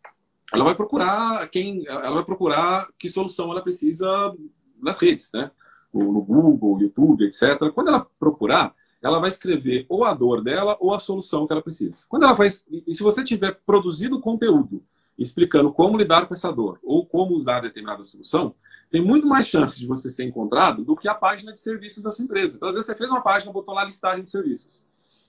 ela 0.54 0.64
vai 0.64 0.74
procurar 0.74 1.50
quem, 1.50 1.86
ela 1.86 2.14
vai 2.14 2.24
procurar 2.24 2.88
que 2.98 3.10
solução 3.10 3.52
ela 3.52 3.62
precisa 3.62 4.34
nas 4.82 4.98
redes, 4.98 5.32
né? 5.34 5.52
No 5.94 6.22
Google, 6.22 6.82
YouTube, 6.82 7.26
etc. 7.26 7.70
Quando 7.74 7.90
ela 7.90 8.08
procurar, 8.18 8.74
ela 9.04 9.20
vai 9.20 9.30
escrever 9.30 9.86
ou 9.90 10.06
a 10.06 10.14
dor 10.14 10.42
dela 10.42 10.78
ou 10.80 10.94
a 10.94 11.00
solução 11.00 11.46
que 11.46 11.52
ela 11.52 11.62
precisa. 11.62 12.06
Quando 12.08 12.24
ela 12.24 12.38
faz, 12.38 12.66
e 12.88 12.96
se 12.96 13.04
você 13.04 13.22
tiver 13.22 13.60
produzido 13.66 14.22
conteúdo 14.22 14.82
explicando 15.22 15.72
como 15.72 15.98
lidar 15.98 16.28
com 16.28 16.34
essa 16.34 16.52
dor 16.52 16.80
ou 16.84 17.06
como 17.06 17.36
usar 17.36 17.60
determinada 17.60 18.04
solução, 18.04 18.56
tem 18.90 19.02
muito 19.02 19.26
mais 19.26 19.48
chance 19.48 19.80
de 19.80 19.88
você 19.88 20.10
ser 20.10 20.26
encontrado 20.26 20.84
do 20.84 20.96
que 20.96 21.08
a 21.08 21.16
página 21.16 21.54
de 21.54 21.60
serviços 21.60 22.04
da 22.04 22.12
sua 22.12 22.26
empresa. 22.26 22.58
Então, 22.58 22.70
às 22.70 22.76
vezes, 22.76 22.88
você 22.88 22.96
fez 22.96 23.10
uma 23.10 23.22
página, 23.22 23.52
botou 23.52 23.74
lá 23.74 23.86
listagem 23.86 24.24
de 24.24 24.30
serviços. 24.30 24.86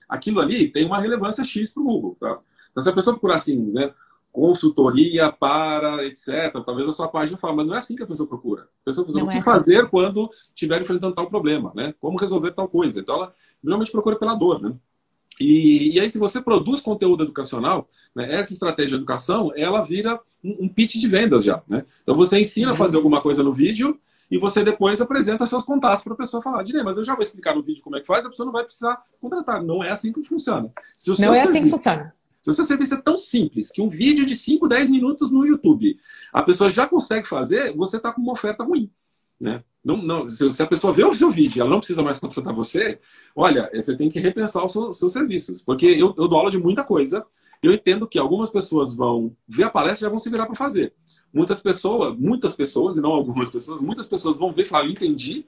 Aquilo 0.07 0.41
ali 0.41 0.67
tem 0.67 0.85
uma 0.85 0.99
relevância 0.99 1.43
X 1.43 1.73
para 1.73 1.81
o 1.81 1.85
Google. 1.85 2.17
Tá? 2.19 2.39
Então, 2.71 2.83
se 2.83 2.89
a 2.89 2.93
pessoa 2.93 3.13
procurar 3.13 3.35
assim, 3.35 3.71
né, 3.71 3.93
consultoria 4.33 5.31
para, 5.31 6.05
etc., 6.05 6.51
talvez 6.65 6.89
a 6.89 6.91
sua 6.91 7.07
página 7.07 7.37
fale, 7.37 7.55
mas 7.55 7.67
não 7.67 7.75
é 7.75 7.77
assim 7.77 7.95
que 7.95 8.03
a 8.03 8.07
pessoa 8.07 8.27
procura. 8.27 8.63
A 8.63 8.85
pessoa 8.85 9.05
procura 9.05 9.25
o 9.25 9.29
que 9.29 9.35
é 9.35 9.39
assim. 9.39 9.49
fazer 9.49 9.89
quando 9.89 10.29
estiver 10.49 10.81
enfrentando 10.81 11.15
tal 11.15 11.29
problema, 11.29 11.71
né? 11.73 11.93
Como 12.01 12.19
resolver 12.19 12.51
tal 12.51 12.67
coisa. 12.67 12.99
Então, 12.99 13.15
ela 13.15 13.33
normalmente 13.63 13.91
procura 13.91 14.17
pela 14.17 14.33
dor, 14.33 14.61
né? 14.61 14.75
E, 15.39 15.95
e 15.95 15.99
aí, 15.99 16.09
se 16.09 16.17
você 16.17 16.41
produz 16.41 16.81
conteúdo 16.81 17.23
educacional, 17.23 17.89
né, 18.15 18.33
essa 18.33 18.53
estratégia 18.53 18.89
de 18.89 18.95
educação, 18.95 19.51
ela 19.55 19.81
vira 19.81 20.19
um, 20.43 20.65
um 20.65 20.69
pitch 20.69 20.95
de 20.95 21.07
vendas 21.07 21.43
já, 21.43 21.61
né? 21.67 21.85
Então 22.03 22.15
você 22.15 22.39
ensina 22.39 22.71
a 22.71 22.75
fazer 22.75 22.97
alguma 22.97 23.21
coisa 23.21 23.41
no 23.43 23.51
vídeo 23.51 23.99
e 24.29 24.37
você 24.37 24.63
depois 24.63 24.99
apresenta 25.01 25.45
seus 25.45 25.63
contatos 25.63 26.03
para 26.03 26.13
a 26.13 26.17
pessoa 26.17 26.41
falar, 26.41 26.63
Direi, 26.63 26.83
mas 26.83 26.97
eu 26.97 27.05
já 27.05 27.13
vou 27.13 27.21
explicar 27.21 27.55
no 27.55 27.63
vídeo 27.63 27.83
como 27.83 27.97
é 27.97 28.01
que 28.01 28.07
faz, 28.07 28.25
a 28.25 28.29
pessoa 28.29 28.45
não 28.45 28.53
vai 28.53 28.63
precisar 28.63 29.01
contratar. 29.21 29.63
Não 29.63 29.83
é 29.83 29.91
assim 29.91 30.11
que 30.11 30.23
funciona. 30.23 30.71
não 31.19 31.33
é 31.33 31.41
assim 31.41 31.63
que 31.63 31.69
funciona. 31.69 32.13
Se 32.41 32.49
o 32.49 32.53
seu 32.53 32.65
serviço 32.65 32.93
é 32.93 32.97
tão 32.97 33.17
simples 33.17 33.71
que 33.71 33.81
um 33.81 33.87
vídeo 33.89 34.25
de 34.25 34.35
5, 34.35 34.67
10 34.67 34.89
minutos 34.89 35.31
no 35.31 35.45
YouTube 35.45 35.97
a 36.33 36.43
pessoa 36.43 36.69
já 36.69 36.85
consegue 36.85 37.27
fazer, 37.27 37.73
você 37.73 37.97
está 37.97 38.11
com 38.11 38.21
uma 38.21 38.33
oferta 38.33 38.63
ruim. 38.63 38.91
Né? 39.39 39.63
Não, 39.83 39.97
não, 39.97 40.29
se 40.29 40.61
a 40.61 40.67
pessoa 40.67 40.93
vê 40.93 41.03
o 41.03 41.13
seu 41.13 41.29
vídeo 41.29 41.57
e 41.57 41.61
ela 41.61 41.69
não 41.69 41.79
precisa 41.79 42.01
mais 42.01 42.17
contratar 42.17 42.53
você, 42.53 42.99
olha, 43.35 43.69
você 43.73 43.97
tem 43.97 44.09
que 44.09 44.19
repensar 44.19 44.63
os 44.63 44.71
seus, 44.71 44.97
seus 44.97 45.11
serviços. 45.11 45.61
Porque 45.61 45.85
eu, 45.85 46.13
eu 46.17 46.27
dou 46.27 46.37
aula 46.37 46.49
de 46.49 46.57
muita 46.57 46.83
coisa, 46.85 47.25
eu 47.61 47.73
entendo 47.73 48.07
que 48.07 48.17
algumas 48.17 48.49
pessoas 48.49 48.95
vão 48.95 49.35
ver 49.47 49.63
a 49.63 49.69
palestra 49.69 49.99
e 49.99 50.05
já 50.05 50.09
vão 50.09 50.19
se 50.19 50.29
virar 50.29 50.45
para 50.45 50.55
fazer. 50.55 50.93
Muitas 51.33 51.61
pessoas, 51.61 52.15
muitas 52.17 52.53
pessoas, 52.53 52.95
e 52.95 53.01
não 53.01 53.11
algumas 53.11 53.49
pessoas, 53.49 53.81
muitas 53.81 54.07
pessoas 54.07 54.37
vão 54.37 54.51
ver 54.51 54.63
e 54.63 54.65
falar, 54.65 54.85
eu 54.85 54.91
entendi, 54.91 55.45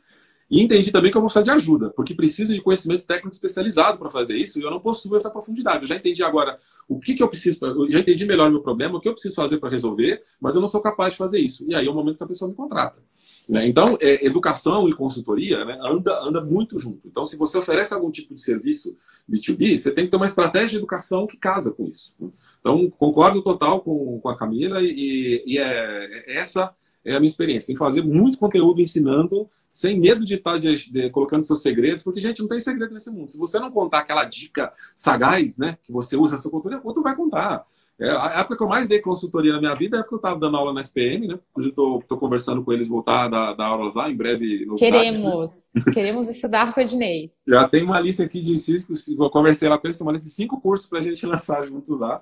e 0.49 0.61
entendi 0.61 0.91
também 0.91 1.11
que 1.11 1.17
eu 1.17 1.21
vou 1.21 1.29
precisar 1.29 1.43
de 1.43 1.49
ajuda, 1.49 1.89
porque 1.89 2.13
preciso 2.13 2.53
de 2.53 2.61
conhecimento 2.61 3.05
técnico 3.05 3.33
especializado 3.33 3.97
para 3.97 4.11
fazer 4.11 4.37
isso 4.37 4.59
e 4.59 4.63
eu 4.63 4.69
não 4.69 4.79
possuo 4.79 5.15
essa 5.15 5.29
profundidade. 5.29 5.81
Eu 5.81 5.87
já 5.87 5.95
entendi 5.95 6.23
agora 6.23 6.55
o 6.87 6.99
que, 6.99 7.15
que 7.15 7.23
eu 7.23 7.27
preciso, 7.27 7.65
eu 7.65 7.91
já 7.91 7.99
entendi 7.99 8.25
melhor 8.25 8.49
o 8.49 8.51
meu 8.51 8.61
problema, 8.61 8.97
o 8.97 9.01
que 9.01 9.09
eu 9.09 9.13
preciso 9.13 9.33
fazer 9.33 9.57
para 9.57 9.69
resolver, 9.69 10.23
mas 10.39 10.53
eu 10.53 10.61
não 10.61 10.67
sou 10.67 10.81
capaz 10.81 11.13
de 11.13 11.17
fazer 11.17 11.39
isso. 11.39 11.65
E 11.67 11.73
aí 11.73 11.87
é 11.87 11.89
o 11.89 11.95
momento 11.95 12.17
que 12.17 12.23
a 12.23 12.27
pessoa 12.27 12.47
me 12.47 12.55
contrata. 12.55 13.01
Né? 13.49 13.67
Então, 13.67 13.97
é, 13.99 14.23
educação 14.23 14.87
e 14.87 14.93
consultoria 14.93 15.65
né, 15.65 15.79
anda, 15.81 16.21
anda 16.21 16.41
muito 16.41 16.77
junto. 16.77 17.07
Então, 17.07 17.25
se 17.25 17.37
você 17.37 17.57
oferece 17.57 17.93
algum 17.93 18.11
tipo 18.11 18.35
de 18.35 18.41
serviço 18.41 18.95
B2B, 19.27 19.79
você 19.79 19.91
tem 19.91 20.05
que 20.05 20.11
ter 20.11 20.17
uma 20.17 20.27
estratégia 20.27 20.69
de 20.69 20.77
educação 20.77 21.25
que 21.25 21.37
casa 21.37 21.71
com 21.71 21.87
isso. 21.87 22.15
Então, 22.59 22.87
concordo 22.91 23.41
total 23.41 23.81
com, 23.81 24.19
com 24.19 24.29
a 24.29 24.37
Camila 24.37 24.79
e, 24.81 25.43
e 25.45 25.57
é, 25.57 26.33
é 26.33 26.37
essa 26.37 26.71
é 27.05 27.15
a 27.15 27.19
minha 27.19 27.29
experiência. 27.29 27.67
Tem 27.67 27.75
que 27.75 27.79
fazer 27.79 28.03
muito 28.03 28.39
conteúdo 28.39 28.81
ensinando, 28.81 29.47
sem 29.69 29.99
medo 29.99 30.25
de 30.25 30.35
estar 30.35 30.57
de, 30.57 30.91
de, 30.91 31.09
colocando 31.11 31.43
seus 31.43 31.61
segredos, 31.61 32.01
porque, 32.01 32.19
gente, 32.19 32.41
não 32.41 32.47
tem 32.47 32.59
segredo 32.59 32.93
nesse 32.93 33.11
mundo. 33.11 33.31
Se 33.31 33.37
você 33.37 33.59
não 33.59 33.71
contar 33.71 33.99
aquela 33.99 34.25
dica 34.25 34.73
sagaz, 34.95 35.57
né, 35.57 35.77
que 35.83 35.91
você 35.91 36.17
usa 36.17 36.35
na 36.35 36.41
sua 36.41 36.51
consultoria, 36.51 36.81
outro 36.83 37.03
vai 37.03 37.15
contar. 37.15 37.65
É, 37.97 38.11
a 38.11 38.39
época 38.39 38.57
que 38.57 38.63
eu 38.63 38.67
mais 38.67 38.89
dei 38.89 38.99
consultoria 38.99 39.53
na 39.53 39.59
minha 39.59 39.73
vida 39.73 39.97
é 39.97 40.01
porque 40.01 40.15
eu 40.15 40.17
estava 40.17 40.37
dando 40.37 40.57
aula 40.57 40.73
na 40.73 40.81
SPM, 40.81 41.29
né? 41.29 41.39
Hoje 41.55 41.73
eu 41.75 41.99
estou 41.99 42.17
conversando 42.17 42.61
com 42.61 42.73
eles 42.73 42.89
voltar 42.89 43.29
da, 43.29 43.53
da 43.53 43.65
aulas 43.65 43.95
lá, 43.95 44.09
em 44.09 44.15
breve. 44.17 44.67
Queremos, 44.77 45.71
né? 45.73 45.83
queremos 45.93 46.29
estudar 46.29 46.73
com 46.73 46.81
o 46.81 46.83
Ednei. 46.83 47.31
Já 47.47 47.69
tem 47.69 47.83
uma 47.83 47.99
lista 48.01 48.23
aqui 48.23 48.41
de 48.41 48.57
cinco, 48.57 48.91
eu 49.17 49.29
conversei 49.29 49.69
lá 49.69 49.77
com 49.77 49.87
eles, 49.87 50.01
uma 50.01 50.11
lista 50.11 50.27
de 50.27 50.33
cinco 50.33 50.59
cursos 50.59 50.89
para 50.89 50.99
a 50.99 51.01
gente 51.01 51.23
lançar 51.25 51.63
juntos 51.63 51.97
lá. 51.97 52.21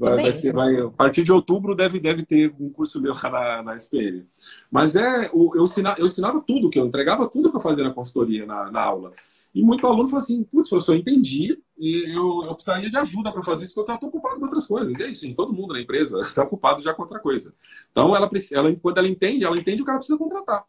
Vai, 0.00 0.16
vai, 0.16 0.32
ser, 0.32 0.54
vai, 0.54 0.74
a 0.80 0.88
partir 0.88 1.22
de 1.22 1.30
outubro 1.30 1.74
deve, 1.74 2.00
deve 2.00 2.24
ter 2.24 2.54
um 2.58 2.70
curso 2.70 3.02
meu 3.02 3.14
na, 3.14 3.62
na 3.62 3.76
SPN. 3.76 4.24
Mas 4.70 4.96
é, 4.96 5.26
eu, 5.26 5.52
eu, 5.54 5.64
ensinava, 5.64 6.00
eu 6.00 6.06
ensinava 6.06 6.40
tudo, 6.40 6.70
que 6.70 6.78
eu 6.78 6.86
entregava 6.86 7.28
tudo 7.28 7.50
que 7.50 7.56
eu 7.58 7.60
fazia 7.60 7.84
na 7.84 7.92
consultoria, 7.92 8.46
na, 8.46 8.70
na 8.70 8.80
aula. 8.80 9.12
E 9.54 9.62
muito 9.62 9.86
aluno 9.86 10.08
falou 10.08 10.22
assim, 10.22 10.42
putz, 10.44 10.70
professor, 10.70 10.94
eu 10.94 11.00
entendi 11.00 11.60
e 11.78 12.16
eu, 12.16 12.44
eu 12.46 12.54
precisaria 12.54 12.88
de 12.88 12.96
ajuda 12.96 13.30
para 13.30 13.42
fazer 13.42 13.64
isso, 13.64 13.74
porque 13.74 13.90
eu 13.90 13.94
estou 13.96 14.08
ocupado 14.08 14.38
com 14.38 14.46
outras 14.46 14.66
coisas. 14.66 14.98
E 14.98 15.02
é 15.02 15.08
isso, 15.08 15.34
todo 15.34 15.52
mundo 15.52 15.74
na 15.74 15.80
empresa 15.80 16.18
está 16.20 16.44
ocupado 16.44 16.80
já 16.80 16.94
com 16.94 17.02
outra 17.02 17.20
coisa. 17.20 17.52
Então, 17.92 18.16
ela, 18.16 18.30
ela, 18.52 18.76
quando 18.80 18.96
ela 18.96 19.08
entende, 19.08 19.44
ela 19.44 19.58
entende 19.58 19.82
o 19.82 19.84
que 19.84 19.90
ela 19.90 19.98
precisa 19.98 20.18
contratar. 20.18 20.64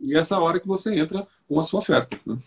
E 0.00 0.16
essa 0.16 0.38
hora 0.38 0.58
que 0.58 0.66
você 0.66 0.98
entra 0.98 1.28
com 1.46 1.60
a 1.60 1.62
sua 1.62 1.80
oferta. 1.80 2.18
Né? 2.24 2.38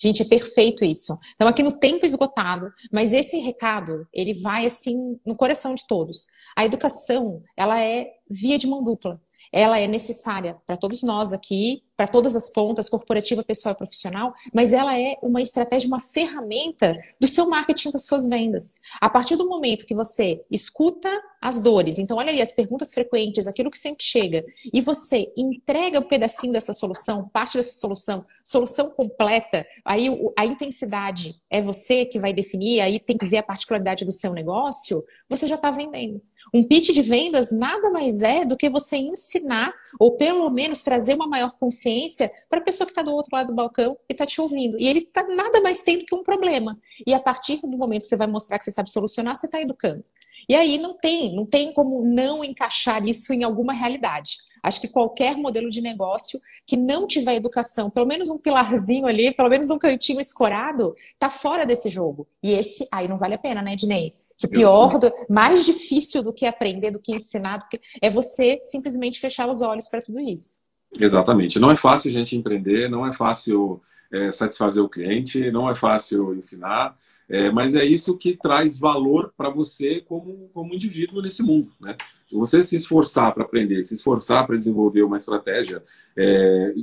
Gente, 0.00 0.22
é 0.22 0.24
perfeito 0.24 0.84
isso. 0.84 1.18
Então, 1.34 1.48
aqui 1.48 1.62
no 1.62 1.78
tempo 1.78 2.04
esgotado, 2.04 2.72
mas 2.92 3.12
esse 3.12 3.38
recado, 3.38 4.06
ele 4.12 4.34
vai 4.40 4.66
assim 4.66 5.18
no 5.26 5.36
coração 5.36 5.74
de 5.74 5.86
todos. 5.86 6.26
A 6.56 6.64
educação, 6.64 7.42
ela 7.56 7.80
é 7.80 8.10
via 8.28 8.58
de 8.58 8.66
mão 8.66 8.82
dupla. 8.82 9.20
Ela 9.50 9.78
é 9.78 9.86
necessária 9.86 10.56
para 10.66 10.76
todos 10.76 11.02
nós 11.02 11.32
aqui, 11.32 11.82
para 11.96 12.08
todas 12.08 12.34
as 12.34 12.50
pontas, 12.50 12.88
corporativa, 12.88 13.44
pessoal 13.44 13.74
e 13.74 13.78
profissional, 13.78 14.34
mas 14.52 14.72
ela 14.72 14.98
é 14.98 15.16
uma 15.22 15.40
estratégia, 15.40 15.86
uma 15.86 16.00
ferramenta 16.00 16.98
do 17.20 17.28
seu 17.28 17.48
marketing, 17.48 17.90
das 17.90 18.06
suas 18.06 18.26
vendas. 18.26 18.74
A 19.00 19.08
partir 19.08 19.36
do 19.36 19.48
momento 19.48 19.86
que 19.86 19.94
você 19.94 20.40
escuta 20.50 21.08
as 21.40 21.60
dores, 21.60 21.98
então 21.98 22.16
olha 22.18 22.30
ali 22.30 22.40
as 22.40 22.52
perguntas 22.52 22.92
frequentes, 22.92 23.46
aquilo 23.46 23.70
que 23.70 23.78
sempre 23.78 24.04
chega, 24.04 24.44
e 24.72 24.80
você 24.80 25.32
entrega 25.36 26.00
um 26.00 26.08
pedacinho 26.08 26.52
dessa 26.52 26.72
solução, 26.72 27.28
parte 27.28 27.56
dessa 27.56 27.72
solução, 27.72 28.24
solução 28.44 28.90
completa, 28.90 29.66
aí 29.84 30.08
a 30.36 30.46
intensidade 30.46 31.36
é 31.50 31.60
você 31.60 32.04
que 32.04 32.18
vai 32.18 32.32
definir, 32.32 32.80
aí 32.80 32.98
tem 32.98 33.16
que 33.16 33.26
ver 33.26 33.38
a 33.38 33.42
particularidade 33.42 34.04
do 34.04 34.12
seu 34.12 34.32
negócio, 34.32 35.02
você 35.28 35.46
já 35.46 35.54
está 35.54 35.70
vendendo. 35.70 36.20
Um 36.54 36.62
pitch 36.62 36.90
de 36.90 37.00
vendas 37.00 37.50
nada 37.50 37.88
mais 37.88 38.20
é 38.20 38.44
do 38.44 38.58
que 38.58 38.68
você 38.68 38.96
ensinar, 38.96 39.72
ou 39.98 40.16
pelo 40.18 40.50
menos 40.50 40.82
trazer 40.82 41.14
uma 41.14 41.26
maior 41.26 41.52
consciência 41.58 42.30
para 42.50 42.60
a 42.60 42.62
pessoa 42.62 42.86
que 42.86 42.92
está 42.92 43.02
do 43.02 43.14
outro 43.14 43.34
lado 43.34 43.46
do 43.46 43.54
balcão 43.54 43.96
e 44.06 44.12
está 44.12 44.26
te 44.26 44.38
ouvindo. 44.38 44.78
E 44.78 44.86
ele 44.86 44.98
está 44.98 45.26
nada 45.28 45.62
mais 45.62 45.82
tendo 45.82 46.04
que 46.04 46.14
um 46.14 46.22
problema. 46.22 46.78
E 47.06 47.14
a 47.14 47.20
partir 47.20 47.58
do 47.62 47.68
momento 47.68 48.02
que 48.02 48.08
você 48.08 48.16
vai 48.16 48.26
mostrar 48.26 48.58
que 48.58 48.64
você 48.64 48.70
sabe 48.70 48.90
solucionar, 48.90 49.34
você 49.34 49.46
está 49.46 49.62
educando. 49.62 50.04
E 50.46 50.54
aí 50.54 50.76
não 50.76 50.94
tem, 50.94 51.34
não 51.34 51.46
tem 51.46 51.72
como 51.72 52.04
não 52.04 52.44
encaixar 52.44 53.02
isso 53.06 53.32
em 53.32 53.44
alguma 53.44 53.72
realidade. 53.72 54.36
Acho 54.62 54.80
que 54.80 54.88
qualquer 54.88 55.36
modelo 55.36 55.70
de 55.70 55.80
negócio 55.80 56.38
que 56.66 56.76
não 56.76 57.06
tiver 57.06 57.34
educação, 57.34 57.90
pelo 57.90 58.06
menos 58.06 58.28
um 58.28 58.38
pilarzinho 58.38 59.06
ali, 59.06 59.34
pelo 59.34 59.48
menos 59.48 59.70
um 59.70 59.78
cantinho 59.78 60.20
escorado, 60.20 60.94
tá 61.18 61.30
fora 61.30 61.64
desse 61.64 61.88
jogo. 61.88 62.28
E 62.42 62.52
esse 62.52 62.86
aí 62.92 63.08
não 63.08 63.18
vale 63.18 63.34
a 63.34 63.38
pena, 63.38 63.62
né, 63.62 63.74
Dinei? 63.74 64.14
Que 64.48 64.54
pior, 64.54 64.98
do, 64.98 65.10
mais 65.28 65.64
difícil 65.64 66.22
do 66.22 66.32
que 66.32 66.46
aprender, 66.46 66.90
do 66.90 67.00
que 67.00 67.14
ensinar, 67.14 67.58
do 67.58 67.68
que, 67.68 67.80
é 68.00 68.10
você 68.10 68.58
simplesmente 68.62 69.20
fechar 69.20 69.48
os 69.48 69.60
olhos 69.60 69.88
para 69.88 70.02
tudo 70.02 70.20
isso. 70.20 70.66
Exatamente. 70.98 71.58
Não 71.58 71.70
é 71.70 71.76
fácil 71.76 72.10
a 72.10 72.12
gente 72.12 72.36
empreender, 72.36 72.88
não 72.88 73.06
é 73.06 73.12
fácil 73.12 73.80
é, 74.12 74.30
satisfazer 74.30 74.82
o 74.82 74.88
cliente, 74.88 75.50
não 75.50 75.68
é 75.68 75.74
fácil 75.74 76.34
ensinar, 76.34 76.96
é, 77.28 77.50
mas 77.50 77.74
é 77.74 77.84
isso 77.84 78.16
que 78.18 78.36
traz 78.36 78.78
valor 78.78 79.32
para 79.36 79.48
você 79.48 80.00
como, 80.02 80.50
como 80.52 80.74
indivíduo 80.74 81.22
nesse 81.22 81.42
mundo. 81.42 81.72
Né? 81.80 81.96
Se 82.26 82.36
você 82.36 82.62
se 82.62 82.76
esforçar 82.76 83.32
para 83.32 83.44
aprender, 83.44 83.82
se 83.84 83.94
esforçar 83.94 84.46
para 84.46 84.56
desenvolver 84.56 85.02
uma 85.02 85.16
estratégia, 85.16 85.82
é, 86.16 86.74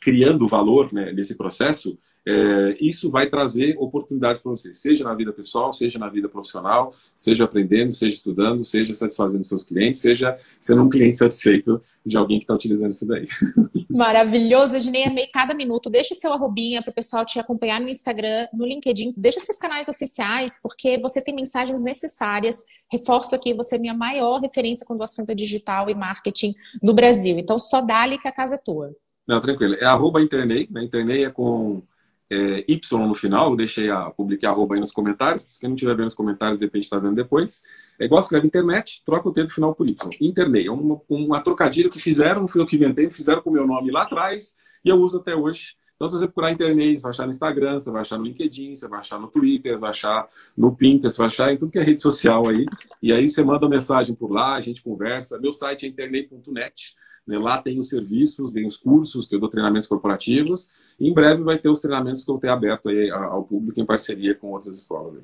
criando 0.00 0.48
valor 0.48 0.92
né, 0.92 1.12
nesse 1.12 1.36
processo, 1.36 1.96
é, 2.26 2.76
isso 2.80 3.10
vai 3.10 3.26
trazer 3.26 3.76
oportunidades 3.78 4.40
para 4.40 4.50
você, 4.50 4.72
seja 4.72 5.04
na 5.04 5.14
vida 5.14 5.32
pessoal, 5.32 5.72
seja 5.72 5.98
na 5.98 6.08
vida 6.08 6.28
profissional, 6.28 6.92
seja 7.14 7.44
aprendendo, 7.44 7.92
seja 7.92 8.16
estudando, 8.16 8.64
seja 8.64 8.94
satisfazendo 8.94 9.44
seus 9.44 9.62
clientes, 9.62 10.00
seja 10.00 10.38
sendo 10.58 10.82
um 10.82 10.88
cliente 10.88 11.18
satisfeito 11.18 11.82
de 12.04 12.16
alguém 12.16 12.38
que 12.38 12.44
está 12.44 12.54
utilizando 12.54 12.92
isso 12.92 13.06
daí. 13.06 13.26
Maravilhoso, 13.90 14.76
Ednei, 14.76 15.04
amei 15.04 15.26
cada 15.26 15.54
minuto. 15.54 15.90
Deixa 15.90 16.14
seu 16.14 16.32
arrobinha 16.32 16.82
para 16.82 16.90
o 16.90 16.94
pessoal 16.94 17.24
te 17.24 17.38
acompanhar 17.38 17.80
no 17.80 17.88
Instagram, 17.88 18.48
no 18.52 18.66
LinkedIn, 18.66 19.12
deixa 19.16 19.40
seus 19.40 19.58
canais 19.58 19.88
oficiais, 19.88 20.58
porque 20.62 20.98
você 20.98 21.20
tem 21.20 21.34
mensagens 21.34 21.82
necessárias. 21.82 22.64
Reforço 22.90 23.34
aqui, 23.34 23.52
você 23.52 23.76
é 23.76 23.78
minha 23.78 23.94
maior 23.94 24.40
referência 24.40 24.86
quando 24.86 25.00
o 25.00 25.04
assunto 25.04 25.30
é 25.30 25.34
digital 25.34 25.90
e 25.90 25.94
marketing 25.94 26.54
no 26.82 26.94
Brasil. 26.94 27.38
Então, 27.38 27.58
só 27.58 27.82
dá-lhe 27.82 28.18
que 28.18 28.28
a 28.28 28.32
casa 28.32 28.54
é 28.54 28.58
tua. 28.58 28.94
Não, 29.26 29.40
tranquilo. 29.40 29.74
É 29.74 29.84
arroba 29.84 30.20
internei, 30.20 30.68
né? 30.70 30.82
Internei 30.82 31.24
é 31.24 31.30
com 31.30 31.82
é, 32.34 32.64
Y 32.66 33.06
no 33.06 33.14
final, 33.14 33.54
deixei 33.54 33.90
a 33.90 34.10
publicar 34.10 34.50
arroba 34.50 34.74
aí 34.74 34.80
nos 34.80 34.90
comentários, 34.90 35.44
se 35.48 35.60
quem 35.60 35.68
não 35.68 35.74
estiver 35.74 35.94
vendo 35.94 36.04
nos 36.04 36.14
comentários, 36.14 36.58
de 36.58 36.64
repente 36.64 36.84
está 36.84 36.98
vendo 36.98 37.14
depois. 37.14 37.62
É 37.98 38.04
igual 38.04 38.20
escreve 38.20 38.46
internet, 38.46 39.02
troca 39.04 39.28
o 39.28 39.32
T 39.32 39.44
do 39.44 39.50
final 39.50 39.74
por 39.74 39.88
Y. 39.88 40.10
Internei, 40.20 40.66
é 40.66 40.70
uma, 40.70 41.00
uma 41.08 41.40
trocadilha 41.40 41.88
que 41.88 41.98
fizeram, 41.98 42.42
não 42.42 42.48
fui 42.48 42.60
eu 42.60 42.66
que 42.66 42.76
inventei, 42.76 43.08
fizeram 43.08 43.40
com 43.40 43.50
o 43.50 43.52
meu 43.52 43.66
nome 43.66 43.90
lá 43.90 44.02
atrás 44.02 44.56
e 44.84 44.88
eu 44.88 44.96
uso 44.96 45.18
até 45.18 45.34
hoje. 45.34 45.76
Então, 45.96 46.08
se 46.08 46.18
você 46.18 46.26
procurar 46.26 46.50
internet, 46.50 46.98
você 46.98 47.02
vai 47.02 47.10
achar 47.10 47.24
no 47.24 47.30
Instagram, 47.30 47.78
você 47.78 47.90
vai 47.90 48.00
achar 48.00 48.18
no 48.18 48.24
LinkedIn, 48.24 48.74
você 48.74 48.88
vai 48.88 48.98
achar 48.98 49.18
no 49.18 49.28
Twitter, 49.28 49.78
vai 49.78 49.90
achar 49.90 50.28
no 50.56 50.74
Pinterest, 50.74 51.16
vai 51.16 51.28
achar 51.28 51.52
em 51.52 51.56
tudo 51.56 51.70
que 51.70 51.78
é 51.78 51.84
rede 51.84 52.00
social 52.00 52.48
aí. 52.48 52.66
E 53.00 53.12
aí 53.12 53.28
você 53.28 53.44
manda 53.44 53.68
mensagem 53.68 54.14
por 54.14 54.30
lá, 54.30 54.56
a 54.56 54.60
gente 54.60 54.82
conversa. 54.82 55.38
Meu 55.38 55.52
site 55.52 55.86
é 55.86 55.88
internet.net. 55.88 56.94
Né? 57.26 57.38
Lá 57.38 57.60
tem 57.60 57.78
os 57.78 57.88
serviços, 57.88 58.52
tem 58.52 58.66
os 58.66 58.76
cursos, 58.76 59.26
que 59.26 59.34
eu 59.34 59.40
dou 59.40 59.48
treinamentos 59.48 59.88
corporativos. 59.88 60.70
Em 61.00 61.12
breve 61.12 61.42
vai 61.42 61.58
ter 61.58 61.68
os 61.68 61.80
treinamentos 61.80 62.24
que 62.24 62.30
eu 62.30 62.38
tenho 62.38 62.52
aberto 62.52 62.88
ao 63.12 63.44
público 63.44 63.80
em 63.80 63.86
parceria 63.86 64.34
com 64.34 64.52
outras 64.52 64.76
escolas. 64.76 65.22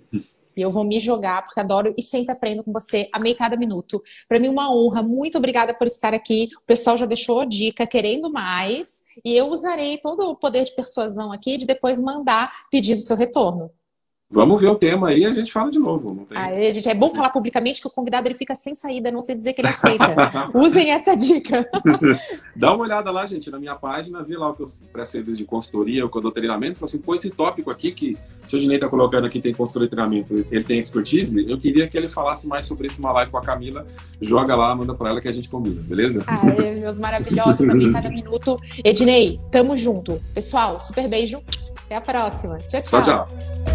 E 0.57 0.61
eu 0.63 0.71
vou 0.71 0.85
me 0.85 0.99
jogar, 0.99 1.45
porque 1.45 1.61
adoro 1.61 1.95
e 1.97 2.03
sempre 2.03 2.33
aprendo 2.33 2.65
com 2.65 2.73
você. 2.73 3.09
Amei 3.13 3.35
cada 3.35 3.57
minuto. 3.57 4.03
Para 4.29 4.39
mim, 4.39 4.49
uma 4.49 4.75
honra. 4.75 5.03
Muito 5.03 5.39
obrigada 5.39 5.73
por 5.73 5.87
estar 5.87 6.13
aqui. 6.13 6.51
O 6.57 6.67
pessoal 6.67 6.99
já 6.99 7.07
deixou 7.07 7.41
a 7.41 7.45
dica, 7.45 7.87
querendo 7.87 8.31
mais. 8.31 9.05
E 9.25 9.35
eu 9.35 9.49
usarei 9.49 9.99
todo 9.99 10.23
o 10.23 10.37
poder 10.37 10.65
de 10.65 10.75
persuasão 10.75 11.33
aqui 11.33 11.57
de 11.57 11.67
depois 11.67 12.01
mandar 12.01 12.53
pedindo 12.71 13.01
seu 13.01 13.17
retorno. 13.17 13.71
Vamos 14.33 14.61
ver 14.61 14.69
o 14.69 14.77
tema 14.77 15.09
aí 15.09 15.23
e 15.23 15.27
a 15.27 15.33
gente 15.33 15.53
fala 15.53 15.73
de 15.73 15.79
novo. 15.81 16.25
Aê, 16.33 16.73
gente, 16.73 16.89
é 16.89 16.95
bom 16.95 17.13
falar 17.13 17.31
publicamente 17.31 17.81
que 17.81 17.89
o 17.89 17.91
convidado 17.91 18.29
ele 18.29 18.39
fica 18.39 18.55
sem 18.55 18.77
saída, 18.77 19.11
não 19.11 19.21
sei 19.21 19.35
dizer 19.35 19.55
que 19.55 19.61
ele 19.61 19.67
aceita. 19.67 20.05
Usem 20.55 20.93
essa 20.93 21.17
dica. 21.17 21.69
Dá 22.55 22.73
uma 22.73 22.85
olhada 22.85 23.11
lá, 23.11 23.27
gente, 23.27 23.51
na 23.51 23.59
minha 23.59 23.75
página, 23.75 24.23
vê 24.23 24.37
lá 24.37 24.51
o 24.51 24.55
que 24.55 24.63
eu 24.63 24.67
presto 24.93 25.13
serviço 25.13 25.39
de 25.39 25.45
consultoria, 25.45 26.07
o 26.07 26.09
que 26.09 26.17
eu 26.17 26.23
dou 26.23 26.31
treinamento. 26.31 26.79
Fala 26.79 26.89
assim, 26.89 26.99
pô, 26.99 27.13
esse 27.17 27.29
tópico 27.29 27.73
aqui 27.73 27.91
que 27.91 28.17
o 28.45 28.49
seu 28.49 28.61
Dinei 28.61 28.79
tá 28.79 28.89
colocando 28.89 29.27
aqui 29.27 29.41
tem 29.41 29.53
consultoria 29.53 29.87
e 29.87 29.91
treinamento, 29.91 30.47
ele 30.49 30.63
tem 30.63 30.79
expertise, 30.79 31.45
eu 31.51 31.59
queria 31.59 31.89
que 31.89 31.99
ele 31.99 32.09
falasse 32.09 32.47
mais 32.47 32.67
sobre 32.67 32.87
isso 32.87 33.01
numa 33.01 33.13
live 33.13 33.33
com 33.33 33.39
a 33.39 33.43
Camila. 33.43 33.85
Joga 34.21 34.55
lá, 34.55 34.73
manda 34.77 34.95
pra 34.95 35.11
ela 35.11 35.21
que 35.21 35.27
a 35.27 35.33
gente 35.33 35.49
combina, 35.49 35.83
beleza? 35.83 36.23
Aê, 36.29 36.77
meus 36.77 36.99
maravilhosos, 36.99 37.69
a 37.69 37.73
cada 37.93 38.09
minuto. 38.09 38.61
Ednei, 38.85 39.41
tamo 39.51 39.77
junto. 39.77 40.23
Pessoal, 40.33 40.81
super 40.81 41.09
beijo. 41.09 41.43
Até 41.87 41.97
a 41.97 42.01
próxima. 42.01 42.59
tchau. 42.59 42.81
tchau. 42.81 43.03
tchau, 43.03 43.27
tchau. 43.27 43.70